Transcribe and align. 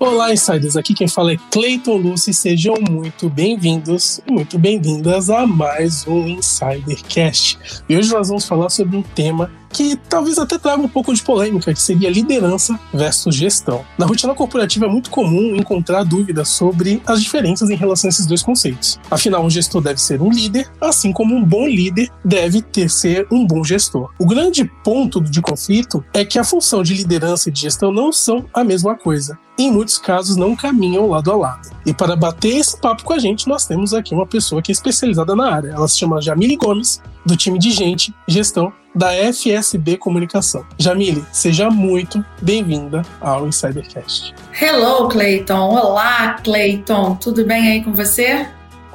Olá, 0.00 0.32
insiders! 0.32 0.76
Aqui 0.76 0.94
quem 0.94 1.08
fala 1.08 1.32
é 1.32 1.36
Cleiton 1.50 1.96
Lucy. 1.96 2.32
Sejam 2.32 2.76
muito 2.88 3.28
bem-vindos 3.28 4.20
muito 4.30 4.56
bem-vindas 4.56 5.28
a 5.28 5.44
mais 5.44 6.06
um 6.06 6.24
Insidercast. 6.28 7.58
E 7.88 7.96
hoje 7.96 8.12
nós 8.12 8.28
vamos 8.28 8.46
falar 8.46 8.70
sobre 8.70 8.96
um 8.96 9.02
tema 9.02 9.50
que 9.70 9.96
talvez 10.08 10.38
até 10.38 10.56
traga 10.56 10.80
um 10.80 10.88
pouco 10.88 11.12
de 11.12 11.20
polêmica, 11.20 11.74
que 11.74 11.82
seria 11.82 12.08
liderança 12.08 12.78
versus 12.94 13.34
gestão. 13.34 13.84
Na 13.98 14.06
rotina 14.06 14.36
corporativa 14.36 14.86
é 14.86 14.88
muito 14.88 15.10
comum 15.10 15.56
encontrar 15.56 16.04
dúvidas 16.04 16.48
sobre 16.48 17.02
as 17.04 17.20
diferenças 17.20 17.68
em 17.68 17.74
relação 17.74 18.06
a 18.06 18.10
esses 18.10 18.24
dois 18.24 18.42
conceitos. 18.42 19.00
Afinal, 19.10 19.44
um 19.44 19.50
gestor 19.50 19.82
deve 19.82 20.00
ser 20.00 20.22
um 20.22 20.30
líder, 20.30 20.70
assim 20.80 21.12
como 21.12 21.34
um 21.34 21.44
bom 21.44 21.66
líder 21.66 22.08
deve 22.24 22.62
ter 22.62 22.88
ser 22.88 23.26
um 23.32 23.44
bom 23.44 23.64
gestor. 23.64 24.10
O 24.16 24.26
grande 24.26 24.64
ponto 24.84 25.20
de 25.20 25.42
conflito 25.42 26.04
é 26.14 26.24
que 26.24 26.38
a 26.38 26.44
função 26.44 26.84
de 26.84 26.94
liderança 26.94 27.48
e 27.48 27.52
de 27.52 27.62
gestão 27.62 27.90
não 27.90 28.12
são 28.12 28.46
a 28.54 28.62
mesma 28.62 28.94
coisa. 28.96 29.36
Em 29.58 29.72
muitos 29.72 29.98
casos 29.98 30.36
não 30.36 30.54
caminham 30.54 31.08
lado 31.08 31.32
a 31.32 31.36
lado. 31.36 31.68
E 31.84 31.92
para 31.92 32.14
bater 32.14 32.58
esse 32.58 32.80
papo 32.80 33.02
com 33.02 33.12
a 33.12 33.18
gente, 33.18 33.48
nós 33.48 33.66
temos 33.66 33.92
aqui 33.92 34.14
uma 34.14 34.24
pessoa 34.24 34.62
que 34.62 34.70
é 34.70 34.72
especializada 34.72 35.34
na 35.34 35.52
área. 35.52 35.70
Ela 35.70 35.88
se 35.88 35.98
chama 35.98 36.22
Jamile 36.22 36.54
Gomes, 36.54 37.02
do 37.26 37.36
time 37.36 37.58
de 37.58 37.72
gente, 37.72 38.14
gestão 38.28 38.72
da 38.94 39.10
FSB 39.12 39.96
Comunicação. 39.96 40.64
Jamile, 40.78 41.24
seja 41.32 41.70
muito 41.70 42.24
bem-vinda 42.40 43.02
ao 43.20 43.48
Insidercast. 43.48 44.32
Hello, 44.60 45.08
Clayton. 45.08 45.74
Olá, 45.74 46.34
Clayton. 46.44 47.16
Tudo 47.16 47.44
bem 47.44 47.68
aí 47.68 47.82
com 47.82 47.92
você? 47.92 48.46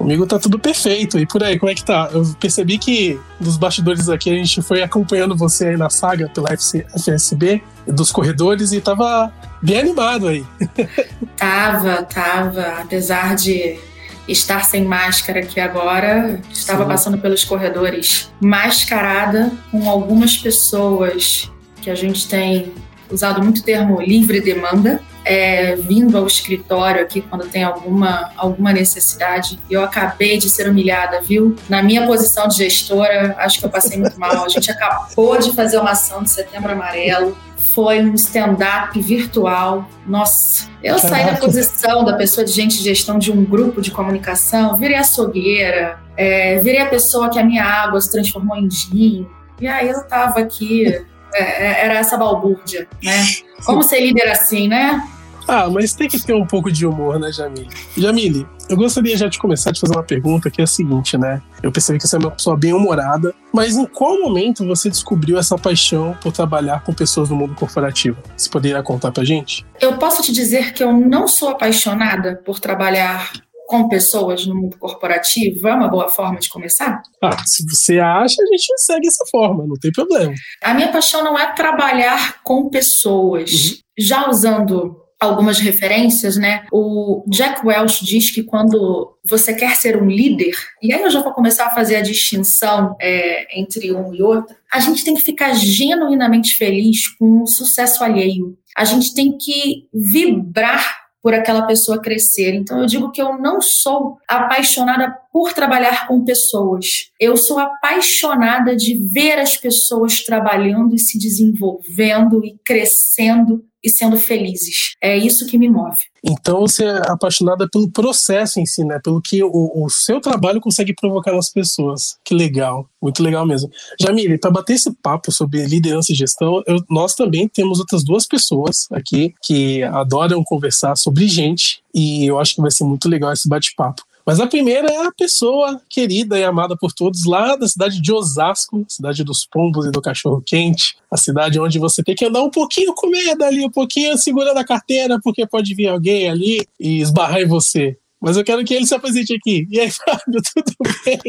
Comigo 0.03 0.27
tá 0.27 0.37
tudo 0.37 0.59
perfeito. 0.59 1.17
E 1.17 1.25
por 1.25 1.41
aí, 1.41 1.57
como 1.57 1.71
é 1.71 1.75
que 1.75 1.85
tá? 1.85 2.09
Eu 2.11 2.25
percebi 2.37 2.77
que 2.77 3.17
dos 3.39 3.55
bastidores 3.55 4.09
aqui 4.09 4.29
a 4.29 4.35
gente 4.35 4.61
foi 4.61 4.83
acompanhando 4.83 5.33
você 5.33 5.69
aí 5.69 5.77
na 5.77 5.89
saga 5.89 6.27
pela 6.27 6.49
FSB, 6.57 7.63
dos 7.87 8.11
corredores, 8.11 8.73
e 8.73 8.81
tava 8.81 9.31
bem 9.61 9.79
animado 9.79 10.27
aí. 10.27 10.45
tava, 11.37 12.03
tava. 12.03 12.81
Apesar 12.81 13.33
de 13.37 13.79
estar 14.27 14.65
sem 14.65 14.83
máscara 14.83 15.39
aqui 15.39 15.61
agora. 15.61 16.37
Estava 16.51 16.83
Sim. 16.83 16.89
passando 16.89 17.17
pelos 17.17 17.45
corredores 17.45 18.29
mascarada 18.41 19.53
com 19.71 19.89
algumas 19.89 20.35
pessoas 20.35 21.49
que 21.81 21.89
a 21.89 21.95
gente 21.95 22.27
tem 22.27 22.73
usado 23.13 23.41
muito 23.41 23.59
o 23.59 23.63
termo 23.63 24.01
livre 24.01 24.41
demanda, 24.41 24.99
é, 25.23 25.75
vindo 25.75 26.17
ao 26.17 26.27
escritório 26.27 27.01
aqui 27.01 27.21
quando 27.21 27.47
tem 27.47 27.63
alguma, 27.63 28.31
alguma 28.35 28.73
necessidade. 28.73 29.59
Eu 29.69 29.83
acabei 29.83 30.37
de 30.37 30.49
ser 30.49 30.69
humilhada, 30.69 31.21
viu? 31.21 31.55
Na 31.69 31.81
minha 31.81 32.05
posição 32.05 32.47
de 32.47 32.57
gestora, 32.57 33.35
acho 33.37 33.59
que 33.59 33.65
eu 33.65 33.69
passei 33.69 33.97
muito 33.97 34.19
mal. 34.19 34.43
A 34.43 34.49
gente 34.49 34.69
acabou 34.69 35.37
de 35.37 35.53
fazer 35.53 35.77
uma 35.77 35.91
ação 35.91 36.23
de 36.23 36.29
setembro 36.29 36.71
amarelo 36.71 37.37
foi 37.73 38.01
um 38.01 38.13
stand-up 38.13 38.99
virtual. 39.01 39.87
Nossa, 40.05 40.69
eu 40.81 40.95
Caraca. 40.95 41.07
saí 41.07 41.25
da 41.25 41.37
posição 41.37 42.03
da 42.03 42.13
pessoa 42.13 42.45
de 42.45 42.51
gente 42.51 42.77
de 42.77 42.83
gestão 42.83 43.17
de 43.17 43.31
um 43.31 43.43
grupo 43.43 43.81
de 43.81 43.89
comunicação, 43.89 44.77
virei 44.77 44.97
açougueira, 44.97 45.99
é, 46.15 46.59
virei 46.59 46.81
a 46.81 46.85
pessoa 46.85 47.29
que 47.29 47.39
a 47.39 47.43
minha 47.43 47.63
água 47.63 47.99
se 47.99 48.11
transformou 48.11 48.55
em 48.57 48.69
gin. 48.69 49.27
E 49.59 49.67
aí 49.67 49.89
eu 49.89 50.03
tava 50.03 50.39
aqui, 50.39 51.03
é, 51.33 51.41
é 51.41 51.85
era 51.85 51.95
essa 51.95 52.17
balbúrdia, 52.17 52.87
né? 53.01 53.25
Como 53.65 53.83
ser 53.83 53.99
líder 53.99 54.29
assim, 54.29 54.67
né? 54.67 55.01
Ah, 55.47 55.69
mas 55.69 55.93
tem 55.93 56.07
que 56.07 56.21
ter 56.21 56.33
um 56.33 56.45
pouco 56.45 56.71
de 56.71 56.85
humor, 56.85 57.19
né, 57.19 57.31
Jamile? 57.31 57.67
Jamile, 57.97 58.47
eu 58.69 58.77
gostaria 58.77 59.17
já 59.17 59.27
de 59.27 59.37
começar 59.37 59.71
a 59.71 59.73
te 59.73 59.81
fazer 59.81 59.93
uma 59.93 60.03
pergunta 60.03 60.49
que 60.49 60.61
é 60.61 60.63
a 60.63 60.67
seguinte, 60.67 61.17
né? 61.17 61.41
Eu 61.61 61.71
percebi 61.71 61.99
que 61.99 62.07
você 62.07 62.15
é 62.15 62.19
uma 62.19 62.31
pessoa 62.31 62.57
bem 62.57 62.73
humorada, 62.73 63.33
mas 63.51 63.75
em 63.75 63.85
qual 63.85 64.19
momento 64.19 64.65
você 64.65 64.89
descobriu 64.89 65.37
essa 65.37 65.57
paixão 65.57 66.17
por 66.21 66.31
trabalhar 66.31 66.83
com 66.83 66.93
pessoas 66.93 67.29
no 67.29 67.35
mundo 67.35 67.55
corporativo? 67.55 68.17
Você 68.37 68.49
poderia 68.49 68.81
contar 68.81 69.11
pra 69.11 69.23
gente? 69.23 69.65
Eu 69.81 69.97
posso 69.97 70.21
te 70.21 70.31
dizer 70.31 70.73
que 70.73 70.83
eu 70.83 70.93
não 70.93 71.27
sou 71.27 71.49
apaixonada 71.49 72.41
por 72.45 72.59
trabalhar 72.59 73.31
com 73.73 73.89
pessoas 73.89 74.45
no 74.45 74.53
mundo 74.53 74.77
corporativo 74.77 75.67
é 75.67 75.73
uma 75.73 75.87
boa 75.87 76.07
forma 76.07 76.39
de 76.39 76.47
começar? 76.47 77.01
Ah, 77.23 77.43
se 77.43 77.65
você 77.67 77.97
acha, 77.97 78.35
a 78.39 78.45
gente 78.45 78.67
segue 78.77 79.07
essa 79.07 79.25
forma, 79.31 79.65
não 79.65 79.73
tem 79.73 79.91
problema. 79.91 80.31
A 80.61 80.75
minha 80.75 80.91
paixão 80.91 81.23
não 81.23 81.39
é 81.39 81.51
trabalhar 81.55 82.43
com 82.43 82.69
pessoas. 82.69 83.51
Uhum. 83.51 83.77
Já 83.97 84.29
usando 84.29 84.95
algumas 85.19 85.57
referências, 85.57 86.37
né? 86.37 86.67
O 86.71 87.25
Jack 87.27 87.65
Welch 87.65 88.05
diz 88.05 88.29
que 88.29 88.43
quando 88.43 89.17
você 89.27 89.55
quer 89.55 89.75
ser 89.75 89.99
um 89.99 90.07
líder, 90.07 90.53
e 90.79 90.93
aí 90.93 91.01
eu 91.01 91.09
já 91.09 91.23
vou 91.23 91.33
começar 91.33 91.65
a 91.65 91.73
fazer 91.73 91.95
a 91.95 92.01
distinção 92.01 92.95
é, 93.01 93.59
entre 93.59 93.91
um 93.91 94.13
e 94.13 94.21
outro, 94.21 94.55
a 94.71 94.79
gente 94.79 95.03
tem 95.03 95.15
que 95.15 95.21
ficar 95.23 95.51
genuinamente 95.55 96.55
feliz 96.55 97.07
com 97.07 97.41
o 97.41 97.47
sucesso 97.47 98.03
alheio. 98.03 98.55
A 98.77 98.85
gente 98.85 99.15
tem 99.15 99.35
que 99.35 99.87
vibrar 99.91 101.02
por 101.23 101.33
aquela 101.33 101.61
pessoa 101.61 102.01
crescer. 102.01 102.53
Então 102.53 102.81
eu 102.81 102.85
digo 102.85 103.09
que 103.09 103.21
eu 103.21 103.37
não 103.37 103.61
sou 103.61 104.19
apaixonada 104.27 105.17
por 105.33 105.51
trabalhar 105.51 106.07
com 106.07 106.23
pessoas. 106.23 107.09
Eu 107.19 107.35
sou 107.35 107.57
apaixonada 107.57 108.75
de 108.75 108.93
ver 109.11 109.39
as 109.39 109.57
pessoas 109.57 110.23
trabalhando 110.23 110.93
e 110.93 110.99
se 110.99 111.17
desenvolvendo 111.17 112.45
e 112.45 112.55
crescendo 112.63 113.65
e 113.83 113.89
sendo 113.89 114.15
felizes. 114.15 114.95
É 115.01 115.17
isso 115.17 115.45
que 115.47 115.57
me 115.57 115.67
move. 115.67 115.97
Então 116.23 116.61
você 116.61 116.85
é 116.85 117.11
apaixonada 117.11 117.67
pelo 117.67 117.91
processo 117.91 118.59
em 118.59 118.65
si, 118.65 118.85
né? 118.85 118.99
Pelo 119.03 119.21
que 119.21 119.43
o, 119.43 119.83
o 119.83 119.89
seu 119.89 120.21
trabalho 120.21 120.61
consegue 120.61 120.93
provocar 120.93 121.33
nas 121.33 121.49
pessoas. 121.49 122.15
Que 122.23 122.33
legal, 122.33 122.87
muito 123.01 123.21
legal 123.21 123.45
mesmo. 123.45 123.69
Jamile, 123.99 124.37
para 124.37 124.51
bater 124.51 124.73
esse 124.73 124.89
papo 125.01 125.31
sobre 125.31 125.65
liderança 125.65 126.13
e 126.13 126.15
gestão, 126.15 126.63
eu, 126.65 126.77
nós 126.89 127.13
também 127.15 127.47
temos 127.47 127.79
outras 127.79 128.05
duas 128.05 128.25
pessoas 128.25 128.87
aqui 128.91 129.33
que 129.41 129.83
adoram 129.83 130.43
conversar 130.43 130.95
sobre 130.95 131.27
gente 131.27 131.83
e 131.93 132.25
eu 132.25 132.39
acho 132.39 132.55
que 132.55 132.61
vai 132.61 132.71
ser 132.71 132.85
muito 132.85 133.09
legal 133.09 133.33
esse 133.33 133.49
bate-papo. 133.49 134.03
Mas 134.25 134.39
a 134.39 134.47
primeira 134.47 134.87
é 134.87 135.05
a 135.05 135.11
pessoa 135.11 135.81
querida 135.89 136.39
e 136.39 136.43
amada 136.43 136.77
por 136.77 136.93
todos 136.93 137.25
lá 137.25 137.55
da 137.55 137.67
cidade 137.67 138.01
de 138.01 138.11
Osasco, 138.11 138.85
cidade 138.87 139.23
dos 139.23 139.45
pombos 139.45 139.85
e 139.85 139.91
do 139.91 140.01
cachorro 140.01 140.41
quente, 140.45 140.95
a 141.11 141.17
cidade 141.17 141.59
onde 141.59 141.77
você 141.77 142.01
tem 142.01 142.15
que 142.15 142.25
andar 142.25 142.41
um 142.41 142.49
pouquinho 142.49 142.93
com 142.93 143.07
medo 143.07 143.43
ali, 143.43 143.65
um 143.65 143.69
pouquinho 143.69 144.17
segurando 144.17 144.57
a 144.57 144.63
carteira, 144.63 145.19
porque 145.21 145.45
pode 145.45 145.75
vir 145.75 145.87
alguém 145.87 146.29
ali 146.29 146.65
e 146.79 147.01
esbarrar 147.01 147.41
em 147.41 147.47
você. 147.47 147.97
Mas 148.23 148.37
eu 148.37 148.43
quero 148.45 148.63
que 148.63 148.73
ele 148.73 148.87
se 148.87 148.95
apresente 148.95 149.35
aqui. 149.35 149.67
E 149.69 149.81
aí, 149.81 149.91
Fábio, 149.91 150.41
tudo 150.53 150.73
bem? 151.03 151.19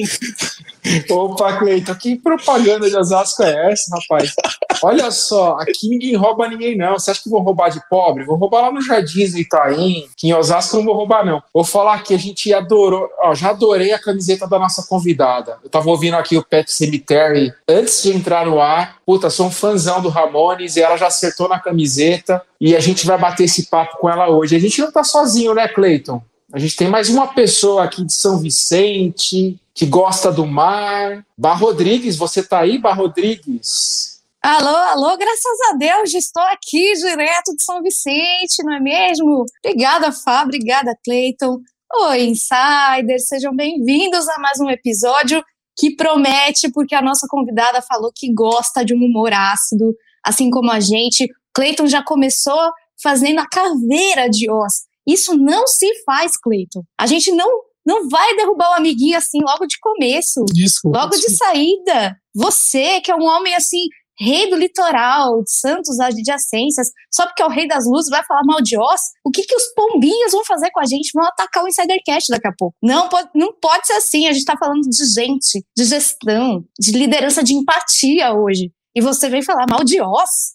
Opa, 1.11 1.57
Cleiton, 1.59 1.95
que 1.97 2.15
propaganda 2.15 2.89
de 2.89 2.97
Osasco 2.97 3.43
é 3.43 3.73
essa, 3.73 3.97
rapaz? 3.97 4.33
Olha 4.81 5.11
só, 5.11 5.57
aqui 5.59 5.89
ninguém 5.89 6.15
rouba 6.15 6.47
ninguém, 6.47 6.77
não. 6.77 6.93
Você 6.93 7.11
acha 7.11 7.21
que 7.21 7.29
vou 7.29 7.41
roubar 7.41 7.71
de 7.71 7.81
pobre? 7.89 8.25
Vou 8.25 8.37
roubar 8.37 8.63
lá 8.63 8.73
no 8.73 8.81
Jardins 8.81 9.33
do 9.33 9.41
Itaim, 9.41 10.07
que 10.17 10.29
em 10.29 10.35
Osasco 10.35 10.77
não 10.77 10.85
vou 10.85 10.95
roubar, 10.95 11.27
não. 11.27 11.43
Vou 11.53 11.65
falar 11.65 12.01
que 12.05 12.15
a 12.15 12.19
gente 12.19 12.55
adorou, 12.55 13.09
ó, 13.21 13.35
já 13.35 13.51
adorei 13.51 13.93
a 13.93 13.99
camiseta 13.99 14.47
da 14.47 14.59
nossa 14.59 14.87
convidada. 14.89 15.59
Eu 15.65 15.71
tava 15.71 15.91
ouvindo 15.91 16.15
aqui 16.15 16.37
o 16.37 16.45
Pet 16.45 16.71
Cemetery 16.71 17.53
antes 17.67 18.05
de 18.05 18.13
entrar 18.13 18.47
no 18.47 18.61
ar. 18.61 18.99
Puta, 19.05 19.31
sou 19.31 19.47
um 19.47 19.51
fãzão 19.51 20.01
do 20.01 20.11
Ramones 20.11 20.77
e 20.77 20.81
ela 20.81 20.97
já 20.97 21.09
acertou 21.09 21.49
na 21.49 21.59
camiseta. 21.59 22.41
E 22.61 22.77
a 22.77 22.81
gente 22.81 23.05
vai 23.05 23.19
bater 23.19 23.45
esse 23.45 23.69
papo 23.69 23.99
com 23.99 24.09
ela 24.09 24.29
hoje. 24.29 24.55
A 24.55 24.61
gente 24.61 24.81
não 24.81 24.93
tá 24.93 25.03
sozinho, 25.03 25.55
né, 25.55 25.67
Cleiton? 25.67 26.23
A 26.53 26.59
gente 26.59 26.77
tem 26.77 26.89
mais 26.89 27.09
uma 27.09 27.27
pessoa 27.29 27.85
aqui 27.85 28.05
de 28.05 28.13
São 28.13 28.39
Vicente, 28.39 29.59
que 29.75 29.87
gosta 29.87 30.31
do 30.31 30.47
mar. 30.47 31.25
Bar 31.37 31.55
Rodrigues, 31.55 32.17
você 32.17 32.43
tá 32.43 32.61
aí, 32.61 32.79
Bar 32.79 32.95
Rodrigues? 32.95 34.23
Alô, 34.43 34.69
alô, 34.69 35.17
graças 35.17 35.59
a 35.71 35.77
Deus, 35.77 36.13
estou 36.13 36.43
aqui 36.43 36.93
direto 36.95 37.57
de 37.57 37.65
São 37.65 37.83
Vicente, 37.83 38.63
não 38.63 38.75
é 38.75 38.81
mesmo? 38.81 39.47
Obrigada, 39.65 40.13
Fá, 40.13 40.43
obrigada, 40.43 40.95
Cleiton. 41.03 41.61
Oi, 42.09 42.25
insiders, 42.27 43.27
sejam 43.27 43.57
bem-vindos 43.57 44.29
a 44.29 44.39
mais 44.39 44.61
um 44.61 44.69
episódio 44.69 45.43
que 45.79 45.97
promete, 45.97 46.71
porque 46.71 46.95
a 46.95 47.01
nossa 47.01 47.27
convidada 47.29 47.81
falou 47.81 48.13
que 48.15 48.33
gosta 48.33 48.85
de 48.85 48.95
um 48.95 48.99
humor 48.99 49.33
ácido, 49.33 49.95
assim 50.23 50.51
como 50.51 50.71
a 50.71 50.79
gente. 50.79 51.27
Cleiton 51.55 51.87
já 51.87 52.03
começou 52.03 52.71
fazendo 53.03 53.41
a 53.41 53.49
caveira 53.49 54.29
de 54.29 54.51
Oz. 54.51 54.85
Isso 55.07 55.37
não 55.37 55.67
se 55.67 56.03
faz, 56.05 56.37
Cleiton. 56.37 56.83
A 56.99 57.07
gente 57.07 57.31
não 57.33 57.49
não 57.87 58.09
vai 58.09 58.35
derrubar 58.35 58.71
o 58.71 58.75
amiguinho 58.75 59.19
assim 59.19 59.39
logo 59.43 59.67
de 59.67 59.79
começo. 59.79 60.43
Desculpa, 60.47 61.01
logo 61.01 61.11
desculpa. 61.11 61.31
de 61.31 61.37
saída. 61.37 62.17
Você, 62.35 63.01
que 63.03 63.11
é 63.11 63.15
um 63.15 63.25
homem 63.25 63.55
assim, 63.55 63.89
rei 64.19 64.49
do 64.49 64.57
litoral, 64.57 65.43
de 65.43 65.53
Santos 65.53 65.99
adjacências, 66.01 66.89
só 67.13 67.27
porque 67.27 67.43
é 67.43 67.47
o 67.47 67.51
rei 67.51 67.67
das 67.67 67.85
luzes, 67.87 68.11
vai 68.11 68.25
falar 68.25 68.43
mal 68.45 68.61
de 68.61 68.79
Oz? 68.79 69.01
O 69.25 69.31
que, 69.31 69.43
que 69.43 69.55
os 69.55 69.65
pombinhos 69.75 70.33
vão 70.33 70.45
fazer 70.45 70.71
com 70.71 70.81
a 70.81 70.87
gente? 70.87 71.11
Vão 71.15 71.25
atacar 71.25 71.65
o 71.65 71.69
Insidercast 71.69 72.31
daqui 72.31 72.49
a 72.49 72.55
pouco. 72.57 72.75
Não 72.83 73.09
pode, 73.09 73.29
não 73.35 73.53
pode 73.61 73.87
ser 73.87 73.95
assim. 73.95 74.27
A 74.27 74.33
gente 74.33 74.45
tá 74.45 74.57
falando 74.59 74.83
de 74.83 75.05
gente, 75.13 75.65
de 75.77 75.85
gestão, 75.85 76.65
de 76.79 76.93
liderança, 76.93 77.43
de 77.43 77.55
empatia 77.55 78.33
hoje. 78.33 78.73
E 78.97 79.01
você 79.01 79.29
vem 79.29 79.43
falar 79.43 79.67
mal 79.69 79.83
de 79.83 80.01
Oz? 80.01 80.55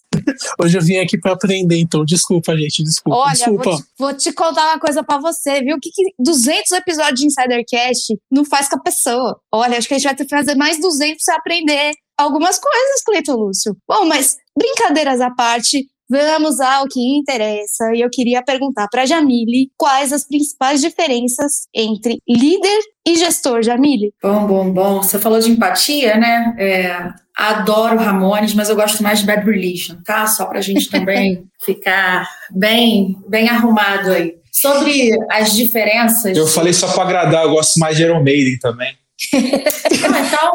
Hoje 0.58 0.78
eu 0.78 0.82
vim 0.82 0.96
aqui 0.96 1.18
para 1.18 1.32
aprender, 1.32 1.78
então 1.78 2.04
desculpa, 2.04 2.56
gente, 2.56 2.82
desculpa. 2.82 3.18
Olha, 3.18 3.32
desculpa. 3.32 3.70
Vou, 3.70 3.76
te, 3.76 3.84
vou 3.98 4.14
te 4.14 4.32
contar 4.32 4.66
uma 4.70 4.80
coisa 4.80 5.04
para 5.04 5.20
você, 5.20 5.60
viu? 5.60 5.76
O 5.76 5.80
que, 5.80 5.90
que 5.90 6.02
200 6.18 6.72
episódios 6.72 7.20
de 7.20 7.26
Insidercast 7.26 8.18
não 8.30 8.44
faz 8.44 8.68
com 8.68 8.76
a 8.76 8.82
pessoa? 8.82 9.38
Olha, 9.52 9.76
acho 9.76 9.86
que 9.86 9.94
a 9.94 9.98
gente 9.98 10.06
vai 10.06 10.16
ter 10.16 10.24
que 10.24 10.34
fazer 10.34 10.54
mais 10.54 10.80
200 10.80 11.22
para 11.22 11.36
aprender 11.36 11.92
algumas 12.16 12.58
coisas, 12.58 13.02
Cleiton 13.04 13.34
Lúcio. 13.34 13.76
Bom, 13.86 14.06
mas 14.06 14.36
brincadeiras 14.56 15.20
à 15.20 15.30
parte, 15.30 15.86
vamos 16.10 16.58
ao 16.60 16.88
que 16.88 17.00
interessa. 17.00 17.94
E 17.94 18.00
eu 18.00 18.10
queria 18.10 18.42
perguntar 18.42 18.88
para 18.88 19.06
Jamile 19.06 19.70
quais 19.76 20.12
as 20.12 20.26
principais 20.26 20.80
diferenças 20.80 21.68
entre 21.72 22.18
líder 22.28 22.80
e 23.06 23.16
gestor, 23.16 23.62
Jamile. 23.62 24.12
Bom, 24.20 24.46
bom, 24.46 24.72
bom. 24.72 25.02
Você 25.02 25.18
falou 25.18 25.38
de 25.38 25.50
empatia, 25.50 26.16
né? 26.16 26.54
É, 26.58 27.08
adoro 27.36 27.96
Ramones, 27.96 28.54
mas 28.54 28.68
eu 28.68 28.76
gosto 28.76 29.02
mais 29.02 29.20
de 29.20 29.26
Bad 29.26 29.46
Religion, 29.46 29.96
tá? 30.04 30.26
Só 30.26 30.46
pra 30.46 30.60
gente 30.60 30.90
também 30.90 31.44
ficar 31.64 32.28
bem, 32.50 33.16
bem 33.28 33.48
arrumado 33.48 34.10
aí. 34.10 34.34
Sobre 34.52 35.10
as 35.30 35.54
diferenças. 35.54 36.36
Eu 36.36 36.46
falei 36.46 36.72
só 36.72 36.92
para 36.92 37.04
agradar, 37.04 37.44
eu 37.44 37.50
gosto 37.50 37.78
mais 37.78 37.96
de 37.96 38.02
Iron 38.02 38.22
Maiden 38.22 38.58
também. 38.58 38.92
Então, 39.32 40.52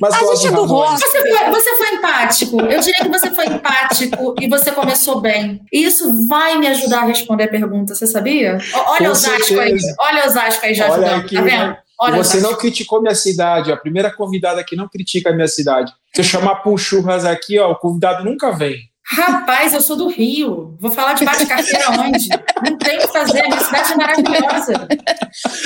mas 0.00 0.14
a 0.14 0.34
gente 0.34 0.46
é 0.46 0.50
do 0.50 0.64
rock. 0.64 0.98
Você 0.98 1.20
foi, 1.20 1.50
você 1.50 1.76
foi 1.76 1.88
empático. 1.94 2.60
Eu 2.62 2.80
diria 2.80 3.02
que 3.02 3.08
você 3.08 3.30
foi 3.30 3.46
empático 3.46 4.34
e 4.40 4.48
você 4.48 4.72
começou 4.72 5.20
bem. 5.20 5.60
E 5.72 5.84
isso 5.84 6.26
vai 6.26 6.58
me 6.58 6.66
ajudar 6.68 7.00
a 7.00 7.04
responder 7.04 7.44
a 7.44 7.48
pergunta, 7.48 7.94
você 7.94 8.06
sabia? 8.06 8.58
Olha 8.74 9.06
Com 9.06 9.12
os 9.12 9.24
ascos 9.24 9.58
aí. 9.58 9.76
Olha 10.00 10.26
os 10.26 10.36
ascos 10.36 10.64
aí 10.64 10.74
já 10.74 10.90
Olha 10.90 10.94
ajudando, 10.94 11.20
aqui, 11.20 11.34
tá 11.34 11.42
vendo? 11.42 11.76
Olha 12.00 12.16
E 12.16 12.20
os 12.20 12.26
você 12.26 12.40
não 12.40 12.54
criticou 12.56 13.02
minha 13.02 13.14
cidade, 13.14 13.70
a 13.70 13.76
primeira 13.76 14.10
convidada 14.10 14.64
que 14.64 14.74
não 14.74 14.88
critica 14.88 15.30
a 15.30 15.32
minha 15.32 15.48
cidade. 15.48 15.92
Se 16.14 16.22
eu 16.22 16.24
chamar 16.24 16.56
pro 16.56 16.76
churras 16.78 17.24
aqui, 17.24 17.58
ó, 17.58 17.70
o 17.70 17.76
convidado 17.76 18.24
nunca 18.24 18.50
vem. 18.52 18.91
Rapaz, 19.12 19.74
eu 19.74 19.82
sou 19.82 19.94
do 19.94 20.08
Rio. 20.08 20.74
Vou 20.80 20.90
falar 20.90 21.12
de 21.12 21.24
bate-carteira 21.24 21.90
onde? 22.00 22.28
Não 22.64 22.78
tem 22.78 22.96
o 22.96 23.00
que 23.02 23.08
fazer. 23.08 23.42
Minha 23.42 23.60
cidade 23.60 23.92
é 23.92 23.96
maravilhosa. 23.96 24.88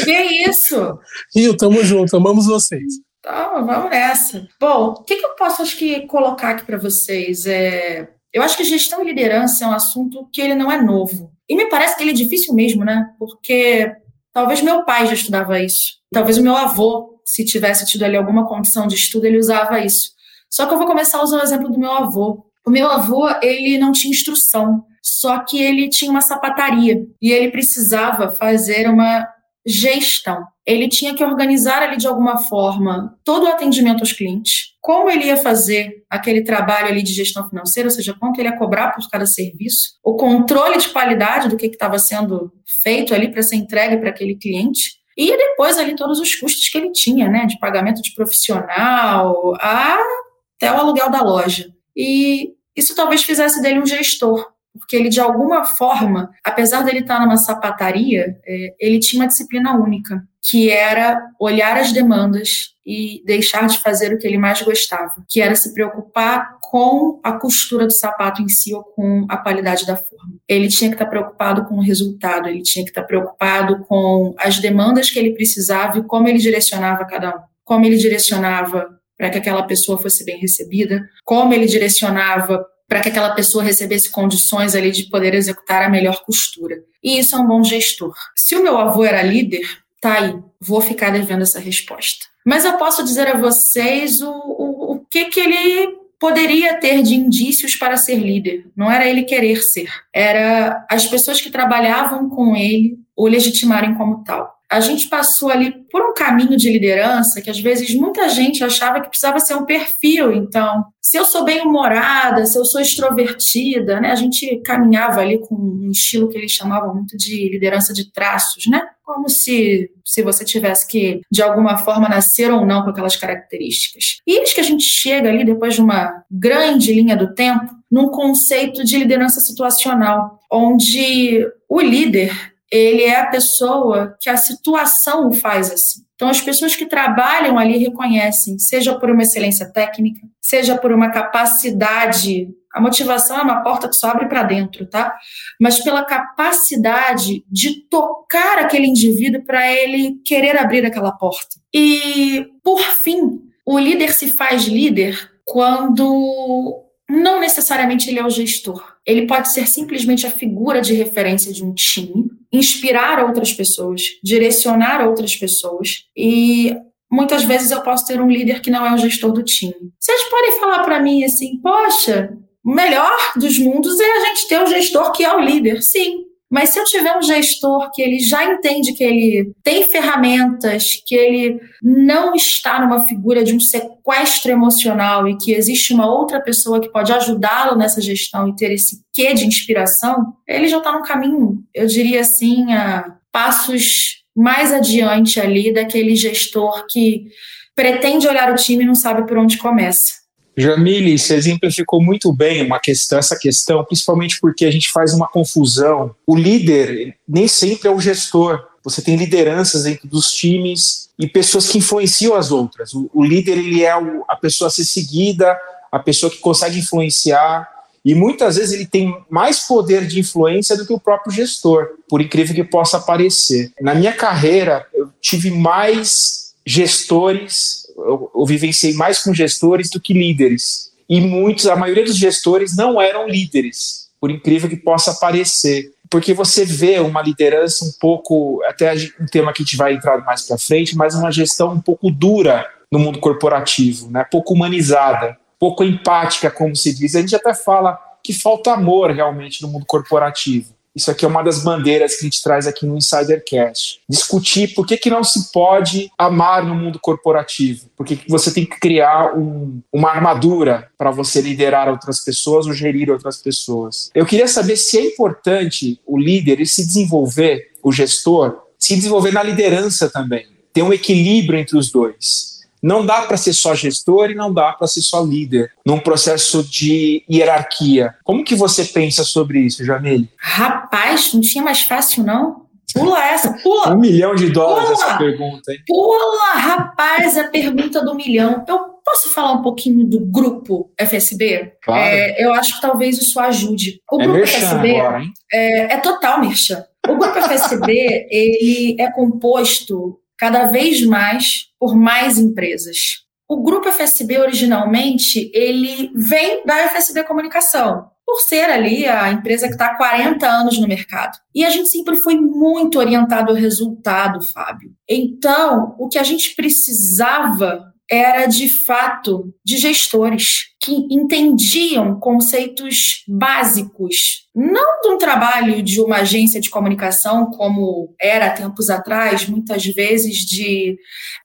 Que 0.04 0.48
isso? 0.48 0.98
Rio, 1.34 1.56
tamo 1.56 1.84
junto, 1.84 2.16
amamos 2.16 2.46
vocês. 2.46 2.82
Então, 3.20 3.64
vamos 3.64 3.90
nessa. 3.90 4.48
Bom, 4.60 4.94
o 4.98 5.04
que, 5.04 5.16
que 5.16 5.24
eu 5.24 5.36
posso, 5.36 5.62
acho 5.62 5.76
que, 5.76 6.06
colocar 6.08 6.50
aqui 6.50 6.64
para 6.64 6.76
vocês? 6.76 7.46
É, 7.46 8.08
eu 8.32 8.42
acho 8.42 8.56
que 8.56 8.64
gestão 8.64 9.00
e 9.00 9.06
liderança 9.06 9.64
é 9.64 9.68
um 9.68 9.72
assunto 9.72 10.28
que 10.32 10.40
ele 10.40 10.54
não 10.54 10.70
é 10.70 10.82
novo. 10.82 11.30
E 11.48 11.54
me 11.54 11.68
parece 11.68 11.96
que 11.96 12.02
ele 12.02 12.10
é 12.10 12.14
difícil 12.14 12.52
mesmo, 12.52 12.84
né? 12.84 13.10
Porque 13.16 13.92
talvez 14.32 14.60
meu 14.60 14.84
pai 14.84 15.06
já 15.06 15.14
estudava 15.14 15.60
isso. 15.60 15.94
Talvez 16.12 16.36
o 16.36 16.42
meu 16.42 16.56
avô, 16.56 17.20
se 17.24 17.44
tivesse 17.44 17.86
tido 17.86 18.04
ali 18.04 18.16
alguma 18.16 18.46
condição 18.46 18.88
de 18.88 18.96
estudo, 18.96 19.24
ele 19.24 19.38
usava 19.38 19.78
isso. 19.78 20.10
Só 20.50 20.66
que 20.66 20.74
eu 20.74 20.78
vou 20.78 20.86
começar 20.86 21.22
usando 21.22 21.40
o 21.40 21.44
exemplo 21.44 21.70
do 21.70 21.78
meu 21.78 21.92
avô. 21.92 22.45
O 22.66 22.70
meu 22.70 22.90
avô, 22.90 23.28
ele 23.42 23.78
não 23.78 23.92
tinha 23.92 24.10
instrução, 24.10 24.84
só 25.00 25.38
que 25.44 25.62
ele 25.62 25.88
tinha 25.88 26.10
uma 26.10 26.20
sapataria 26.20 27.00
e 27.22 27.30
ele 27.30 27.50
precisava 27.52 28.28
fazer 28.28 28.88
uma 28.90 29.24
gestão. 29.64 30.44
Ele 30.66 30.88
tinha 30.88 31.14
que 31.14 31.24
organizar 31.24 31.80
ali 31.80 31.96
de 31.96 32.08
alguma 32.08 32.38
forma 32.38 33.16
todo 33.24 33.44
o 33.44 33.48
atendimento 33.48 34.00
aos 34.00 34.12
clientes, 34.12 34.74
como 34.80 35.08
ele 35.08 35.26
ia 35.26 35.36
fazer 35.36 36.04
aquele 36.10 36.42
trabalho 36.42 36.88
ali 36.88 37.02
de 37.04 37.12
gestão 37.12 37.48
financeira, 37.48 37.88
ou 37.88 37.94
seja, 37.94 38.16
quanto 38.18 38.40
ele 38.40 38.48
ia 38.48 38.58
cobrar 38.58 38.90
por 38.92 39.08
cada 39.08 39.26
serviço, 39.26 39.90
o 40.04 40.16
controle 40.16 40.76
de 40.78 40.88
qualidade 40.88 41.48
do 41.48 41.56
que 41.56 41.66
estava 41.66 42.00
sendo 42.00 42.52
feito 42.82 43.14
ali 43.14 43.30
para 43.30 43.42
ser 43.42 43.56
entregue 43.56 43.98
para 43.98 44.10
aquele 44.10 44.36
cliente. 44.36 44.96
E 45.16 45.36
depois 45.36 45.78
ali 45.78 45.94
todos 45.94 46.18
os 46.18 46.34
custos 46.34 46.68
que 46.68 46.78
ele 46.78 46.90
tinha, 46.90 47.28
né, 47.28 47.46
de 47.46 47.58
pagamento 47.58 48.02
de 48.02 48.12
profissional, 48.12 49.54
até 49.60 50.72
o 50.72 50.76
aluguel 50.76 51.10
da 51.10 51.22
loja. 51.22 51.68
E 51.96 52.55
isso 52.76 52.94
talvez 52.94 53.22
fizesse 53.22 53.62
dele 53.62 53.80
um 53.80 53.86
gestor, 53.86 54.46
porque 54.78 54.96
ele, 54.96 55.08
de 55.08 55.20
alguma 55.20 55.64
forma, 55.64 56.30
apesar 56.44 56.82
dele 56.82 57.00
estar 57.00 57.20
numa 57.20 57.36
sapataria, 57.36 58.38
é, 58.46 58.74
ele 58.78 58.98
tinha 58.98 59.22
uma 59.22 59.28
disciplina 59.28 59.76
única, 59.76 60.22
que 60.42 60.70
era 60.70 61.20
olhar 61.40 61.76
as 61.76 61.92
demandas 61.92 62.74
e 62.84 63.22
deixar 63.26 63.66
de 63.66 63.78
fazer 63.78 64.14
o 64.14 64.18
que 64.18 64.26
ele 64.26 64.38
mais 64.38 64.62
gostava, 64.62 65.14
que 65.28 65.40
era 65.40 65.56
se 65.56 65.74
preocupar 65.74 66.56
com 66.60 67.20
a 67.22 67.32
costura 67.32 67.86
do 67.86 67.92
sapato 67.92 68.40
em 68.40 68.48
si 68.48 68.72
ou 68.72 68.84
com 68.84 69.26
a 69.28 69.36
qualidade 69.36 69.84
da 69.84 69.96
forma. 69.96 70.34
Ele 70.46 70.68
tinha 70.68 70.90
que 70.90 70.94
estar 70.94 71.06
preocupado 71.06 71.64
com 71.64 71.76
o 71.76 71.82
resultado, 71.82 72.48
ele 72.48 72.62
tinha 72.62 72.84
que 72.84 72.92
estar 72.92 73.02
preocupado 73.02 73.84
com 73.86 74.34
as 74.38 74.60
demandas 74.60 75.10
que 75.10 75.18
ele 75.18 75.34
precisava 75.34 75.98
e 75.98 76.04
como 76.04 76.28
ele 76.28 76.38
direcionava 76.38 77.04
cada 77.04 77.30
um, 77.30 77.40
como 77.64 77.84
ele 77.84 77.96
direcionava 77.96 78.95
para 79.16 79.30
que 79.30 79.38
aquela 79.38 79.62
pessoa 79.62 79.98
fosse 79.98 80.24
bem 80.24 80.38
recebida, 80.38 81.08
como 81.24 81.54
ele 81.54 81.66
direcionava 81.66 82.64
para 82.88 83.00
que 83.00 83.08
aquela 83.08 83.30
pessoa 83.30 83.64
recebesse 83.64 84.10
condições 84.10 84.74
ali 84.74 84.92
de 84.92 85.04
poder 85.04 85.34
executar 85.34 85.82
a 85.82 85.88
melhor 85.88 86.22
costura. 86.24 86.76
E 87.02 87.18
isso 87.18 87.34
é 87.34 87.38
um 87.38 87.46
bom 87.46 87.64
gestor. 87.64 88.14
Se 88.36 88.54
o 88.54 88.62
meu 88.62 88.78
avô 88.78 89.04
era 89.04 89.22
líder, 89.22 89.66
tá 90.00 90.20
aí, 90.20 90.38
vou 90.60 90.80
ficar 90.80 91.10
devendo 91.10 91.42
essa 91.42 91.58
resposta. 91.58 92.26
Mas 92.44 92.64
eu 92.64 92.74
posso 92.74 93.02
dizer 93.02 93.26
a 93.26 93.36
vocês 93.36 94.20
o, 94.20 94.30
o, 94.30 94.92
o 94.92 94.98
que, 95.10 95.24
que 95.26 95.40
ele 95.40 95.96
poderia 96.18 96.78
ter 96.78 97.02
de 97.02 97.14
indícios 97.14 97.74
para 97.74 97.96
ser 97.96 98.16
líder. 98.16 98.66
Não 98.76 98.90
era 98.90 99.06
ele 99.06 99.24
querer 99.24 99.62
ser, 99.62 99.88
era 100.12 100.86
as 100.88 101.06
pessoas 101.06 101.40
que 101.40 101.50
trabalhavam 101.50 102.30
com 102.30 102.56
ele 102.56 102.98
o 103.16 103.26
legitimarem 103.26 103.94
como 103.94 104.22
tal 104.22 104.55
a 104.70 104.80
gente 104.80 105.08
passou 105.08 105.50
ali 105.50 105.72
por 105.90 106.02
um 106.02 106.12
caminho 106.12 106.56
de 106.56 106.70
liderança 106.70 107.40
que 107.40 107.50
às 107.50 107.60
vezes 107.60 107.94
muita 107.94 108.28
gente 108.28 108.64
achava 108.64 109.00
que 109.00 109.08
precisava 109.08 109.38
ser 109.38 109.54
um 109.54 109.64
perfil. 109.64 110.32
Então, 110.32 110.84
se 111.00 111.16
eu 111.16 111.24
sou 111.24 111.44
bem 111.44 111.60
humorada, 111.60 112.44
se 112.44 112.58
eu 112.58 112.64
sou 112.64 112.80
extrovertida, 112.80 114.00
né? 114.00 114.10
A 114.10 114.16
gente 114.16 114.60
caminhava 114.62 115.20
ali 115.20 115.38
com 115.38 115.54
um 115.54 115.90
estilo 115.90 116.28
que 116.28 116.36
eles 116.36 116.50
chamavam 116.50 116.92
muito 116.92 117.16
de 117.16 117.48
liderança 117.48 117.92
de 117.92 118.10
traços, 118.12 118.66
né? 118.66 118.82
Como 119.04 119.28
se, 119.28 119.88
se 120.04 120.20
você 120.20 120.44
tivesse 120.44 120.88
que, 120.88 121.20
de 121.30 121.42
alguma 121.42 121.78
forma, 121.78 122.08
nascer 122.08 122.50
ou 122.50 122.66
não 122.66 122.82
com 122.82 122.90
aquelas 122.90 123.14
características. 123.14 124.18
E 124.26 124.40
eis 124.40 124.52
que 124.52 124.60
a 124.60 124.64
gente 124.64 124.82
chega 124.82 125.28
ali, 125.28 125.44
depois 125.44 125.74
de 125.74 125.80
uma 125.80 126.24
grande 126.28 126.92
linha 126.92 127.16
do 127.16 127.32
tempo, 127.32 127.72
num 127.88 128.08
conceito 128.08 128.82
de 128.82 128.98
liderança 128.98 129.38
situacional, 129.38 130.40
onde 130.50 131.46
o 131.68 131.80
líder 131.80 132.55
ele 132.70 133.02
é 133.02 133.20
a 133.20 133.26
pessoa 133.26 134.16
que 134.20 134.28
a 134.28 134.36
situação 134.36 135.28
o 135.28 135.32
faz 135.32 135.70
assim. 135.70 136.00
Então, 136.14 136.28
as 136.28 136.40
pessoas 136.40 136.74
que 136.74 136.86
trabalham 136.86 137.58
ali 137.58 137.76
reconhecem, 137.76 138.58
seja 138.58 138.98
por 138.98 139.10
uma 139.10 139.22
excelência 139.22 139.70
técnica, 139.70 140.20
seja 140.40 140.76
por 140.76 140.90
uma 140.90 141.10
capacidade. 141.10 142.48
A 142.72 142.80
motivação 142.80 143.38
é 143.38 143.42
uma 143.42 143.62
porta 143.62 143.88
que 143.88 143.94
só 143.94 144.08
abre 144.08 144.26
para 144.26 144.42
dentro, 144.42 144.86
tá? 144.86 145.14
Mas 145.60 145.82
pela 145.82 146.04
capacidade 146.04 147.44
de 147.50 147.86
tocar 147.88 148.58
aquele 148.58 148.86
indivíduo 148.86 149.44
para 149.44 149.70
ele 149.70 150.18
querer 150.24 150.56
abrir 150.56 150.86
aquela 150.86 151.12
porta. 151.12 151.60
E, 151.72 152.46
por 152.64 152.80
fim, 152.80 153.42
o 153.66 153.78
líder 153.78 154.12
se 154.14 154.28
faz 154.28 154.64
líder 154.64 155.30
quando 155.44 156.82
não 157.08 157.40
necessariamente 157.40 158.08
ele 158.08 158.18
é 158.18 158.24
o 158.24 158.30
gestor. 158.30 158.96
Ele 159.04 159.26
pode 159.26 159.52
ser 159.52 159.68
simplesmente 159.68 160.26
a 160.26 160.30
figura 160.30 160.80
de 160.80 160.94
referência 160.94 161.52
de 161.52 161.62
um 161.62 161.72
time, 161.72 162.30
inspirar 162.52 163.24
outras 163.24 163.52
pessoas, 163.52 164.02
direcionar 164.22 165.06
outras 165.06 165.36
pessoas 165.36 166.04
e 166.16 166.74
muitas 167.10 167.44
vezes 167.44 167.70
eu 167.70 167.82
posso 167.82 168.06
ter 168.06 168.20
um 168.20 168.30
líder 168.30 168.60
que 168.60 168.70
não 168.70 168.84
é 168.84 168.94
o 168.94 168.98
gestor 168.98 169.32
do 169.32 169.42
time. 169.42 169.74
Vocês 169.98 170.22
podem 170.24 170.58
falar 170.58 170.82
para 170.84 171.00
mim 171.00 171.24
assim, 171.24 171.60
poxa, 171.60 172.36
o 172.64 172.72
melhor 172.72 173.16
dos 173.36 173.58
mundos 173.58 173.98
é 174.00 174.04
a 174.04 174.24
gente 174.26 174.48
ter 174.48 174.62
o 174.62 174.66
gestor 174.66 175.12
que 175.12 175.24
é 175.24 175.34
o 175.34 175.40
líder. 175.40 175.82
Sim, 175.82 176.24
mas 176.56 176.70
se 176.70 176.78
eu 176.78 176.84
tiver 176.84 177.14
um 177.14 177.20
gestor 177.20 177.90
que 177.92 178.00
ele 178.00 178.18
já 178.18 178.42
entende 178.50 178.94
que 178.94 179.04
ele 179.04 179.52
tem 179.62 179.84
ferramentas, 179.84 181.02
que 181.04 181.14
ele 181.14 181.60
não 181.82 182.34
está 182.34 182.80
numa 182.80 183.00
figura 183.00 183.44
de 183.44 183.54
um 183.54 183.60
sequestro 183.60 184.50
emocional 184.50 185.28
e 185.28 185.36
que 185.36 185.52
existe 185.52 185.92
uma 185.92 186.10
outra 186.10 186.40
pessoa 186.40 186.80
que 186.80 186.90
pode 186.90 187.12
ajudá-lo 187.12 187.76
nessa 187.76 188.00
gestão 188.00 188.48
e 188.48 188.56
ter 188.56 188.72
esse 188.72 189.02
quê 189.12 189.34
de 189.34 189.46
inspiração, 189.46 190.32
ele 190.48 190.66
já 190.66 190.78
está 190.78 190.92
no 190.92 191.02
caminho, 191.02 191.62
eu 191.74 191.86
diria 191.86 192.22
assim, 192.22 192.72
a 192.72 193.04
passos 193.30 194.22
mais 194.34 194.72
adiante 194.72 195.38
ali 195.38 195.74
daquele 195.74 196.16
gestor 196.16 196.86
que 196.88 197.26
pretende 197.74 198.26
olhar 198.26 198.50
o 198.50 198.56
time 198.56 198.82
e 198.82 198.86
não 198.86 198.94
sabe 198.94 199.26
por 199.26 199.36
onde 199.36 199.58
começa. 199.58 200.25
Jamile, 200.56 201.18
você 201.18 201.34
exemplificou 201.34 202.02
muito 202.02 202.32
bem 202.32 202.64
uma 202.64 202.80
questão, 202.80 203.18
essa 203.18 203.38
questão, 203.38 203.84
principalmente 203.84 204.40
porque 204.40 204.64
a 204.64 204.70
gente 204.70 204.90
faz 204.90 205.12
uma 205.12 205.28
confusão. 205.28 206.14
O 206.26 206.34
líder 206.34 207.14
nem 207.28 207.46
sempre 207.46 207.88
é 207.88 207.90
o 207.90 208.00
gestor. 208.00 208.66
Você 208.82 209.02
tem 209.02 209.16
lideranças 209.16 209.82
dentro 209.82 210.08
dos 210.08 210.32
times 210.32 211.10
e 211.18 211.26
pessoas 211.26 211.68
que 211.68 211.78
influenciam 211.78 212.34
as 212.34 212.50
outras. 212.50 212.94
O, 212.94 213.10
o 213.12 213.22
líder 213.22 213.58
ele 213.58 213.84
é 213.84 213.96
o, 213.96 214.24
a 214.28 214.36
pessoa 214.36 214.68
a 214.68 214.70
ser 214.70 214.84
seguida, 214.84 215.58
a 215.92 215.98
pessoa 215.98 216.30
que 216.30 216.38
consegue 216.38 216.78
influenciar. 216.78 217.68
E 218.02 218.14
muitas 218.14 218.56
vezes 218.56 218.72
ele 218.72 218.86
tem 218.86 219.14
mais 219.28 219.60
poder 219.60 220.06
de 220.06 220.20
influência 220.20 220.76
do 220.76 220.86
que 220.86 220.92
o 220.92 221.00
próprio 221.00 221.32
gestor, 221.32 221.88
por 222.08 222.22
incrível 222.22 222.54
que 222.54 222.64
possa 222.64 223.00
parecer. 223.00 223.72
Na 223.80 223.94
minha 223.94 224.12
carreira, 224.12 224.86
eu 224.94 225.10
tive 225.20 225.50
mais 225.50 226.54
gestores 226.64 227.85
eu, 228.34 228.46
vivenciei 228.46 228.94
mais 228.94 229.22
com 229.22 229.34
gestores 229.34 229.90
do 229.90 230.00
que 230.00 230.12
líderes. 230.12 230.92
E 231.08 231.20
muitos, 231.20 231.66
a 231.66 231.76
maioria 231.76 232.04
dos 232.04 232.16
gestores 232.16 232.76
não 232.76 233.00
eram 233.00 233.28
líderes, 233.28 234.08
por 234.20 234.30
incrível 234.30 234.68
que 234.68 234.76
possa 234.76 235.14
parecer. 235.14 235.92
Porque 236.10 236.32
você 236.32 236.64
vê 236.64 236.98
uma 237.00 237.22
liderança 237.22 237.84
um 237.84 237.92
pouco, 238.00 238.62
até 238.64 238.94
um 239.20 239.26
tema 239.26 239.52
que 239.52 239.62
a 239.62 239.64
gente 239.64 239.76
vai 239.76 239.94
entrar 239.94 240.18
mais 240.24 240.42
para 240.42 240.58
frente, 240.58 240.96
mas 240.96 241.14
uma 241.14 241.30
gestão 241.30 241.72
um 241.72 241.80
pouco 241.80 242.10
dura 242.10 242.66
no 242.90 242.98
mundo 242.98 243.18
corporativo, 243.18 244.10
né? 244.10 244.24
pouco 244.30 244.54
humanizada, 244.54 245.36
pouco 245.58 245.82
empática, 245.82 246.50
como 246.50 246.76
se 246.76 246.94
diz. 246.94 247.14
A 247.16 247.20
gente 247.20 247.34
até 247.34 247.54
fala 247.54 247.98
que 248.22 248.32
falta 248.32 248.72
amor 248.72 249.10
realmente 249.10 249.62
no 249.62 249.68
mundo 249.68 249.86
corporativo. 249.86 250.75
Isso 250.96 251.10
aqui 251.10 251.26
é 251.26 251.28
uma 251.28 251.42
das 251.42 251.62
bandeiras 251.62 252.14
que 252.14 252.22
a 252.22 252.24
gente 252.24 252.42
traz 252.42 252.66
aqui 252.66 252.86
no 252.86 252.96
Insidercast. 252.96 254.00
Discutir 254.08 254.74
por 254.74 254.86
que, 254.86 254.96
que 254.96 255.10
não 255.10 255.22
se 255.22 255.52
pode 255.52 256.10
amar 256.16 256.64
no 256.64 256.74
mundo 256.74 256.98
corporativo. 256.98 257.90
Por 257.94 258.06
que, 258.06 258.16
que 258.16 258.30
você 258.30 258.50
tem 258.50 258.64
que 258.64 258.80
criar 258.80 259.36
um, 259.36 259.82
uma 259.92 260.08
armadura 260.10 260.88
para 260.96 261.10
você 261.10 261.42
liderar 261.42 261.90
outras 261.90 262.20
pessoas 262.20 262.66
ou 262.66 262.72
gerir 262.72 263.10
outras 263.10 263.36
pessoas. 263.36 264.10
Eu 264.14 264.24
queria 264.24 264.48
saber 264.48 264.76
se 264.76 264.96
é 264.96 265.04
importante 265.04 266.00
o 266.06 266.18
líder 266.18 266.64
se 266.66 266.86
desenvolver, 266.86 267.72
o 267.82 267.92
gestor, 267.92 268.62
se 268.78 268.96
desenvolver 268.96 269.32
na 269.32 269.42
liderança 269.42 270.08
também. 270.08 270.46
Ter 270.72 270.82
um 270.82 270.92
equilíbrio 270.92 271.58
entre 271.58 271.76
os 271.76 271.90
dois 271.90 272.55
não 272.82 273.04
dá 273.04 273.22
para 273.22 273.36
ser 273.36 273.52
só 273.52 273.74
gestor 273.74 274.30
e 274.30 274.34
não 274.34 274.52
dá 274.52 274.72
para 274.72 274.86
ser 274.86 275.02
só 275.02 275.22
líder 275.22 275.72
num 275.84 275.98
processo 275.98 276.62
de 276.62 277.24
hierarquia. 277.30 278.14
Como 278.24 278.44
que 278.44 278.54
você 278.54 278.84
pensa 278.84 279.24
sobre 279.24 279.60
isso, 279.60 279.84
Jamile? 279.84 280.30
Rapaz, 280.38 281.32
não 281.32 281.40
tinha 281.40 281.62
mais 281.62 281.82
fácil, 281.82 282.24
não? 282.24 282.66
Pula 282.94 283.24
essa, 283.24 283.52
pula. 283.62 283.94
Um 283.94 283.98
milhão 283.98 284.34
de 284.34 284.50
dólares 284.50 284.90
pula, 284.90 285.04
essa 285.04 285.18
pergunta, 285.18 285.72
hein? 285.72 285.78
Pula, 285.86 286.52
rapaz, 286.54 287.36
a 287.36 287.44
pergunta 287.48 288.02
do 288.04 288.14
milhão. 288.14 288.64
Eu 288.66 288.78
posso 289.04 289.30
falar 289.32 289.52
um 289.52 289.62
pouquinho 289.62 290.06
do 290.06 290.20
grupo 290.20 290.90
FSB? 290.98 291.74
Claro. 291.82 292.02
É, 292.02 292.42
eu 292.42 292.52
acho 292.54 292.76
que 292.76 292.80
talvez 292.80 293.18
isso 293.18 293.38
ajude. 293.38 294.00
O 294.10 294.20
é 294.20 294.24
grupo 294.24 294.46
FSB 294.46 294.96
agora, 294.96 295.22
hein? 295.22 295.32
É, 295.52 295.94
é 295.94 295.96
total 295.98 296.40
merchan. 296.40 296.84
O 297.06 297.16
grupo 297.16 297.40
FSB 297.40 297.92
ele 298.30 298.96
é 298.98 299.10
composto 299.12 300.18
cada 300.38 300.66
vez 300.66 301.04
mais 301.04 301.66
por 301.78 301.96
mais 301.96 302.38
empresas. 302.38 303.24
O 303.48 303.62
grupo 303.62 303.92
FSB 303.92 304.38
originalmente 304.38 305.50
ele 305.54 306.10
vem 306.14 306.64
da 306.64 306.88
FSB 306.88 307.22
Comunicação, 307.24 308.10
por 308.26 308.40
ser 308.40 308.64
ali 308.64 309.06
a 309.06 309.30
empresa 309.30 309.68
que 309.68 309.74
está 309.74 309.86
há 309.86 309.96
40 309.96 310.46
anos 310.46 310.78
no 310.78 310.88
mercado. 310.88 311.38
E 311.54 311.64
a 311.64 311.70
gente 311.70 311.88
sempre 311.88 312.16
foi 312.16 312.34
muito 312.34 312.98
orientado 312.98 313.52
ao 313.52 313.56
resultado, 313.56 314.42
Fábio. 314.42 314.90
Então, 315.08 315.94
o 315.96 316.08
que 316.08 316.18
a 316.18 316.24
gente 316.24 316.56
precisava 316.56 317.94
era 318.10 318.46
de 318.46 318.68
fato 318.68 319.52
de 319.64 319.76
gestores 319.76 320.66
que 320.80 320.92
entendiam 321.10 322.20
conceitos 322.20 323.24
básicos, 323.26 324.46
não 324.54 325.00
de 325.02 325.08
um 325.08 325.18
trabalho 325.18 325.82
de 325.82 326.00
uma 326.00 326.18
agência 326.18 326.60
de 326.60 326.70
comunicação, 326.70 327.50
como 327.50 328.14
era 328.20 328.50
tempos 328.50 328.88
atrás, 328.88 329.48
muitas 329.48 329.84
vezes 329.84 330.38
de 330.38 330.96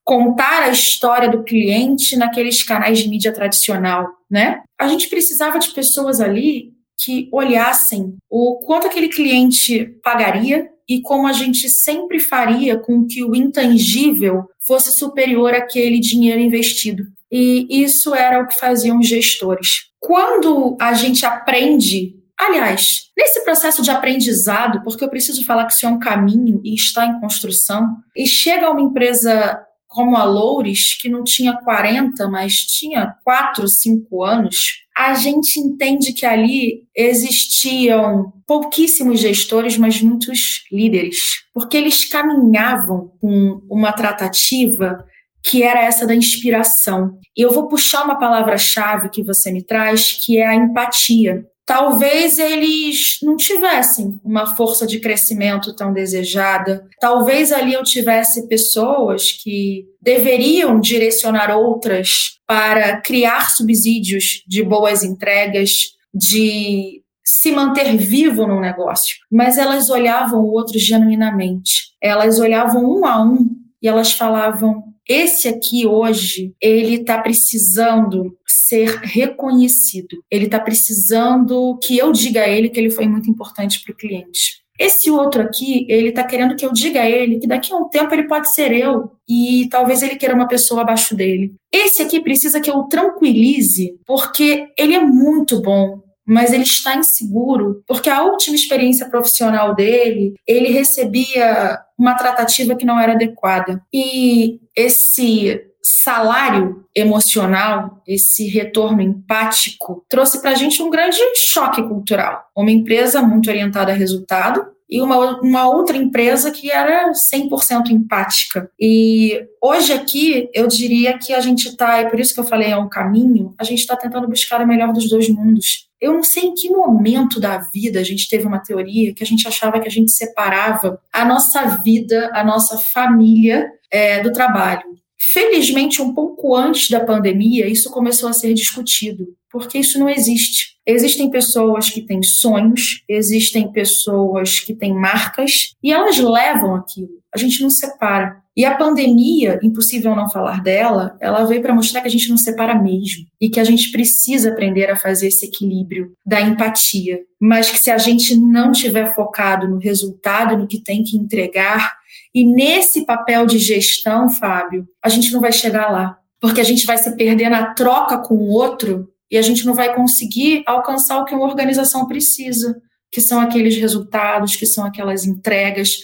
contar 0.04 0.64
a 0.64 0.70
história 0.70 1.30
do 1.30 1.44
cliente 1.44 2.16
naqueles 2.16 2.62
canais 2.62 3.00
de 3.00 3.10
mídia 3.10 3.34
tradicional, 3.34 4.08
né? 4.30 4.62
A 4.80 4.88
gente 4.88 5.08
precisava 5.10 5.58
de 5.58 5.70
pessoas 5.72 6.22
ali 6.22 6.74
que 7.04 7.28
olhassem 7.32 8.16
o 8.30 8.60
quanto 8.66 8.86
aquele 8.86 9.10
cliente 9.10 9.86
pagaria 10.04 10.70
e 10.88 11.02
como 11.02 11.28
a 11.28 11.34
gente 11.34 11.70
sempre 11.70 12.20
faria 12.20 12.78
com 12.78 13.06
que 13.06 13.24
o 13.24 13.36
intangível 13.36 14.46
fosse 14.66 14.92
superior 14.92 15.54
àquele 15.54 16.00
dinheiro 16.00 16.40
investido. 16.40 17.04
E 17.32 17.68
isso 17.70 18.14
era 18.14 18.42
o 18.42 18.48
que 18.48 18.60
faziam 18.60 19.00
os 19.00 19.08
gestores. 19.08 19.92
Quando 20.00 20.76
a 20.80 20.94
gente 20.94 21.26
aprende, 21.26 22.16
aliás, 22.38 23.04
nesse 23.18 23.44
processo 23.44 23.82
de 23.82 23.90
aprendizado, 23.90 24.84
porque 24.84 25.04
eu 25.04 25.10
preciso 25.10 25.46
falar 25.46 25.66
que 25.66 25.74
isso 25.74 25.86
é 25.86 25.90
um 25.90 26.00
caminho 26.00 26.60
e 26.64 26.74
está 26.74 27.06
em 27.06 27.20
construção, 27.20 27.98
e 28.16 28.28
chega 28.28 28.70
uma 28.70 28.82
empresa 28.82 29.62
como 29.88 30.16
a 30.16 30.24
Loures, 30.24 30.98
que 31.00 31.10
não 31.10 31.24
tinha 31.24 31.54
40, 31.54 32.28
mas 32.30 32.56
tinha 32.56 33.14
4, 33.24 33.68
5 33.68 34.24
anos, 34.24 34.86
a 35.02 35.16
gente 35.16 35.60
entende 35.60 36.14
que 36.14 36.26
ali 36.26 36.84
existiam 36.96 38.32
pouquíssimos 38.46 39.20
gestores, 39.20 39.78
mas 39.78 40.02
muitos 40.02 40.64
líderes, 40.72 41.44
porque 41.54 41.76
eles 41.76 42.06
caminhavam 42.06 43.12
com 43.20 43.62
uma 43.70 43.92
tratativa 43.92 45.04
que 45.44 45.64
era 45.64 45.82
essa 45.82 46.06
da 46.06 46.14
inspiração. 46.14 47.18
E 47.36 47.42
eu 47.42 47.52
vou 47.52 47.68
puxar 47.68 48.04
uma 48.04 48.20
palavra-chave 48.20 49.10
que 49.10 49.24
você 49.24 49.52
me 49.52 49.64
traz, 49.64 50.12
que 50.24 50.38
é 50.38 50.46
a 50.46 50.56
empatia 50.56 51.46
talvez 51.66 52.38
eles 52.38 53.18
não 53.24 53.36
tivessem 53.36 54.20
uma 54.24 54.56
força 54.56 54.86
de 54.86 55.00
crescimento 55.00 55.76
tão 55.76 55.94
desejada. 55.94 56.86
Talvez 57.00 57.52
ali 57.52 57.74
eu 57.74 57.84
tivesse 57.84 58.48
pessoas 58.48 59.32
que 59.32 59.86
deveriam 60.02 60.80
direcionar 60.80 61.56
outras 61.56 62.40
para 62.48 63.00
criar 63.02 63.52
subsídios 63.52 64.44
de 64.48 64.64
boas 64.64 65.04
entregas, 65.04 65.72
de 66.14 67.02
se 67.24 67.52
manter 67.52 67.96
vivo 67.96 68.46
no 68.46 68.60
negócio. 68.60 69.16
Mas 69.32 69.58
elas 69.58 69.90
olhavam 69.90 70.42
o 70.42 70.52
outro 70.52 70.78
genuinamente. 70.78 71.92
Elas 72.02 72.40
olhavam 72.40 72.84
um 72.84 73.06
a 73.06 73.24
um 73.24 73.50
e 73.82 73.88
elas 73.88 74.12
falavam: 74.12 74.84
esse 75.08 75.48
aqui 75.48 75.86
hoje, 75.86 76.54
ele 76.62 76.96
está 76.96 77.20
precisando 77.22 78.38
ser 78.48 78.90
reconhecido. 79.02 80.24
Ele 80.30 80.46
está 80.46 80.60
precisando 80.60 81.78
que 81.82 81.98
eu 81.98 82.12
diga 82.12 82.42
a 82.42 82.50
ele 82.50 82.70
que 82.70 82.80
ele 82.80 82.90
foi 82.90 83.08
muito 83.08 83.30
importante 83.30 83.84
para 83.84 83.94
o 83.94 83.98
cliente. 83.98 84.62
Esse 84.80 85.12
outro 85.12 85.44
aqui, 85.44 85.86
ele 85.90 86.10
está 86.10 86.24
querendo 86.24 86.56
que 86.56 86.66
eu 86.66 86.74
diga 86.74 87.02
a 87.02 87.10
ele 87.10 87.40
que 87.40 87.48
daqui 87.48 87.72
a 87.72 87.78
um 87.78 87.88
tempo 87.88 88.14
ele 88.16 88.28
pode 88.28 88.52
ser 88.52 88.72
eu 88.72 89.12
e 89.30 89.68
talvez 89.70 90.02
ele 90.02 90.16
queira 90.16 90.34
uma 90.34 90.48
pessoa 90.48 90.82
abaixo 90.82 91.16
dele. 91.16 91.54
Esse 91.72 92.02
aqui 92.02 92.20
precisa 92.20 92.60
que 92.60 92.70
eu 92.70 92.84
tranquilize 92.84 93.94
porque 94.08 94.70
ele 94.76 94.96
é 94.96 95.00
muito 95.00 95.62
bom, 95.62 96.02
mas 96.32 96.54
ele 96.54 96.64
está 96.64 96.96
inseguro 96.96 97.84
porque 97.86 98.10
a 98.10 98.24
última 98.24 98.56
experiência 98.56 99.10
profissional 99.10 99.76
dele, 99.76 100.34
ele 100.48 100.70
recebia 100.70 101.78
uma 102.00 102.16
tratativa 102.16 102.74
que 102.74 102.86
não 102.86 102.98
era 102.98 103.12
adequada. 103.12 103.82
E 103.94 104.62
esse 104.74 105.62
salário 105.84 106.86
emocional, 106.96 108.02
esse 108.08 108.48
retorno 108.48 109.02
empático, 109.02 110.06
trouxe 110.08 110.42
para 110.42 110.52
a 110.52 110.56
gente 110.56 110.82
um 110.82 110.90
grande 110.90 111.20
choque 111.36 111.84
cultural. 111.84 112.46
Uma 112.56 112.72
empresa 112.72 113.22
muito 113.22 113.50
orientada 113.50 113.92
a 113.92 113.96
resultado 113.96 114.66
e 114.92 115.02
uma, 115.02 115.40
uma 115.40 115.70
outra 115.70 115.96
empresa 115.96 116.52
que 116.52 116.70
era 116.70 117.12
100% 117.12 117.92
empática. 117.92 118.70
E 118.78 119.42
hoje 119.64 119.94
aqui, 119.94 120.50
eu 120.54 120.68
diria 120.68 121.18
que 121.18 121.34
a 121.34 121.40
gente 121.40 121.70
está, 121.70 122.02
e 122.02 122.10
por 122.10 122.20
isso 122.20 122.34
que 122.34 122.40
eu 122.42 122.44
falei 122.44 122.72
é 122.72 122.78
um 122.78 122.90
caminho, 122.90 123.56
a 123.58 123.64
gente 123.64 123.80
está 123.80 123.96
tentando 123.96 124.28
buscar 124.28 124.62
o 124.62 124.68
melhor 124.68 124.92
dos 124.92 125.10
dois 125.10 125.30
mundos. 125.30 125.90
Eu 126.00 126.14
não 126.14 126.24
sei 126.24 126.44
em 126.44 126.54
que 126.54 126.70
momento 126.70 127.40
da 127.40 127.60
vida 127.74 128.00
a 128.00 128.04
gente 128.04 128.28
teve 128.28 128.46
uma 128.46 128.60
teoria 128.60 129.14
que 129.14 129.24
a 129.24 129.26
gente 129.26 129.48
achava 129.48 129.80
que 129.80 129.88
a 129.88 129.92
gente 129.92 130.12
separava 130.12 131.00
a 131.14 131.24
nossa 131.24 131.64
vida, 131.84 132.30
a 132.34 132.44
nossa 132.44 132.78
família 132.78 133.70
é, 133.90 134.22
do 134.22 134.34
trabalho. 134.34 134.84
Felizmente, 135.22 136.02
um 136.02 136.14
pouco 136.14 136.56
antes 136.56 136.90
da 136.90 137.00
pandemia, 137.00 137.68
isso 137.68 137.92
começou 137.92 138.28
a 138.28 138.34
ser 138.34 138.56
discutido, 138.56 139.28
porque 139.52 139.78
isso 139.78 140.00
não 140.00 140.10
existe. 140.10 140.72
Existem 140.84 141.30
pessoas 141.30 141.92
que 141.92 142.02
têm 142.02 142.24
sonhos, 142.24 143.04
existem 143.08 143.72
pessoas 143.72 144.60
que 144.60 144.74
têm 144.74 144.96
marcas 144.96 145.76
e 145.84 145.92
elas 145.92 146.18
levam 146.18 146.76
aquilo. 146.76 147.22
A 147.34 147.38
gente 147.38 147.62
não 147.62 147.70
separa. 147.70 148.42
E 148.58 148.66
a 148.66 148.76
pandemia, 148.76 149.60
impossível 149.64 150.16
não 150.16 150.30
falar 150.30 150.62
dela, 150.62 151.16
ela 151.22 151.46
veio 151.46 151.62
para 151.62 151.74
mostrar 151.74 152.02
que 152.02 152.08
a 152.08 152.12
gente 152.12 152.30
não 152.30 152.36
separa 152.36 152.76
mesmo 152.76 153.26
e 153.40 153.50
que 153.50 153.60
a 153.60 153.64
gente 153.64 153.92
precisa 153.92 154.52
aprender 154.52 154.90
a 154.90 154.96
fazer 154.96 155.28
esse 155.28 155.46
equilíbrio 155.46 156.12
da 156.26 156.42
empatia, 156.42 157.20
mas 157.40 157.70
que 157.70 157.80
se 157.80 157.90
a 157.90 157.98
gente 157.98 158.36
não 158.36 158.72
tiver 158.72 159.14
focado 159.14 159.70
no 159.70 159.78
resultado, 159.78 160.58
no 160.58 160.68
que 160.68 160.84
tem 160.84 161.04
que 161.04 161.16
entregar, 161.16 161.94
e 162.34 162.46
nesse 162.46 163.06
papel 163.06 163.46
de 163.46 163.60
gestão, 163.60 164.30
Fábio, 164.30 164.86
a 165.04 165.10
gente 165.10 165.32
não 165.32 165.42
vai 165.42 165.52
chegar 165.52 165.92
lá, 165.92 166.18
porque 166.40 166.62
a 166.62 166.64
gente 166.64 166.86
vai 166.86 166.98
se 166.98 167.16
perder 167.16 167.50
na 167.50 167.74
troca 167.74 168.18
com 168.18 168.36
o 168.36 168.52
outro 168.52 169.10
e 169.30 169.38
a 169.38 169.42
gente 169.42 169.66
não 169.66 169.74
vai 169.74 169.96
conseguir 169.96 170.64
alcançar 170.66 171.20
o 171.20 171.26
que 171.26 171.36
uma 171.36 171.46
organização 171.46 172.08
precisa, 172.08 172.82
que 173.12 173.22
são 173.22 173.40
aqueles 173.40 173.76
resultados, 173.76 174.56
que 174.56 174.66
são 174.66 174.86
aquelas 174.86 175.26
entregas. 175.26 175.98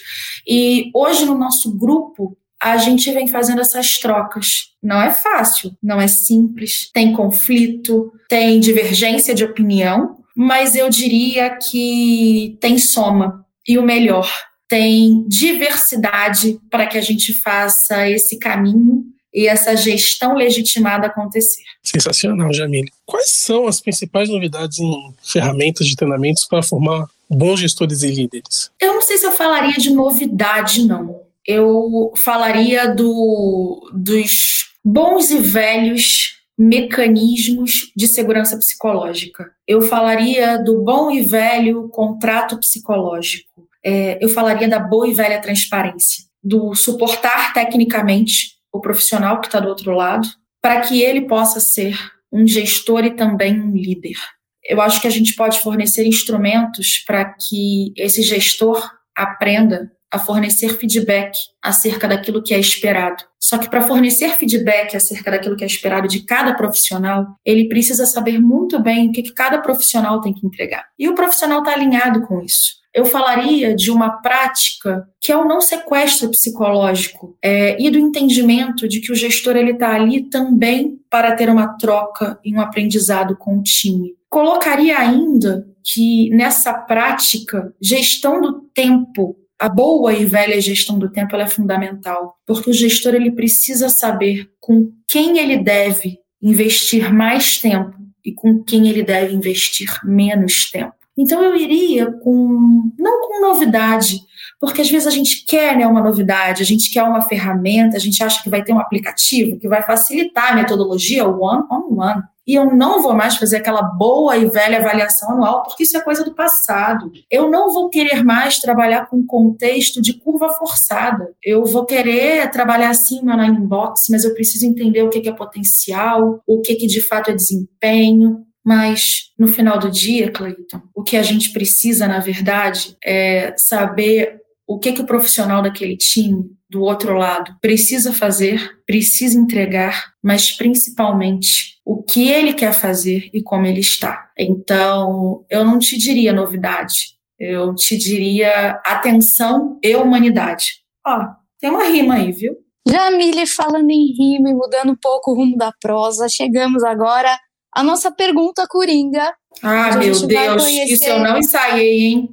E 0.48 0.92
hoje 0.94 1.26
no 1.26 1.38
nosso 1.38 1.78
grupo, 1.78 2.38
a 2.62 2.78
gente 2.78 3.12
vem 3.12 3.28
fazendo 3.28 3.62
essas 3.62 3.98
trocas. 3.98 4.74
Não 4.82 5.02
é 5.02 5.12
fácil, 5.12 5.72
não 5.82 6.02
é 6.02 6.08
simples, 6.08 6.90
tem 6.92 7.14
conflito, 7.14 8.12
tem 8.28 8.60
divergência 8.60 9.34
de 9.34 9.44
opinião, 9.44 10.18
mas 10.36 10.76
eu 10.76 10.90
diria 10.90 11.58
que 11.58 12.58
tem 12.60 12.78
soma. 12.78 13.46
E 13.68 13.78
o 13.78 13.84
melhor, 13.84 14.30
tem 14.68 15.24
diversidade 15.28 16.60
para 16.70 16.88
que 16.88 16.98
a 16.98 17.02
gente 17.02 17.34
faça 17.34 18.10
esse 18.10 18.38
caminho 18.38 19.06
e 19.34 19.48
essa 19.48 19.76
gestão 19.76 20.36
legitimada 20.36 21.08
acontecer. 21.08 21.62
Sensacional, 21.84 22.52
Jamile. 22.54 22.92
Quais 23.06 23.30
são 23.32 23.68
as 23.68 23.80
principais 23.80 24.30
novidades 24.30 24.80
em 24.80 25.14
ferramentas 25.22 25.88
de 25.88 25.96
treinamentos 25.96 26.46
para 26.46 26.64
formar 26.64 27.06
bons 27.30 27.60
gestores 27.60 28.02
e 28.02 28.08
líderes? 28.08 28.72
Eu 28.80 28.94
não 28.94 29.02
sei 29.02 29.18
se 29.18 29.26
eu 29.26 29.32
falaria 29.32 29.76
de 29.78 29.92
novidade, 29.92 30.86
não. 30.86 31.22
Eu 31.46 32.12
falaria 32.16 32.94
do, 32.94 33.90
dos 33.94 34.72
bons 34.84 35.30
e 35.30 35.38
velhos 35.38 36.38
mecanismos 36.58 37.92
de 37.96 38.08
segurança 38.08 38.58
psicológica. 38.58 39.52
Eu 39.68 39.82
falaria 39.84 40.58
do 40.58 40.82
bom 40.82 41.12
e 41.12 41.22
velho 41.22 41.88
contrato 41.90 42.58
psicológico. 42.58 43.67
É, 43.90 44.22
eu 44.22 44.28
falaria 44.28 44.68
da 44.68 44.80
boa 44.80 45.08
e 45.08 45.14
velha 45.14 45.40
transparência, 45.40 46.26
do 46.44 46.76
suportar 46.76 47.54
tecnicamente 47.54 48.58
o 48.70 48.82
profissional 48.82 49.40
que 49.40 49.48
está 49.48 49.62
do 49.62 49.70
outro 49.70 49.94
lado, 49.94 50.28
para 50.62 50.82
que 50.82 51.02
ele 51.02 51.22
possa 51.22 51.62
ser 51.62 51.98
um 52.30 52.46
gestor 52.46 53.06
e 53.06 53.16
também 53.16 53.58
um 53.58 53.72
líder. 53.72 54.18
Eu 54.62 54.82
acho 54.82 55.00
que 55.00 55.08
a 55.08 55.10
gente 55.10 55.34
pode 55.36 55.62
fornecer 55.62 56.06
instrumentos 56.06 57.02
para 57.08 57.34
que 57.34 57.94
esse 57.96 58.22
gestor 58.24 58.92
aprenda 59.16 59.90
a 60.12 60.20
fornecer 60.20 60.78
feedback 60.78 61.38
acerca 61.64 62.10
daquilo 62.10 62.44
que 62.44 62.54
é 62.54 62.60
esperado. 62.60 63.24
Só 63.40 63.58
que 63.58 63.70
para 63.70 63.84
fornecer 63.84 64.32
feedback 64.32 64.98
acerca 64.98 65.32
daquilo 65.32 65.56
que 65.56 65.64
é 65.64 65.68
esperado 65.68 66.10
de 66.10 66.26
cada 66.26 66.54
profissional, 66.56 67.26
ele 67.46 67.70
precisa 67.70 68.06
saber 68.06 68.38
muito 68.38 68.82
bem 68.82 69.08
o 69.08 69.12
que, 69.14 69.24
que 69.24 69.34
cada 69.34 69.60
profissional 69.60 70.20
tem 70.20 70.34
que 70.34 70.46
entregar. 70.46 70.86
E 71.00 71.08
o 71.08 71.16
profissional 71.16 71.60
está 71.60 71.72
alinhado 71.72 72.28
com 72.28 72.42
isso 72.42 72.78
eu 72.98 73.06
falaria 73.06 73.76
de 73.76 73.92
uma 73.92 74.10
prática 74.24 75.08
que 75.22 75.32
é 75.32 75.38
o 75.38 75.46
não 75.46 75.62
sequestro 75.62 76.32
psicológico 76.32 77.38
é, 77.44 77.80
e 77.80 77.92
do 77.92 78.00
entendimento 78.00 78.88
de 78.88 79.00
que 79.00 79.12
o 79.12 79.16
gestor 79.16 79.56
ele 79.56 79.74
está 79.74 79.94
ali 79.94 80.24
também 80.24 80.98
para 81.08 81.36
ter 81.36 81.48
uma 81.48 81.78
troca 81.78 82.40
e 82.44 82.52
um 82.56 82.60
aprendizado 82.60 83.38
com 83.38 83.60
o 83.60 83.62
time. 83.62 84.16
Colocaria 84.28 84.98
ainda 84.98 85.68
que 85.84 86.32
nessa 86.32 86.74
prática, 86.74 87.72
gestão 87.80 88.42
do 88.42 88.62
tempo 88.74 89.38
a 89.60 89.70
boa 89.70 90.14
e 90.14 90.26
velha 90.26 90.60
gestão 90.60 90.98
do 90.98 91.12
tempo 91.12 91.36
é 91.36 91.48
fundamental, 91.48 92.36
porque 92.48 92.72
o 92.72 92.74
gestor 92.74 93.14
ele 93.14 93.32
precisa 93.32 93.90
saber 93.90 94.50
com 94.60 94.92
quem 95.08 95.38
ele 95.38 95.58
deve 95.58 96.18
investir 96.42 97.14
mais 97.14 97.60
tempo 97.60 97.96
e 98.26 98.34
com 98.34 98.64
quem 98.64 98.88
ele 98.88 99.04
deve 99.04 99.36
investir 99.36 99.88
menos 100.04 100.70
tempo. 100.72 100.98
Então 101.18 101.44
eu 101.44 101.56
iria 101.56 102.12
com 102.12 102.92
não 102.98 103.28
com 103.28 103.42
novidade, 103.42 104.22
porque 104.60 104.82
às 104.82 104.90
vezes 104.90 105.08
a 105.08 105.12
gente 105.12 105.46
quer 105.46 105.76
né, 105.76 105.88
uma 105.88 106.02
novidade, 106.02 106.62
a 106.62 106.66
gente 106.66 106.92
quer 106.92 107.04
uma 107.04 107.22
ferramenta, 107.22 107.98
a 107.98 108.00
gente 108.00 108.24
acha 108.24 108.42
que 108.44 108.50
vai 108.50 108.64
ter 108.64 108.74
um 108.74 108.80
aplicativo 108.80 109.60
que 109.60 109.68
vai 109.68 109.82
facilitar 109.82 110.52
a 110.52 110.56
metodologia 110.56 111.28
one 111.28 111.64
on 111.72 112.00
one. 112.00 112.24
E 112.48 112.56
eu 112.56 112.74
não 112.74 113.02
vou 113.02 113.14
mais 113.14 113.36
fazer 113.36 113.58
aquela 113.58 113.82
boa 113.82 114.38
e 114.38 114.46
velha 114.46 114.78
avaliação 114.78 115.32
anual, 115.32 115.64
porque 115.64 115.84
isso 115.84 115.98
é 115.98 116.02
coisa 116.02 116.24
do 116.24 116.34
passado. 116.34 117.12
Eu 117.30 117.52
não 117.52 117.74
vou 117.74 117.90
querer 117.90 118.24
mais 118.24 118.58
trabalhar 118.58 119.08
com 119.08 119.26
contexto 119.26 120.02
de 120.02 120.14
curva 120.14 120.48
forçada. 120.54 121.30
Eu 121.44 121.66
vou 121.66 121.86
querer 121.86 122.50
trabalhar 122.50 122.90
assim 122.90 123.22
na 123.22 123.46
inbox, 123.46 124.06
mas 124.10 124.24
eu 124.24 124.34
preciso 124.34 124.66
entender 124.66 125.04
o 125.04 125.10
que 125.10 125.28
é 125.28 125.34
potencial, 125.34 126.42
o 126.48 126.62
que 126.62 126.74
de 126.78 127.02
fato 127.02 127.32
é 127.32 127.34
desempenho, 127.34 128.47
mas 128.68 129.32
no 129.40 129.48
final 129.48 129.80
do 129.80 129.90
dia, 129.90 130.30
Cleiton, 130.30 130.82
o 130.94 131.02
que 131.02 131.16
a 131.16 131.24
gente 131.24 131.54
precisa, 131.54 132.06
na 132.06 132.20
verdade, 132.20 132.98
é 133.02 133.54
saber 133.56 134.42
o 134.68 134.78
que, 134.78 134.92
que 134.92 135.00
o 135.00 135.06
profissional 135.06 135.62
daquele 135.62 135.96
time, 135.96 136.52
do 136.70 136.82
outro 136.82 137.14
lado, 137.14 137.56
precisa 137.62 138.12
fazer, 138.12 138.78
precisa 138.86 139.40
entregar, 139.40 140.12
mas 140.22 140.52
principalmente 140.52 141.78
o 141.86 142.04
que 142.04 142.28
ele 142.28 142.54
quer 142.54 142.74
fazer 142.74 143.30
e 143.34 143.42
como 143.42 143.66
ele 143.66 143.80
está. 143.80 144.30
Então, 144.38 145.46
eu 145.50 145.64
não 145.64 145.80
te 145.80 145.98
diria 145.98 146.34
novidade, 146.34 147.16
eu 147.40 147.74
te 147.74 147.96
diria 147.96 148.82
atenção 148.86 149.80
e 149.82 149.96
humanidade. 149.96 150.82
Ó, 151.06 151.26
tem 151.58 151.70
uma 151.70 151.86
rima 151.86 152.16
aí, 152.16 152.34
viu? 152.34 152.54
Jamile 152.86 153.48
falando 153.48 153.90
em 153.90 154.14
rima 154.14 154.50
e 154.50 154.54
mudando 154.54 154.92
um 154.92 154.98
pouco 155.02 155.32
o 155.32 155.36
rumo 155.36 155.56
da 155.56 155.72
prosa, 155.82 156.28
chegamos 156.28 156.84
agora 156.84 157.38
a 157.78 157.84
nossa 157.84 158.12
pergunta 158.12 158.66
coringa. 158.68 159.36
Ah, 159.62 159.96
meu 159.96 160.12
Deus, 160.28 160.64
conhecer... 160.64 160.94
isso 160.94 161.04
eu 161.06 161.20
não 161.20 161.38
ensaiei, 161.38 162.06
hein? 162.06 162.30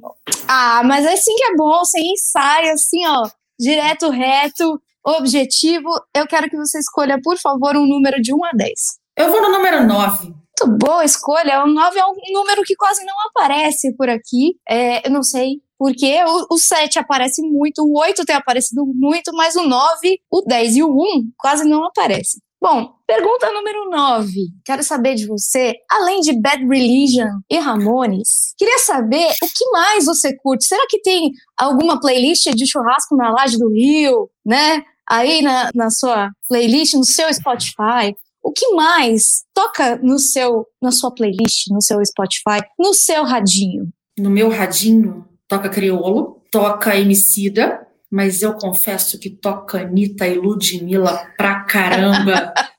Ah, 0.47 0.81
mas 0.83 1.05
é 1.05 1.13
assim 1.13 1.35
que 1.35 1.43
é 1.43 1.55
bom, 1.55 1.77
você 1.79 1.99
ensaia 1.99 2.73
assim, 2.73 3.05
ó, 3.05 3.29
direto, 3.59 4.09
reto, 4.09 4.81
objetivo. 5.05 5.87
Eu 6.15 6.25
quero 6.25 6.49
que 6.49 6.57
você 6.57 6.79
escolha, 6.79 7.19
por 7.23 7.37
favor, 7.37 7.77
um 7.77 7.85
número 7.85 8.19
de 8.19 8.33
1 8.33 8.43
a 8.43 8.51
10. 8.55 8.73
Eu 9.17 9.31
vou 9.31 9.39
no 9.39 9.51
número 9.51 9.85
9. 9.85 10.23
Muito 10.25 10.77
boa 10.83 11.05
escolha. 11.05 11.63
O 11.63 11.67
9 11.67 11.99
é 11.99 12.05
um 12.05 12.33
número 12.33 12.63
que 12.63 12.75
quase 12.75 13.05
não 13.05 13.15
aparece 13.29 13.95
por 13.95 14.09
aqui. 14.09 14.55
É, 14.67 15.07
eu 15.07 15.11
não 15.11 15.21
sei 15.21 15.61
porque 15.77 16.23
o, 16.23 16.55
o 16.55 16.57
7 16.57 16.99
aparece 16.99 17.41
muito, 17.41 17.83
o 17.83 17.99
8 17.99 18.23
tem 18.25 18.35
aparecido 18.35 18.85
muito, 18.85 19.33
mas 19.33 19.55
o 19.55 19.63
9, 19.63 20.19
o 20.31 20.41
10 20.41 20.77
e 20.77 20.83
o 20.83 20.89
1 20.89 21.31
quase 21.37 21.67
não 21.67 21.83
aparecem. 21.83 22.41
Bom, 22.67 22.95
pergunta 23.05 23.53
número 23.53 23.91
9. 23.91 24.31
Quero 24.65 24.83
saber 24.83 25.13
de 25.13 25.27
você, 25.27 25.75
além 25.87 26.19
de 26.21 26.33
Bad 26.41 26.65
Religion 26.65 27.27
e 27.47 27.59
Ramones, 27.59 28.55
queria 28.57 28.79
saber 28.79 29.27
o 29.43 29.47
que 29.55 29.69
mais 29.71 30.05
você 30.05 30.35
curte. 30.35 30.65
Será 30.65 30.83
que 30.89 30.99
tem 30.99 31.29
alguma 31.55 31.99
playlist 31.99 32.49
de 32.55 32.65
churrasco 32.65 33.15
na 33.15 33.29
Laje 33.31 33.59
do 33.59 33.69
Rio, 33.71 34.31
né? 34.43 34.81
Aí 35.07 35.43
na, 35.43 35.69
na 35.75 35.91
sua 35.91 36.31
playlist, 36.49 36.95
no 36.95 37.05
seu 37.05 37.31
Spotify. 37.31 38.15
O 38.41 38.51
que 38.51 38.73
mais 38.73 39.43
toca 39.53 39.97
no 39.97 40.17
seu, 40.17 40.65
na 40.81 40.89
sua 40.89 41.13
playlist, 41.13 41.67
no 41.69 41.83
seu 41.83 42.03
Spotify, 42.03 42.65
no 42.79 42.95
seu 42.95 43.23
radinho? 43.23 43.89
No 44.17 44.31
meu 44.31 44.49
radinho 44.49 45.23
toca 45.47 45.69
Criolo, 45.69 46.41
toca 46.51 46.97
Emicida, 46.97 47.84
mas 48.15 48.41
eu 48.41 48.53
confesso 48.53 49.19
que 49.19 49.29
toca 49.29 49.81
Anitta 49.81 50.25
e 50.25 50.35
Ludmilla 50.35 51.33
pra 51.37 51.65
caramba. 51.65 52.53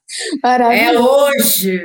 É 0.72 0.99
hoje! 0.99 1.85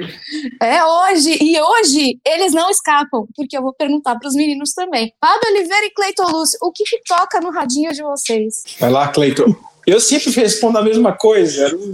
É 0.61 0.85
hoje! 0.85 1.39
E 1.41 1.59
hoje 1.59 2.19
eles 2.23 2.53
não 2.53 2.69
escapam, 2.69 3.25
porque 3.35 3.57
eu 3.57 3.63
vou 3.63 3.73
perguntar 3.73 4.15
para 4.17 4.27
os 4.27 4.35
meninos 4.35 4.73
também. 4.73 5.11
Fábio 5.19 5.49
Oliveira 5.49 5.87
e 5.87 5.89
Cleiton 5.89 6.29
Lúcio, 6.29 6.57
o 6.61 6.71
que, 6.71 6.83
que 6.83 7.01
toca 7.03 7.41
no 7.41 7.49
radinho 7.49 7.91
de 7.91 8.03
vocês? 8.03 8.63
Vai 8.79 8.91
lá, 8.91 9.07
Cleiton. 9.07 9.55
Eu 9.85 9.99
sempre 9.99 10.31
respondo 10.31 10.77
a 10.77 10.83
mesma 10.83 11.13
coisa. 11.13 11.67
Eu 11.67 11.93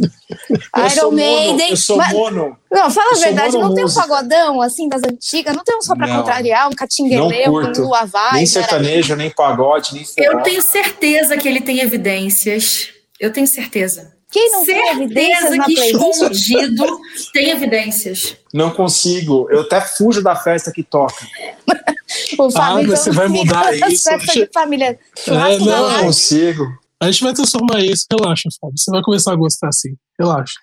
Iron 0.91 1.12
Maiden. 1.12 1.69
Eu 1.69 1.78
sou 1.78 1.97
mono. 2.10 2.58
Não, 2.71 2.91
fala 2.91 3.12
a 3.13 3.19
verdade, 3.19 3.58
não 3.58 3.73
tem 3.73 3.86
um 3.86 3.93
pagodão 3.93 4.62
assim 4.62 4.89
das 4.89 5.02
antigas? 5.04 5.56
Não 5.56 5.63
tem 5.63 5.78
um 5.78 5.82
só 5.82 5.95
pra 5.95 6.08
não, 6.08 6.17
contrariar, 6.17 6.67
um 6.67 6.73
catingueleu, 6.73 7.54
um 7.54 7.71
lua 7.82 8.06
vai? 8.06 8.34
Nem 8.34 8.45
sertanejo, 8.45 9.15
nem 9.15 9.30
pagode, 9.30 9.93
nem. 9.93 10.06
Eu 10.17 10.41
tenho 10.41 10.62
certeza 10.62 11.38
que 11.38 11.47
ele 11.47 11.62
tem 11.62 11.80
evidências. 11.80 12.89
Eu 13.19 13.32
tenho 13.32 13.47
certeza. 13.47 14.15
Quem 14.30 14.52
não 14.52 14.65
certeza 14.65 14.93
tem 14.93 15.04
evidências 15.04 15.58
na 15.58 15.65
que 15.65 15.73
escondido 15.73 17.00
tem 17.34 17.50
evidências. 17.50 18.36
Não 18.54 18.71
consigo. 18.71 19.47
Eu 19.50 19.62
até 19.62 19.80
fujo 19.80 20.21
da 20.21 20.36
festa 20.36 20.71
que 20.71 20.84
toca. 20.84 21.26
o 22.38 22.50
ah, 22.56 22.82
então, 22.82 22.95
você 22.95 23.12
vai 23.12 23.28
mudar 23.30 23.73
isso. 23.73 24.10
Festa 24.10 24.34
de 24.34 24.50
família. 24.54 25.00
É, 25.28 25.58
não, 25.60 25.89
não 25.89 26.04
consigo. 26.04 26.67
A 27.01 27.12
gente 27.12 27.23
vai 27.23 27.33
transformar 27.33 27.83
isso, 27.83 28.05
relaxa, 28.12 28.49
Fábio. 28.60 28.77
Você 28.77 28.91
vai 28.91 29.01
começar 29.01 29.33
a 29.33 29.36
gostar 29.36 29.67
assim, 29.67 29.95
relaxa. 30.19 30.55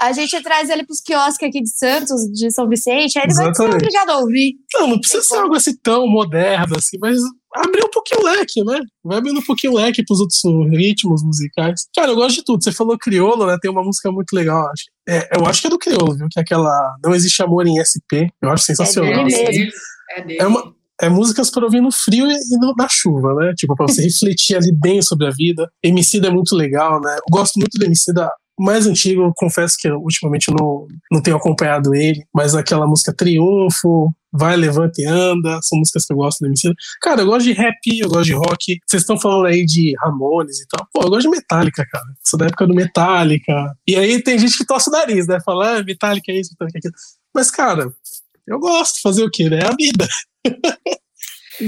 A 0.00 0.12
gente 0.12 0.40
traz 0.42 0.68
ele 0.68 0.84
pros 0.84 1.00
quiosques 1.00 1.48
aqui 1.48 1.62
de 1.62 1.70
Santos, 1.70 2.20
de 2.32 2.50
São 2.50 2.68
Vicente, 2.68 3.18
aí 3.18 3.24
ele 3.24 3.32
Exatamente. 3.32 3.56
vai 3.56 3.68
ser 3.68 3.74
obrigado 3.76 4.10
a 4.10 4.18
ouvir. 4.18 4.54
Não, 4.74 4.88
não 4.88 4.98
precisa 5.00 5.22
ser 5.22 5.36
algo 5.36 5.54
assim 5.54 5.74
tão 5.82 6.06
moderno, 6.06 6.76
assim, 6.76 6.98
mas 7.00 7.18
abrir 7.54 7.84
um 7.84 7.90
pouquinho 7.90 8.20
o 8.20 8.24
leque, 8.24 8.64
né? 8.64 8.80
Vai 9.04 9.18
abrindo 9.18 9.38
um 9.38 9.44
pouquinho 9.44 9.72
o 9.72 9.76
leque 9.76 10.04
pros 10.04 10.20
outros 10.20 10.42
ritmos 10.70 11.22
musicais. 11.22 11.86
Cara, 11.94 12.10
eu 12.10 12.16
gosto 12.16 12.36
de 12.36 12.44
tudo. 12.44 12.62
Você 12.62 12.72
falou 12.72 12.98
crioulo, 12.98 13.46
né? 13.46 13.56
Tem 13.60 13.70
uma 13.70 13.82
música 13.82 14.10
muito 14.10 14.32
legal, 14.32 14.66
acho. 14.68 14.84
É, 15.08 15.38
eu 15.38 15.46
acho 15.46 15.60
que 15.60 15.68
é 15.68 15.70
do 15.70 15.78
crioulo, 15.78 16.16
viu? 16.16 16.26
Que 16.30 16.40
é 16.40 16.42
aquela 16.42 16.96
Não 17.02 17.14
Existe 17.14 17.42
Amor 17.42 17.66
em 17.66 17.78
SP. 17.80 18.28
Eu 18.42 18.50
acho 18.50 18.64
sensacional. 18.64 19.10
É 19.10 19.24
dele 19.24 19.24
mesmo. 19.24 19.72
É, 20.16 20.22
dele. 20.22 20.38
é 20.40 20.46
uma 20.46 20.74
é 21.00 21.08
músicas 21.08 21.50
para 21.50 21.64
ouvir 21.64 21.80
no 21.80 21.90
frio 21.92 22.26
e 22.30 22.58
no, 22.58 22.74
na 22.76 22.88
chuva, 22.88 23.34
né? 23.34 23.52
Tipo, 23.56 23.74
pra 23.74 23.86
você 23.86 24.02
refletir 24.04 24.56
ali 24.56 24.72
bem 24.72 25.02
sobre 25.02 25.26
a 25.26 25.30
vida. 25.30 25.68
Emicida 25.82 26.28
é 26.28 26.30
muito 26.30 26.54
legal, 26.54 27.00
né? 27.00 27.16
Eu 27.16 27.30
gosto 27.30 27.58
muito 27.58 27.78
do 27.78 27.84
Emicida 27.84 28.30
mais 28.58 28.86
antigo, 28.86 29.22
eu 29.22 29.32
confesso 29.34 29.76
que 29.78 29.88
eu, 29.88 29.96
ultimamente 29.96 30.48
não, 30.50 30.86
não 31.10 31.20
tenho 31.20 31.36
acompanhado 31.36 31.92
ele, 31.94 32.24
mas 32.32 32.54
aquela 32.54 32.86
música 32.86 33.12
Triunfo, 33.12 34.14
Vai, 34.36 34.56
Levanta 34.56 35.00
e 35.00 35.04
Anda, 35.04 35.60
são 35.62 35.78
músicas 35.78 36.04
que 36.04 36.12
eu 36.12 36.16
gosto 36.16 36.40
do 36.40 36.46
Emicida. 36.46 36.74
Cara, 37.00 37.22
eu 37.22 37.26
gosto 37.26 37.44
de 37.44 37.52
rap, 37.52 37.76
eu 37.86 38.08
gosto 38.08 38.24
de 38.24 38.32
rock. 38.32 38.78
Vocês 38.84 39.02
estão 39.02 39.16
falando 39.18 39.46
aí 39.46 39.64
de 39.64 39.94
Ramones 40.00 40.60
e 40.60 40.66
tal. 40.66 40.84
Pô, 40.92 41.02
eu 41.02 41.08
gosto 41.08 41.22
de 41.22 41.36
Metallica, 41.36 41.86
cara. 41.88 42.04
Sou 42.24 42.36
da 42.36 42.46
época 42.46 42.66
do 42.66 42.74
Metallica. 42.74 43.52
E 43.86 43.94
aí 43.94 44.20
tem 44.20 44.36
gente 44.36 44.58
que 44.58 44.66
torce 44.66 44.90
o 44.90 44.92
nariz, 44.92 45.28
né? 45.28 45.38
Fala, 45.44 45.78
ah, 45.78 45.84
Metallica 45.84 46.32
é 46.32 46.40
isso, 46.40 46.50
Metallica 46.52 46.78
é 46.78 46.80
aquilo. 46.80 46.94
Mas, 47.32 47.50
cara, 47.50 47.92
eu 48.46 48.58
gosto, 48.58 49.00
fazer 49.00 49.24
o 49.24 49.30
quê, 49.30 49.48
né? 49.48 49.60
É 49.60 49.66
a 49.66 49.74
vida. 49.76 50.08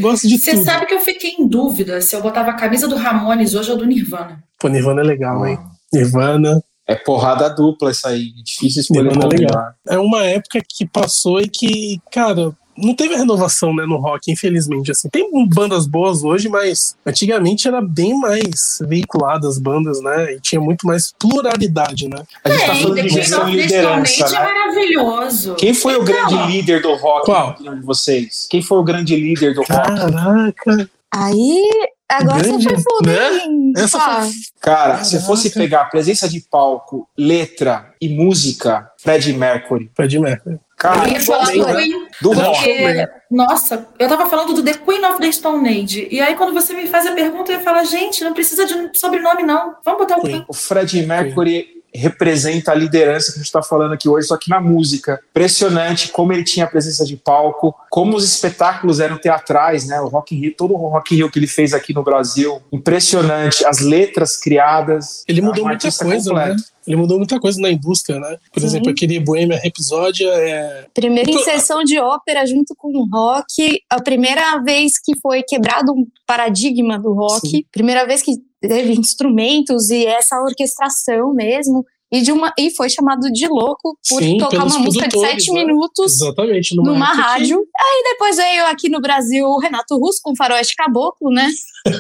Gosto 0.01 0.27
de 0.27 0.39
Você 0.39 0.51
tudo. 0.51 0.65
Você 0.65 0.71
sabe 0.71 0.87
que 0.87 0.95
eu 0.95 1.01
fiquei 1.01 1.37
em 1.39 1.47
dúvida 1.47 2.01
se 2.01 2.15
eu 2.17 2.21
botava 2.21 2.51
a 2.51 2.55
camisa 2.55 2.89
do 2.89 2.97
Ramones 2.97 3.55
hoje 3.55 3.71
ou 3.71 3.77
do 3.77 3.87
Nirvana. 3.87 4.43
Pô, 4.59 4.69
Nirvana 4.69 5.01
é 5.01 5.05
legal, 5.05 5.45
ah. 5.45 5.51
hein? 5.51 5.59
Nirvana. 5.93 6.61
É 6.89 6.95
porrada 6.95 7.49
dupla 7.49 7.91
isso 7.91 8.07
aí. 8.07 8.33
Difícil 8.45 8.83
escolher 8.83 9.05
Nirvana 9.05 9.35
é 9.35 9.39
legal. 9.39 9.65
É 9.89 9.99
uma 9.99 10.25
época 10.25 10.61
que 10.69 10.87
passou 10.87 11.41
e 11.41 11.49
que, 11.49 12.01
cara, 12.11 12.53
não 12.79 12.95
teve 12.95 13.15
renovação 13.17 13.75
né, 13.75 13.85
no 13.87 13.97
rock, 13.97 14.31
infelizmente. 14.31 14.91
Assim. 14.91 15.09
Tem 15.09 15.29
bandas 15.49 15.87
boas 15.87 16.23
hoje, 16.25 16.49
mas 16.49 16.95
antigamente 17.05 17.67
era 17.69 17.81
bem 17.81 18.19
mais 18.19 18.79
veiculada 18.87 19.49
as 19.49 19.59
bandas, 19.59 20.01
né? 20.03 20.35
E 20.35 20.41
tinha 20.41 20.61
muito 20.61 20.87
mais 20.87 21.13
pluralidade, 21.19 22.09
né? 22.09 22.23
A 22.45 22.51
gente 22.51 22.67
tá 22.67 22.75
falando 22.75 23.03
de 23.03 23.09
gestão 23.09 23.49
e 23.49 23.57
liderança, 23.57 24.25
é 24.27 24.31
né? 24.31 24.39
maravilhoso. 24.45 25.55
Quem 25.57 25.75
foi 25.75 25.95
o 25.97 26.03
Então, 26.03 26.15
grande 26.15 26.35
ó. 26.35 26.47
líder 26.47 26.83
do 26.83 26.95
rock 26.95 27.27
Qual? 27.27 27.55
de 27.55 27.81
vocês? 27.83 28.47
Quem 28.51 28.63
foi 28.63 28.79
o 28.79 28.85
grande 28.85 29.17
líder 29.17 29.55
do 29.55 29.61
rock? 29.61 29.71
Caraca! 29.71 30.91
Aí, 31.15 31.63
agora 32.09 32.43
Grande, 32.43 32.65
você 32.65 32.69
foi 32.75 32.77
fundo, 32.83 33.07
né? 33.11 33.83
Essa 33.83 33.99
foi- 33.99 34.31
Cara, 34.61 35.05
se 35.05 35.13
Caraca. 35.13 35.27
fosse 35.27 35.51
pegar 35.51 35.85
presença 35.87 36.29
de 36.29 36.41
palco, 36.41 37.09
letra 37.17 37.93
e 38.01 38.09
música, 38.09 38.91
Fred 38.99 39.33
Mercury. 39.33 39.91
Fred 39.95 40.19
Mercury. 40.19 40.59
Cara, 40.77 41.09
Eu 41.09 41.13
ia 41.15 41.21
falar 41.21 41.45
do 41.53 41.67
né? 41.67 41.75
Queen, 41.75 42.07
do 42.21 42.35
Não, 42.35 42.43
rock. 42.43 42.59
porque, 42.59 43.09
nossa, 43.31 43.89
eu 43.99 44.09
tava 44.09 44.29
falando 44.29 44.53
do 44.53 44.63
The 44.63 44.75
Queen 44.75 45.05
of 45.07 45.19
the 45.21 45.33
Stone 45.33 45.67
Age. 45.69 46.07
E 46.11 46.21
aí, 46.21 46.35
quando 46.35 46.53
você 46.53 46.75
me 46.75 46.87
faz 46.87 47.07
a 47.07 47.13
pergunta, 47.13 47.51
eu 47.51 47.61
falar, 47.61 47.85
gente, 47.85 48.23
não 48.23 48.35
precisa 48.35 48.67
de 48.67 48.75
um 48.75 48.91
sobrenome, 48.95 49.43
não. 49.43 49.75
Vamos 49.85 50.01
botar 50.01 50.19
o 50.19 50.21
Queen. 50.23 50.33
Queen. 50.35 50.45
O 50.49 50.53
Fred 50.55 51.07
Mercury 51.07 51.77
representa 51.95 52.73
a 52.73 52.75
liderança 52.75 53.29
que 53.33 53.39
a 53.39 53.41
gente 53.41 53.47
está 53.47 53.63
falando 53.63 53.95
aqui 53.95 54.07
hoje, 54.07 54.27
só 54.27 54.37
que 54.37 54.51
na 54.51 54.61
música. 54.61 55.19
Impressionante 55.31 56.09
como 56.09 56.31
ele 56.31 56.45
tinha 56.45 56.67
presença 56.67 57.07
de 57.07 57.17
palco, 57.17 57.75
como 57.89 58.15
os 58.15 58.23
espetáculos 58.23 59.01
eram 59.01 59.17
teatrais, 59.17 59.87
né? 59.87 59.99
O 60.03 60.09
Rock 60.09 60.35
in 60.37 60.41
Rio, 60.41 60.55
todo 60.55 60.75
o 60.75 60.89
Rock 60.89 61.15
in 61.15 61.19
Rio 61.19 61.31
que 61.31 61.39
ele 61.39 61.47
fez 61.47 61.73
aqui 61.73 61.95
no 61.95 62.03
Brasil, 62.03 62.61
impressionante. 62.71 63.65
As 63.65 63.81
letras 63.81 64.37
criadas. 64.37 65.25
Ele 65.27 65.41
É 65.41 65.43
mudou 65.43 65.65
muita 65.65 65.87
artista 65.87 66.05
coisa, 66.05 66.29
completo. 66.29 66.57
né? 66.57 66.63
Ele 66.87 66.97
mudou 66.97 67.19
muita 67.19 67.41
coisa 67.41 67.61
na 67.61 67.71
indústria, 67.71 68.19
né? 68.21 68.37
Por 68.53 68.61
Sim. 68.61 68.67
exemplo, 68.67 68.91
aquele 68.91 69.19
Bohemian 69.21 69.59
Rhapsody 69.59 70.25
é... 70.25 70.87
Primeira 70.95 71.31
inserção 71.31 71.83
de 71.83 71.99
ópera 71.99 72.47
junto 72.47 72.75
com 72.77 72.89
o 72.89 73.09
rock. 73.11 73.81
A 73.91 74.01
primeira 74.01 74.59
vez 74.63 74.93
que 75.03 75.19
foi 75.21 75.43
quebrado 75.43 75.93
um 75.93 76.07
paradigma 76.27 76.99
do 76.99 77.13
rock. 77.13 77.49
Sim. 77.49 77.65
Primeira 77.73 78.07
vez 78.07 78.23
que 78.23 78.33
teve 78.61 78.93
instrumentos 78.95 79.91
e 79.91 80.07
essa 80.07 80.41
orquestração 80.41 81.33
mesmo. 81.35 81.85
E, 82.13 82.21
de 82.23 82.31
uma, 82.31 82.53
e 82.57 82.71
foi 82.71 82.89
chamado 82.89 83.31
de 83.33 83.49
louco 83.49 83.99
por 84.09 84.23
Sim, 84.23 84.39
tocar 84.39 84.65
uma 84.65 84.79
música 84.79 85.09
de 85.09 85.19
sete 85.19 85.51
né? 85.53 85.65
minutos 85.65 86.15
Exatamente. 86.15 86.77
numa 86.77 87.11
que- 87.11 87.17
rádio. 87.21 87.59
Aí 87.77 88.05
depois 88.13 88.37
veio 88.37 88.65
aqui 88.67 88.89
no 88.89 89.01
Brasil 89.01 89.45
o 89.45 89.59
Renato 89.59 89.99
Russo 89.99 90.21
com 90.23 90.37
Faroeste 90.37 90.77
Caboclo, 90.77 91.33
né? 91.33 91.49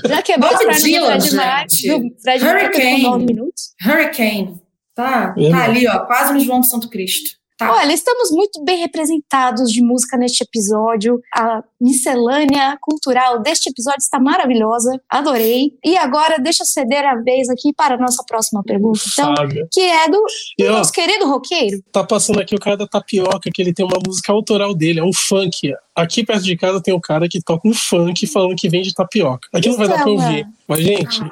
Já 0.08 0.22
quebrou 0.22 0.48
as 0.48 0.58
Bob 0.58 0.64
pernas 0.80 1.24
do 1.24 1.30
Fred 1.30 1.34
Mercury. 1.34 2.14
Fred 2.22 2.44
Hurricane. 2.44 3.02
com 3.02 3.10
nove 3.10 3.24
minutos. 3.24 3.62
Hurricane. 3.84 4.54
Tá, 4.96 5.34
É, 5.36 5.50
tá 5.50 5.56
né? 5.56 5.64
ali, 5.64 5.86
ó, 5.86 6.06
quase 6.06 6.32
no 6.32 6.40
João 6.40 6.60
do 6.60 6.66
Santo 6.66 6.88
Cristo. 6.88 7.36
Tá. 7.58 7.72
Olha, 7.72 7.92
estamos 7.92 8.30
muito 8.32 8.62
bem 8.64 8.78
representados 8.78 9.72
de 9.72 9.82
música 9.82 10.18
neste 10.18 10.44
episódio. 10.44 11.18
A 11.34 11.62
miscelânea 11.80 12.76
cultural 12.82 13.40
deste 13.40 13.70
episódio 13.70 14.00
está 14.00 14.20
maravilhosa. 14.20 15.00
Adorei. 15.08 15.72
E 15.82 15.96
agora, 15.96 16.36
deixa 16.38 16.64
eu 16.64 16.66
ceder 16.66 17.06
a 17.06 17.14
vez 17.22 17.48
aqui 17.48 17.72
para 17.74 17.94
a 17.94 17.98
nossa 17.98 18.22
próxima 18.26 18.62
pergunta, 18.62 19.00
então, 19.10 19.34
que 19.72 19.80
é 19.80 20.08
do, 20.08 20.22
nosso 20.70 20.92
querido 20.92 21.26
roqueiro. 21.26 21.82
tá 21.90 22.04
passando 22.04 22.40
aqui 22.40 22.54
o 22.54 22.60
cara 22.60 22.76
da 22.76 22.86
tapioca, 22.86 23.50
que 23.52 23.62
ele 23.62 23.72
tem 23.72 23.86
uma 23.86 23.98
música 24.06 24.32
autoral 24.32 24.74
dele, 24.74 25.00
é 25.00 25.04
um 25.04 25.12
funk. 25.14 25.72
Aqui 25.96 26.22
perto 26.24 26.44
de 26.44 26.56
casa 26.56 26.80
tem 26.80 26.92
um 26.92 27.00
cara 27.00 27.26
que 27.26 27.40
toca 27.42 27.66
um 27.66 27.72
funk 27.72 28.26
falando 28.26 28.54
que 28.54 28.68
vende 28.68 28.92
tapioca. 28.94 29.48
Aqui 29.52 29.68
não 29.70 29.78
vai 29.78 29.88
dar 29.88 30.02
pra 30.02 30.12
Então, 30.12 30.26
ouvir. 30.26 30.46
Mas, 30.68 30.80
gente, 30.80 31.22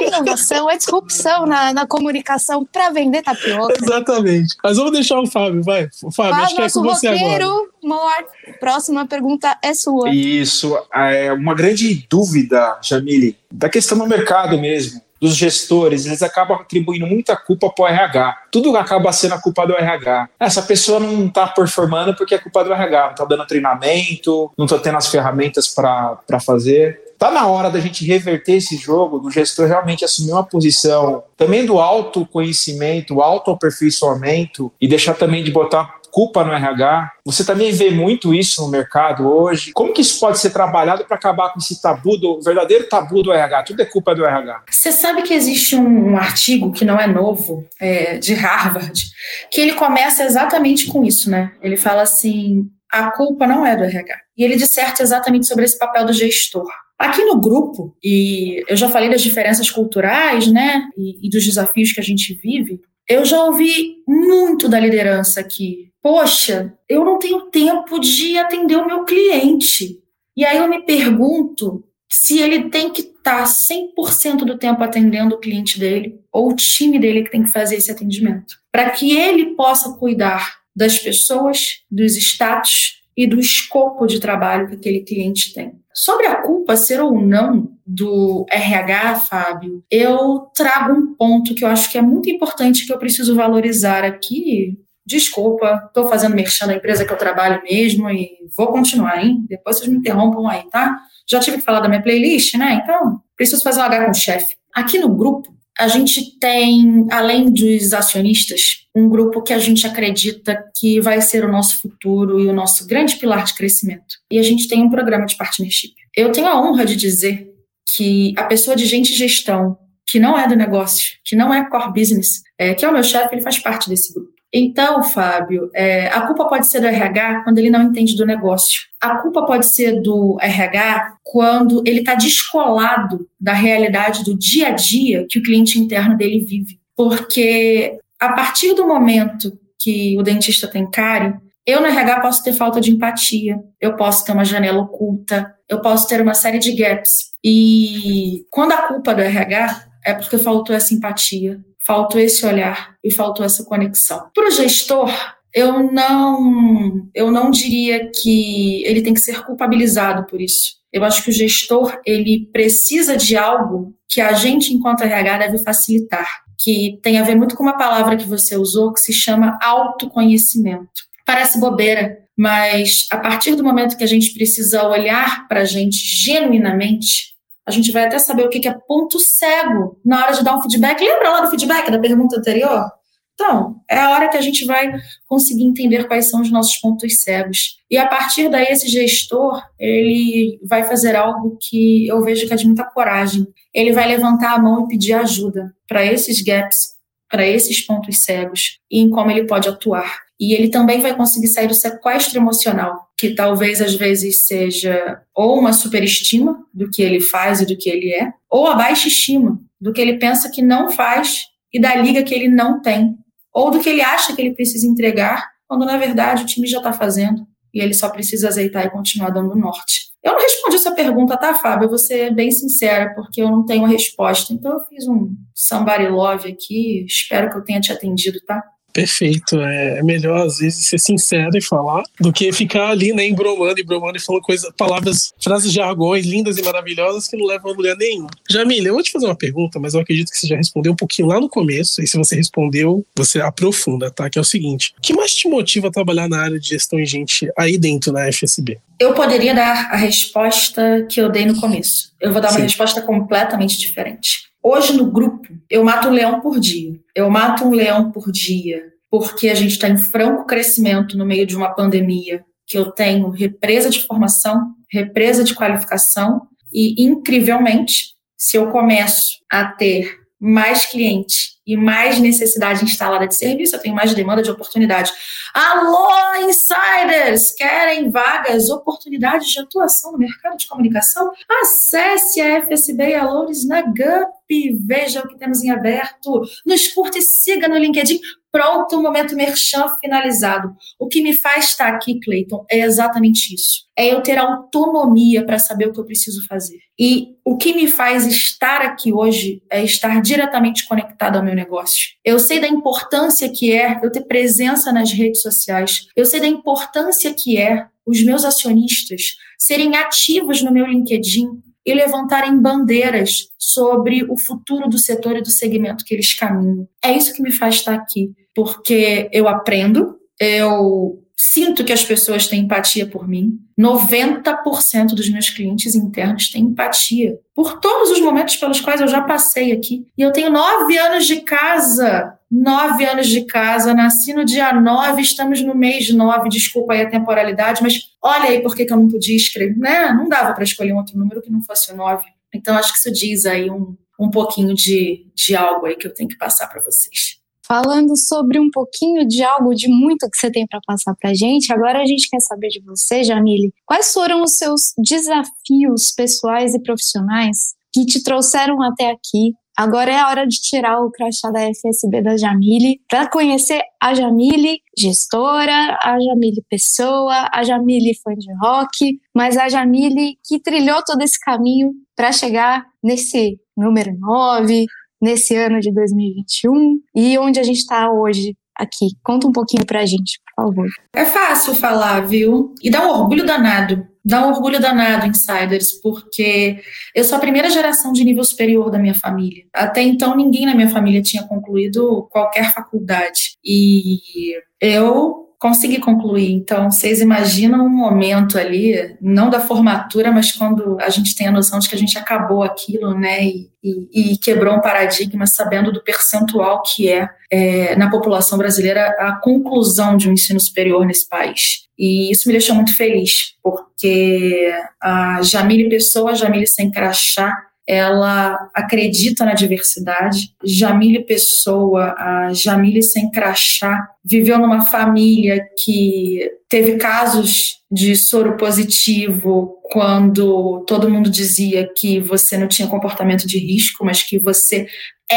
É 0.00 0.06
inovação, 0.06 0.70
é 0.70 0.76
disrupção 0.78 1.44
na, 1.46 1.74
na 1.74 1.86
comunicação 1.86 2.64
para 2.64 2.88
vender 2.90 3.22
tapioca. 3.22 3.74
exatamente. 3.82 4.54
Mas 4.62 4.76
vamos 4.78 4.92
deixar 4.92 5.20
o 5.20 5.26
Fábio, 5.26 5.62
vai. 5.62 5.88
Fábio, 6.14 6.32
Faz 6.34 6.44
acho 6.44 6.54
que 6.56 6.62
é 6.62 6.70
com 6.70 6.82
você 6.82 7.08
agora. 7.08 7.22
roqueiro, 7.44 7.68
Mor. 7.82 8.24
Próxima 8.60 9.06
pergunta 9.06 9.58
é 9.62 9.74
sua. 9.74 10.08
Isso, 10.08 10.74
é 10.94 11.32
uma 11.32 11.54
grande 11.54 12.06
dúvida, 12.08 12.78
Jamile, 12.82 13.36
da 13.52 13.68
questão 13.68 13.98
do 13.98 14.06
mercado 14.06 14.58
mesmo, 14.58 15.00
dos 15.24 15.36
gestores, 15.36 16.04
eles 16.04 16.22
acabam 16.22 16.58
atribuindo 16.60 17.06
muita 17.06 17.34
culpa 17.34 17.70
para 17.70 17.82
o 17.82 17.88
RH. 17.88 18.38
Tudo 18.52 18.76
acaba 18.76 19.10
sendo 19.10 19.32
a 19.32 19.40
culpa 19.40 19.66
do 19.66 19.72
RH. 19.72 20.28
Essa 20.38 20.60
pessoa 20.60 21.00
não 21.00 21.26
está 21.26 21.46
performando 21.46 22.14
porque 22.14 22.34
é 22.34 22.38
culpa 22.38 22.62
do 22.62 22.70
RH, 22.70 23.04
não 23.04 23.10
está 23.12 23.24
dando 23.24 23.46
treinamento, 23.46 24.52
não 24.54 24.66
está 24.66 24.78
tendo 24.78 24.98
as 24.98 25.08
ferramentas 25.08 25.66
para 25.66 26.40
fazer. 26.44 27.00
Tá 27.18 27.30
na 27.30 27.46
hora 27.46 27.70
da 27.70 27.80
gente 27.80 28.04
reverter 28.04 28.56
esse 28.56 28.76
jogo, 28.76 29.18
do 29.18 29.30
gestor 29.30 29.66
realmente 29.66 30.04
assumir 30.04 30.32
uma 30.32 30.44
posição 30.44 31.22
também 31.38 31.64
do 31.64 31.78
autoconhecimento, 31.78 33.22
autoaperfeiçoamento 33.22 34.70
e 34.78 34.86
deixar 34.86 35.14
também 35.14 35.42
de 35.42 35.50
botar 35.50 36.00
culpa 36.14 36.44
no 36.44 36.52
RH. 36.52 37.10
Você 37.24 37.44
também 37.44 37.72
vê 37.72 37.90
muito 37.90 38.32
isso 38.32 38.62
no 38.62 38.68
mercado 38.68 39.26
hoje. 39.26 39.72
Como 39.72 39.92
que 39.92 40.00
isso 40.00 40.20
pode 40.20 40.38
ser 40.38 40.50
trabalhado 40.50 41.04
para 41.04 41.16
acabar 41.16 41.52
com 41.52 41.58
esse 41.58 41.82
tabu, 41.82 42.16
do 42.16 42.40
verdadeiro 42.40 42.88
tabu 42.88 43.20
do 43.20 43.32
RH? 43.32 43.64
Tudo 43.64 43.82
é 43.82 43.84
culpa 43.84 44.14
do 44.14 44.24
RH. 44.24 44.62
Você 44.70 44.92
sabe 44.92 45.22
que 45.22 45.34
existe 45.34 45.74
um, 45.74 46.12
um 46.12 46.16
artigo 46.16 46.70
que 46.70 46.84
não 46.84 47.00
é 47.00 47.08
novo, 47.08 47.66
é, 47.80 48.16
de 48.18 48.32
Harvard, 48.32 49.06
que 49.50 49.60
ele 49.60 49.72
começa 49.72 50.22
exatamente 50.22 50.86
com 50.86 51.04
isso, 51.04 51.28
né? 51.28 51.50
Ele 51.60 51.76
fala 51.76 52.02
assim: 52.02 52.70
a 52.92 53.10
culpa 53.10 53.44
não 53.44 53.66
é 53.66 53.76
do 53.76 53.82
RH. 53.82 54.16
E 54.38 54.44
ele 54.44 54.54
disserta 54.54 55.02
exatamente 55.02 55.46
sobre 55.46 55.64
esse 55.64 55.76
papel 55.76 56.06
do 56.06 56.12
gestor. 56.12 56.70
Aqui 56.96 57.24
no 57.24 57.40
grupo, 57.40 57.92
e 58.02 58.62
eu 58.68 58.76
já 58.76 58.88
falei 58.88 59.10
das 59.10 59.20
diferenças 59.20 59.68
culturais, 59.68 60.46
né? 60.46 60.84
E, 60.96 61.26
e 61.26 61.28
dos 61.28 61.44
desafios 61.44 61.90
que 61.90 61.98
a 61.98 62.04
gente 62.04 62.38
vive, 62.40 62.80
eu 63.08 63.24
já 63.24 63.42
ouvi 63.44 63.96
muito 64.06 64.68
da 64.68 64.80
liderança 64.80 65.40
aqui. 65.40 65.90
Poxa, 66.02 66.74
eu 66.88 67.04
não 67.04 67.18
tenho 67.18 67.50
tempo 67.50 67.98
de 67.98 68.36
atender 68.36 68.76
o 68.76 68.86
meu 68.86 69.04
cliente. 69.04 70.00
E 70.36 70.44
aí 70.44 70.58
eu 70.58 70.68
me 70.68 70.82
pergunto 70.82 71.84
se 72.10 72.38
ele 72.38 72.70
tem 72.70 72.90
que 72.90 73.02
estar 73.02 73.44
100% 73.44 74.44
do 74.44 74.58
tempo 74.58 74.82
atendendo 74.82 75.34
o 75.34 75.38
cliente 75.38 75.78
dele 75.78 76.20
ou 76.32 76.50
o 76.50 76.56
time 76.56 76.98
dele 76.98 77.24
que 77.24 77.30
tem 77.30 77.42
que 77.42 77.50
fazer 77.50 77.76
esse 77.76 77.90
atendimento, 77.90 78.56
para 78.70 78.90
que 78.90 79.16
ele 79.16 79.54
possa 79.54 79.94
cuidar 79.94 80.58
das 80.74 80.98
pessoas, 80.98 81.82
dos 81.90 82.16
status 82.16 83.02
e 83.16 83.26
do 83.26 83.38
escopo 83.38 84.06
de 84.06 84.20
trabalho 84.20 84.68
que 84.68 84.74
aquele 84.74 85.00
cliente 85.00 85.52
tem. 85.52 85.72
Sobre 85.92 86.26
a 86.26 86.36
culpa 86.36 86.76
ser 86.76 87.00
ou 87.00 87.20
não 87.20 87.73
do 87.86 88.46
RH, 88.50 89.16
Fábio, 89.16 89.84
eu 89.90 90.50
trago 90.54 90.92
um 90.92 91.14
ponto 91.14 91.54
que 91.54 91.64
eu 91.64 91.68
acho 91.68 91.90
que 91.90 91.98
é 91.98 92.02
muito 92.02 92.30
importante 92.30 92.86
que 92.86 92.92
eu 92.92 92.98
preciso 92.98 93.34
valorizar 93.34 94.04
aqui. 94.04 94.78
Desculpa, 95.06 95.84
estou 95.86 96.08
fazendo 96.08 96.34
merchan 96.34 96.66
da 96.66 96.74
empresa 96.74 97.04
que 97.04 97.12
eu 97.12 97.18
trabalho 97.18 97.62
mesmo 97.62 98.08
e 98.08 98.30
vou 98.56 98.68
continuar, 98.68 99.22
hein? 99.22 99.44
Depois 99.48 99.76
vocês 99.76 99.90
me 99.90 99.98
interrompam 99.98 100.48
aí, 100.48 100.62
tá? 100.70 100.98
Já 101.28 101.40
tive 101.40 101.58
que 101.58 101.64
falar 101.64 101.80
da 101.80 101.88
minha 101.88 102.02
playlist, 102.02 102.54
né? 102.54 102.80
Então, 102.82 103.20
preciso 103.36 103.62
fazer 103.62 103.80
um 103.80 103.84
H 103.84 104.04
com 104.04 104.10
o 104.10 104.14
chefe. 104.14 104.56
Aqui 104.74 104.98
no 104.98 105.14
grupo, 105.14 105.54
a 105.78 105.88
gente 105.88 106.38
tem, 106.38 107.06
além 107.10 107.52
dos 107.52 107.92
acionistas, 107.92 108.86
um 108.94 109.08
grupo 109.08 109.42
que 109.42 109.52
a 109.52 109.58
gente 109.58 109.86
acredita 109.86 110.64
que 110.78 111.00
vai 111.00 111.20
ser 111.20 111.44
o 111.44 111.50
nosso 111.50 111.80
futuro 111.80 112.40
e 112.40 112.46
o 112.46 112.52
nosso 112.52 112.86
grande 112.86 113.16
pilar 113.16 113.44
de 113.44 113.54
crescimento. 113.54 114.14
E 114.30 114.38
a 114.38 114.42
gente 114.42 114.68
tem 114.68 114.82
um 114.82 114.90
programa 114.90 115.26
de 115.26 115.36
partnership. 115.36 115.92
Eu 116.16 116.30
tenho 116.30 116.46
a 116.46 116.60
honra 116.60 116.84
de 116.84 116.94
dizer 116.94 117.53
que 117.86 118.34
a 118.36 118.44
pessoa 118.44 118.76
de 118.76 118.86
gente 118.86 119.12
gestão, 119.14 119.78
que 120.06 120.18
não 120.18 120.38
é 120.38 120.46
do 120.46 120.56
negócio, 120.56 121.16
que 121.24 121.36
não 121.36 121.52
é 121.52 121.68
core 121.68 121.92
business, 121.92 122.42
é, 122.58 122.74
que 122.74 122.84
é 122.84 122.88
o 122.88 122.92
meu 122.92 123.02
chefe, 123.02 123.34
ele 123.34 123.42
faz 123.42 123.58
parte 123.58 123.88
desse 123.88 124.12
grupo. 124.12 124.34
Então, 124.56 125.02
Fábio, 125.02 125.68
é, 125.74 126.06
a 126.06 126.20
culpa 126.28 126.44
pode 126.48 126.68
ser 126.68 126.78
do 126.78 126.86
RH 126.86 127.42
quando 127.42 127.58
ele 127.58 127.70
não 127.70 127.82
entende 127.82 128.14
do 128.14 128.24
negócio. 128.24 128.82
A 129.00 129.16
culpa 129.16 129.44
pode 129.44 129.66
ser 129.66 130.00
do 130.00 130.38
RH 130.40 131.16
quando 131.24 131.82
ele 131.84 131.98
está 131.98 132.14
descolado 132.14 133.26
da 133.40 133.52
realidade 133.52 134.22
do 134.22 134.38
dia 134.38 134.68
a 134.68 134.70
dia 134.70 135.26
que 135.28 135.40
o 135.40 135.42
cliente 135.42 135.76
interno 135.76 136.16
dele 136.16 136.44
vive. 136.44 136.78
Porque 136.96 137.98
a 138.20 138.32
partir 138.32 138.74
do 138.74 138.86
momento 138.86 139.58
que 139.76 140.16
o 140.16 140.22
dentista 140.22 140.68
tem 140.68 140.88
cárie, 140.88 141.34
eu 141.66 141.80
no 141.80 141.86
RH 141.86 142.20
posso 142.20 142.42
ter 142.42 142.52
falta 142.52 142.80
de 142.80 142.90
empatia, 142.90 143.58
eu 143.80 143.96
posso 143.96 144.24
ter 144.24 144.32
uma 144.32 144.44
janela 144.44 144.82
oculta, 144.82 145.54
eu 145.68 145.80
posso 145.80 146.06
ter 146.06 146.20
uma 146.20 146.34
série 146.34 146.58
de 146.58 146.72
gaps. 146.72 147.32
E 147.42 148.44
quando 148.50 148.72
a 148.72 148.82
culpa 148.82 149.12
é 149.12 149.14
do 149.14 149.20
RH 149.22 149.86
é 150.04 150.14
porque 150.14 150.36
faltou 150.36 150.76
essa 150.76 150.92
empatia, 150.92 151.58
faltou 151.86 152.20
esse 152.20 152.44
olhar 152.44 152.96
e 153.02 153.10
faltou 153.10 153.44
essa 153.44 153.64
conexão. 153.64 154.28
Para 154.34 154.48
o 154.48 154.50
gestor, 154.50 155.10
eu 155.54 155.90
não, 155.90 157.08
eu 157.14 157.30
não 157.30 157.50
diria 157.50 158.10
que 158.10 158.84
ele 158.84 159.02
tem 159.02 159.14
que 159.14 159.20
ser 159.20 159.42
culpabilizado 159.44 160.26
por 160.26 160.40
isso. 160.40 160.74
Eu 160.92 161.02
acho 161.02 161.24
que 161.24 161.30
o 161.30 161.32
gestor 161.32 161.98
ele 162.04 162.48
precisa 162.52 163.16
de 163.16 163.36
algo 163.36 163.94
que 164.08 164.20
a 164.20 164.32
gente, 164.32 164.72
enquanto 164.72 165.02
RH, 165.02 165.38
deve 165.38 165.58
facilitar, 165.58 166.28
que 166.58 166.98
tem 167.02 167.18
a 167.18 167.24
ver 167.24 167.34
muito 167.34 167.56
com 167.56 167.62
uma 167.62 167.76
palavra 167.76 168.16
que 168.16 168.28
você 168.28 168.56
usou 168.56 168.92
que 168.92 169.00
se 169.00 169.12
chama 169.12 169.58
autoconhecimento. 169.62 171.13
Parece 171.24 171.58
bobeira, 171.58 172.18
mas 172.36 173.06
a 173.10 173.18
partir 173.18 173.54
do 173.54 173.64
momento 173.64 173.96
que 173.96 174.04
a 174.04 174.08
gente 174.08 174.34
precisa 174.34 174.86
olhar 174.88 175.46
para 175.48 175.60
a 175.60 175.64
gente 175.64 175.96
genuinamente, 175.96 177.34
a 177.66 177.70
gente 177.70 177.90
vai 177.90 178.04
até 178.04 178.18
saber 178.18 178.44
o 178.44 178.50
que 178.50 178.68
é 178.68 178.76
ponto 178.86 179.18
cego 179.18 179.98
na 180.04 180.22
hora 180.22 180.32
de 180.34 180.44
dar 180.44 180.56
um 180.56 180.62
feedback. 180.62 181.00
Lembra 181.02 181.30
lá 181.30 181.40
do 181.40 181.50
feedback 181.50 181.90
da 181.90 181.98
pergunta 181.98 182.36
anterior? 182.36 182.90
Então, 183.34 183.80
é 183.90 183.98
a 183.98 184.10
hora 184.10 184.28
que 184.28 184.36
a 184.36 184.40
gente 184.40 184.64
vai 184.64 184.92
conseguir 185.26 185.64
entender 185.64 186.06
quais 186.06 186.30
são 186.30 186.40
os 186.40 186.50
nossos 186.50 186.76
pontos 186.76 187.22
cegos. 187.22 187.78
E 187.90 187.96
a 187.96 188.06
partir 188.06 188.48
daí, 188.48 188.66
esse 188.66 188.86
gestor, 188.88 189.60
ele 189.78 190.60
vai 190.68 190.84
fazer 190.84 191.16
algo 191.16 191.58
que 191.60 192.06
eu 192.06 192.22
vejo 192.22 192.46
que 192.46 192.52
é 192.52 192.56
de 192.56 192.66
muita 192.66 192.84
coragem. 192.84 193.46
Ele 193.72 193.92
vai 193.92 194.06
levantar 194.06 194.54
a 194.54 194.58
mão 194.58 194.84
e 194.84 194.88
pedir 194.88 195.14
ajuda 195.14 195.74
para 195.88 196.04
esses 196.04 196.40
gaps, 196.42 196.94
para 197.28 197.44
esses 197.44 197.80
pontos 197.80 198.18
cegos 198.18 198.78
e 198.88 199.00
em 199.00 199.10
como 199.10 199.30
ele 199.30 199.46
pode 199.46 199.68
atuar. 199.68 200.23
E 200.38 200.52
ele 200.54 200.68
também 200.68 201.00
vai 201.00 201.16
conseguir 201.16 201.48
sair 201.48 201.68
do 201.68 201.74
sequestro 201.74 202.38
emocional, 202.38 203.08
que 203.16 203.34
talvez 203.34 203.80
às 203.80 203.94
vezes 203.94 204.46
seja 204.46 205.20
ou 205.34 205.58
uma 205.58 205.72
superestima 205.72 206.58
do 206.72 206.90
que 206.90 207.02
ele 207.02 207.20
faz 207.20 207.60
e 207.60 207.66
do 207.66 207.76
que 207.76 207.88
ele 207.88 208.10
é, 208.10 208.32
ou 208.50 208.66
a 208.66 208.74
baixa 208.74 209.08
estima 209.08 209.58
do 209.80 209.92
que 209.92 210.00
ele 210.00 210.18
pensa 210.18 210.50
que 210.50 210.62
não 210.62 210.90
faz 210.90 211.44
e 211.72 211.80
da 211.80 211.94
liga 211.94 212.22
que 212.22 212.34
ele 212.34 212.48
não 212.48 212.80
tem 212.80 213.16
ou 213.54 213.70
do 213.70 213.78
que 213.78 213.88
ele 213.88 214.02
acha 214.02 214.34
que 214.34 214.42
ele 214.42 214.54
precisa 214.54 214.86
entregar, 214.86 215.48
quando 215.68 215.86
na 215.86 215.96
verdade 215.96 216.42
o 216.42 216.46
time 216.46 216.66
já 216.66 216.78
está 216.78 216.92
fazendo 216.92 217.46
e 217.72 217.80
ele 217.80 217.94
só 217.94 218.08
precisa 218.08 218.48
azeitar 218.48 218.84
e 218.84 218.90
continuar 218.90 219.30
dando 219.30 219.54
norte. 219.54 220.12
Eu 220.22 220.32
não 220.32 220.40
respondi 220.40 220.76
essa 220.76 220.92
pergunta, 220.92 221.36
tá, 221.36 221.54
Fábio? 221.54 221.84
Eu 221.84 221.90
vou 221.90 221.98
ser 221.98 222.34
bem 222.34 222.50
sincera, 222.50 223.14
porque 223.14 223.42
eu 223.42 223.50
não 223.50 223.64
tenho 223.64 223.84
a 223.84 223.88
resposta. 223.88 224.52
Então 224.52 224.72
eu 224.72 224.80
fiz 224.86 225.06
um 225.06 225.30
somebody 225.54 226.08
love 226.08 226.50
aqui, 226.50 227.04
espero 227.04 227.50
que 227.50 227.58
eu 227.58 227.64
tenha 227.64 227.80
te 227.80 227.92
atendido, 227.92 228.40
tá? 228.46 228.62
Perfeito. 228.94 229.60
É, 229.60 229.98
é 229.98 230.02
melhor, 230.04 230.46
às 230.46 230.58
vezes, 230.58 230.86
ser 230.86 231.00
sincero 231.00 231.50
e 231.56 231.60
falar 231.60 232.04
do 232.20 232.32
que 232.32 232.52
ficar 232.52 232.90
ali, 232.90 233.12
né, 233.12 233.26
embromando, 233.26 233.80
embromando 233.80 234.16
e 234.16 234.20
falando 234.20 234.40
coisas, 234.40 234.70
palavras, 234.76 235.32
frases 235.42 235.70
de 235.70 235.76
jargões 235.76 236.24
lindas 236.24 236.56
e 236.56 236.62
maravilhosas 236.62 237.26
que 237.26 237.36
não 237.36 237.44
levam 237.44 237.72
a 237.72 237.74
lugar 237.74 237.96
nenhum. 237.96 238.28
Jamília, 238.48 238.88
eu 238.88 238.94
vou 238.94 239.02
te 239.02 239.10
fazer 239.10 239.26
uma 239.26 239.34
pergunta, 239.34 239.80
mas 239.80 239.94
eu 239.94 240.00
acredito 240.00 240.30
que 240.30 240.38
você 240.38 240.46
já 240.46 240.56
respondeu 240.56 240.92
um 240.92 240.96
pouquinho 240.96 241.26
lá 241.26 241.40
no 241.40 241.48
começo, 241.48 242.00
e 242.00 242.06
se 242.06 242.16
você 242.16 242.36
respondeu, 242.36 243.04
você 243.16 243.40
aprofunda, 243.40 244.12
tá? 244.12 244.30
Que 244.30 244.38
é 244.38 244.40
o 244.40 244.44
seguinte: 244.44 244.94
o 244.96 245.00
que 245.00 245.12
mais 245.12 245.34
te 245.34 245.48
motiva 245.48 245.88
a 245.88 245.90
trabalhar 245.90 246.28
na 246.28 246.40
área 246.40 246.60
de 246.60 246.68
gestão 246.68 247.00
em 247.00 247.06
gente 247.06 247.50
aí 247.58 247.76
dentro 247.76 248.12
na 248.12 248.30
FSB? 248.32 248.78
Eu 249.00 249.12
poderia 249.12 249.52
dar 249.52 249.90
a 249.90 249.96
resposta 249.96 251.04
que 251.10 251.20
eu 251.20 251.28
dei 251.28 251.44
no 251.44 251.60
começo. 251.60 252.12
Eu 252.20 252.32
vou 252.32 252.40
dar 252.40 252.50
Sim. 252.50 252.58
uma 252.58 252.62
resposta 252.62 253.02
completamente 253.02 253.76
diferente. 253.76 254.53
Hoje 254.66 254.94
no 254.94 255.10
grupo, 255.10 255.46
eu 255.68 255.84
mato 255.84 256.08
um 256.08 256.12
leão 256.12 256.40
por 256.40 256.58
dia. 256.58 256.98
Eu 257.14 257.28
mato 257.28 257.64
um 257.64 257.70
leão 257.70 258.10
por 258.10 258.32
dia 258.32 258.94
porque 259.10 259.50
a 259.50 259.54
gente 259.54 259.72
está 259.72 259.90
em 259.90 259.98
franco 259.98 260.46
crescimento 260.46 261.18
no 261.18 261.26
meio 261.26 261.46
de 261.46 261.54
uma 261.54 261.72
pandemia, 261.72 262.42
que 262.66 262.76
eu 262.76 262.90
tenho 262.90 263.28
represa 263.28 263.90
de 263.90 264.02
formação, 264.04 264.74
represa 264.90 265.44
de 265.44 265.54
qualificação 265.54 266.48
e, 266.72 267.04
incrivelmente, 267.04 268.14
se 268.36 268.56
eu 268.56 268.70
começo 268.70 269.38
a 269.52 269.66
ter 269.66 270.18
mais 270.40 270.86
cliente 270.86 271.53
e 271.66 271.76
mais 271.76 272.18
necessidade 272.18 272.84
instalada 272.84 273.26
de 273.26 273.34
serviço, 273.34 273.74
eu 273.74 273.80
tenho 273.80 273.94
mais 273.94 274.14
demanda 274.14 274.42
de 274.42 274.50
oportunidade. 274.50 275.12
Alô, 275.54 276.08
insiders! 276.48 277.52
Querem 277.52 278.10
vagas, 278.10 278.70
oportunidades 278.70 279.48
de 279.48 279.60
atuação 279.60 280.12
no 280.12 280.18
mercado 280.18 280.56
de 280.56 280.66
comunicação? 280.66 281.30
Acesse 281.62 282.40
a 282.40 282.62
FSB 282.66 283.10
e 283.10 283.14
a 283.14 283.24
Loures 283.24 283.66
na 283.66 283.82
GUP, 283.82 284.78
veja 284.84 285.20
o 285.20 285.28
que 285.28 285.38
temos 285.38 285.62
em 285.62 285.70
aberto, 285.70 286.42
nos 286.66 286.88
curta 286.88 287.18
e 287.18 287.22
siga 287.22 287.68
no 287.68 287.78
LinkedIn. 287.78 288.20
Pronto, 288.54 289.02
momento 289.02 289.34
merchan 289.34 289.88
finalizado. 290.00 290.76
O 290.96 291.08
que 291.08 291.20
me 291.20 291.36
faz 291.36 291.70
estar 291.70 291.94
aqui, 291.94 292.20
Clayton, 292.20 292.64
é 292.70 292.80
exatamente 292.80 293.52
isso. 293.52 293.84
É 293.98 294.12
eu 294.12 294.22
ter 294.22 294.38
autonomia 294.38 295.44
para 295.44 295.58
saber 295.58 295.88
o 295.88 295.92
que 295.92 295.98
eu 295.98 296.04
preciso 296.04 296.46
fazer. 296.46 296.78
E 296.96 297.34
o 297.44 297.56
que 297.56 297.74
me 297.74 297.88
faz 297.88 298.24
estar 298.26 298.80
aqui 298.80 299.12
hoje 299.12 299.60
é 299.68 299.82
estar 299.82 300.22
diretamente 300.22 300.86
conectado 300.86 301.36
ao 301.36 301.44
meu 301.44 301.53
negócio. 301.54 302.08
Eu 302.24 302.38
sei 302.38 302.60
da 302.60 302.68
importância 302.68 303.50
que 303.50 303.72
é 303.72 304.00
eu 304.02 304.10
ter 304.10 304.22
presença 304.22 304.92
nas 304.92 305.12
redes 305.12 305.42
sociais. 305.42 306.06
Eu 306.16 306.24
sei 306.24 306.40
da 306.40 306.46
importância 306.46 307.32
que 307.34 307.56
é 307.58 307.86
os 308.06 308.22
meus 308.24 308.44
acionistas 308.44 309.36
serem 309.58 309.96
ativos 309.96 310.62
no 310.62 310.72
meu 310.72 310.86
LinkedIn 310.86 311.48
e 311.86 311.94
levantarem 311.94 312.60
bandeiras 312.60 313.48
sobre 313.58 314.24
o 314.24 314.36
futuro 314.36 314.88
do 314.88 314.98
setor 314.98 315.36
e 315.36 315.42
do 315.42 315.50
segmento 315.50 316.04
que 316.04 316.14
eles 316.14 316.34
caminham. 316.34 316.88
É 317.02 317.12
isso 317.12 317.32
que 317.32 317.42
me 317.42 317.52
faz 317.52 317.76
estar 317.76 317.94
aqui 317.94 318.32
porque 318.54 319.28
eu 319.32 319.48
aprendo, 319.48 320.16
eu 320.40 321.20
sinto 321.36 321.84
que 321.84 321.92
as 321.92 322.04
pessoas 322.04 322.46
têm 322.46 322.60
empatia 322.60 323.06
por 323.06 323.28
mim. 323.28 323.58
90% 323.78 325.08
dos 325.08 325.28
meus 325.28 325.50
clientes 325.50 325.94
internos 325.94 326.50
têm 326.50 326.62
empatia 326.62 327.38
por 327.54 327.80
todos 327.80 328.10
os 328.10 328.20
momentos 328.20 328.56
pelos 328.56 328.80
quais 328.80 329.00
eu 329.00 329.08
já 329.08 329.22
passei 329.22 329.72
aqui. 329.72 330.06
E 330.16 330.22
eu 330.22 330.32
tenho 330.32 330.50
nove 330.50 330.96
anos 330.96 331.26
de 331.26 331.40
casa. 331.40 332.38
Nove 332.50 333.04
anos 333.04 333.26
de 333.26 333.44
casa, 333.46 333.94
nasci 333.94 334.32
no 334.32 334.44
dia 334.44 334.72
nove, 334.72 335.20
estamos 335.22 335.60
no 335.60 335.74
mês 335.74 336.08
nove, 336.14 336.48
desculpa 336.48 336.92
aí 336.92 337.02
a 337.02 337.10
temporalidade, 337.10 337.82
mas 337.82 338.12
olha 338.22 338.44
aí 338.44 338.62
por 338.62 338.76
que, 338.76 338.86
eu 338.88 338.96
não 338.96 339.08
podia 339.08 339.34
escrever, 339.34 339.76
né? 339.76 340.12
Não 340.12 340.28
dava 340.28 340.52
para 340.52 340.62
escolher 340.62 340.92
um 340.92 340.98
outro 340.98 341.18
número 341.18 341.42
que 341.42 341.50
não 341.50 341.60
fosse 341.62 341.90
o 341.90 341.96
nove. 341.96 342.26
Então 342.54 342.76
acho 342.76 342.92
que 342.92 342.98
isso 342.98 343.10
diz 343.10 343.44
aí 343.44 343.68
um, 343.68 343.96
um 344.20 344.30
pouquinho 344.30 344.72
de, 344.72 345.26
de 345.34 345.56
algo 345.56 345.86
aí 345.86 345.96
que 345.96 346.06
eu 346.06 346.14
tenho 346.14 346.28
que 346.28 346.38
passar 346.38 346.68
para 346.68 346.80
vocês 346.80 347.42
falando 347.66 348.16
sobre 348.16 348.58
um 348.58 348.70
pouquinho 348.70 349.26
de 349.26 349.42
algo 349.42 349.74
de 349.74 349.88
muito 349.88 350.28
que 350.30 350.36
você 350.36 350.50
tem 350.50 350.66
para 350.66 350.80
passar 350.86 351.14
para 351.14 351.34
gente. 351.34 351.72
Agora 351.72 352.00
a 352.00 352.06
gente 352.06 352.28
quer 352.28 352.40
saber 352.40 352.68
de 352.68 352.80
você, 352.82 353.24
Jamile, 353.24 353.72
quais 353.86 354.12
foram 354.12 354.42
os 354.42 354.56
seus 354.56 354.92
desafios 354.98 356.12
pessoais 356.16 356.74
e 356.74 356.82
profissionais 356.82 357.74
que 357.92 358.04
te 358.04 358.22
trouxeram 358.22 358.82
até 358.82 359.10
aqui? 359.10 359.52
Agora 359.76 360.12
é 360.12 360.16
a 360.16 360.28
hora 360.28 360.46
de 360.46 360.56
tirar 360.60 361.00
o 361.00 361.10
crachá 361.10 361.50
da 361.50 361.60
FSB 361.60 362.22
da 362.22 362.36
Jamile 362.36 363.00
para 363.08 363.28
conhecer 363.28 363.82
a 364.00 364.14
Jamile 364.14 364.78
gestora, 364.96 365.98
a 366.00 366.16
Jamile 366.20 366.62
pessoa, 366.70 367.48
a 367.52 367.64
Jamile 367.64 368.16
fã 368.22 368.32
de 368.34 368.46
rock, 368.62 369.18
mas 369.34 369.56
a 369.56 369.68
Jamile 369.68 370.38
que 370.46 370.60
trilhou 370.60 371.02
todo 371.04 371.22
esse 371.22 371.40
caminho 371.40 371.92
para 372.14 372.30
chegar 372.30 372.86
nesse 373.02 373.58
número 373.76 374.16
9, 374.16 374.86
nesse 375.24 375.56
ano 375.56 375.80
de 375.80 375.90
2021 375.90 376.98
e 377.16 377.38
onde 377.38 377.58
a 377.58 377.62
gente 377.62 377.78
está 377.78 378.12
hoje 378.12 378.54
aqui. 378.76 379.06
Conta 379.22 379.46
um 379.46 379.52
pouquinho 379.52 379.86
pra 379.86 380.04
gente, 380.04 380.38
por 380.54 380.66
favor. 380.66 380.86
É 381.14 381.24
fácil 381.24 381.74
falar, 381.74 382.20
viu? 382.26 382.74
E 382.82 382.90
dá 382.90 383.06
um 383.06 383.10
orgulho 383.10 383.46
danado. 383.46 384.06
Dá 384.22 384.46
um 384.46 384.50
orgulho 384.50 384.80
danado, 384.80 385.26
insiders, 385.26 385.92
porque 386.02 386.78
eu 387.14 387.24
sou 387.24 387.36
a 387.36 387.40
primeira 387.40 387.70
geração 387.70 388.12
de 388.12 388.24
nível 388.24 388.44
superior 388.44 388.90
da 388.90 388.98
minha 388.98 389.14
família. 389.14 389.64
Até 389.72 390.02
então, 390.02 390.36
ninguém 390.36 390.66
na 390.66 390.74
minha 390.74 390.88
família 390.88 391.22
tinha 391.22 391.42
concluído 391.42 392.26
qualquer 392.30 392.72
faculdade. 392.72 393.56
E 393.64 394.54
eu 394.80 395.43
consegui 395.64 395.98
concluir. 395.98 396.52
Então, 396.52 396.90
vocês 396.90 397.22
imaginam 397.22 397.86
um 397.86 397.88
momento 397.88 398.58
ali, 398.58 399.16
não 399.18 399.48
da 399.48 399.60
formatura, 399.60 400.30
mas 400.30 400.52
quando 400.52 400.98
a 401.00 401.08
gente 401.08 401.34
tem 401.34 401.46
a 401.46 401.50
noção 401.50 401.78
de 401.78 401.88
que 401.88 401.94
a 401.94 401.98
gente 401.98 402.18
acabou 402.18 402.62
aquilo, 402.62 403.18
né, 403.18 403.42
e, 403.42 403.70
e, 403.82 404.32
e 404.32 404.36
quebrou 404.36 404.74
um 404.74 404.80
paradigma, 404.82 405.46
sabendo 405.46 405.90
do 405.90 406.04
percentual 406.04 406.82
que 406.82 407.10
é, 407.10 407.30
é, 407.50 407.96
na 407.96 408.10
população 408.10 408.58
brasileira 408.58 409.06
a 409.18 409.40
conclusão 409.42 410.18
de 410.18 410.28
um 410.28 410.34
ensino 410.34 410.60
superior 410.60 411.06
nesse 411.06 411.26
país. 411.26 411.84
E 411.98 412.30
isso 412.30 412.46
me 412.46 412.52
deixou 412.52 412.74
muito 412.74 412.94
feliz, 412.94 413.54
porque 413.62 414.70
a 415.00 415.40
Jamile 415.40 415.88
Pessoa, 415.88 416.32
a 416.32 416.34
Jamile 416.34 416.66
Sem 416.66 416.90
Crachá, 416.90 417.50
ela 417.86 418.70
acredita 418.74 419.44
na 419.44 419.54
diversidade. 419.54 420.54
Jamile 420.64 421.24
Pessoa, 421.24 422.14
a 422.16 422.52
Jamile 422.52 423.02
sem 423.02 423.30
crachá, 423.30 424.08
viveu 424.24 424.58
numa 424.58 424.86
família 424.86 425.64
que 425.82 426.50
teve 426.68 426.96
casos 426.96 427.76
de 427.90 428.16
soro 428.16 428.56
positivo 428.56 429.76
quando 429.92 430.84
todo 430.88 431.10
mundo 431.10 431.30
dizia 431.30 431.88
que 431.96 432.18
você 432.18 432.56
não 432.56 432.66
tinha 432.66 432.88
comportamento 432.88 433.46
de 433.46 433.58
risco, 433.58 434.04
mas 434.04 434.22
que 434.22 434.38
você 434.38 434.86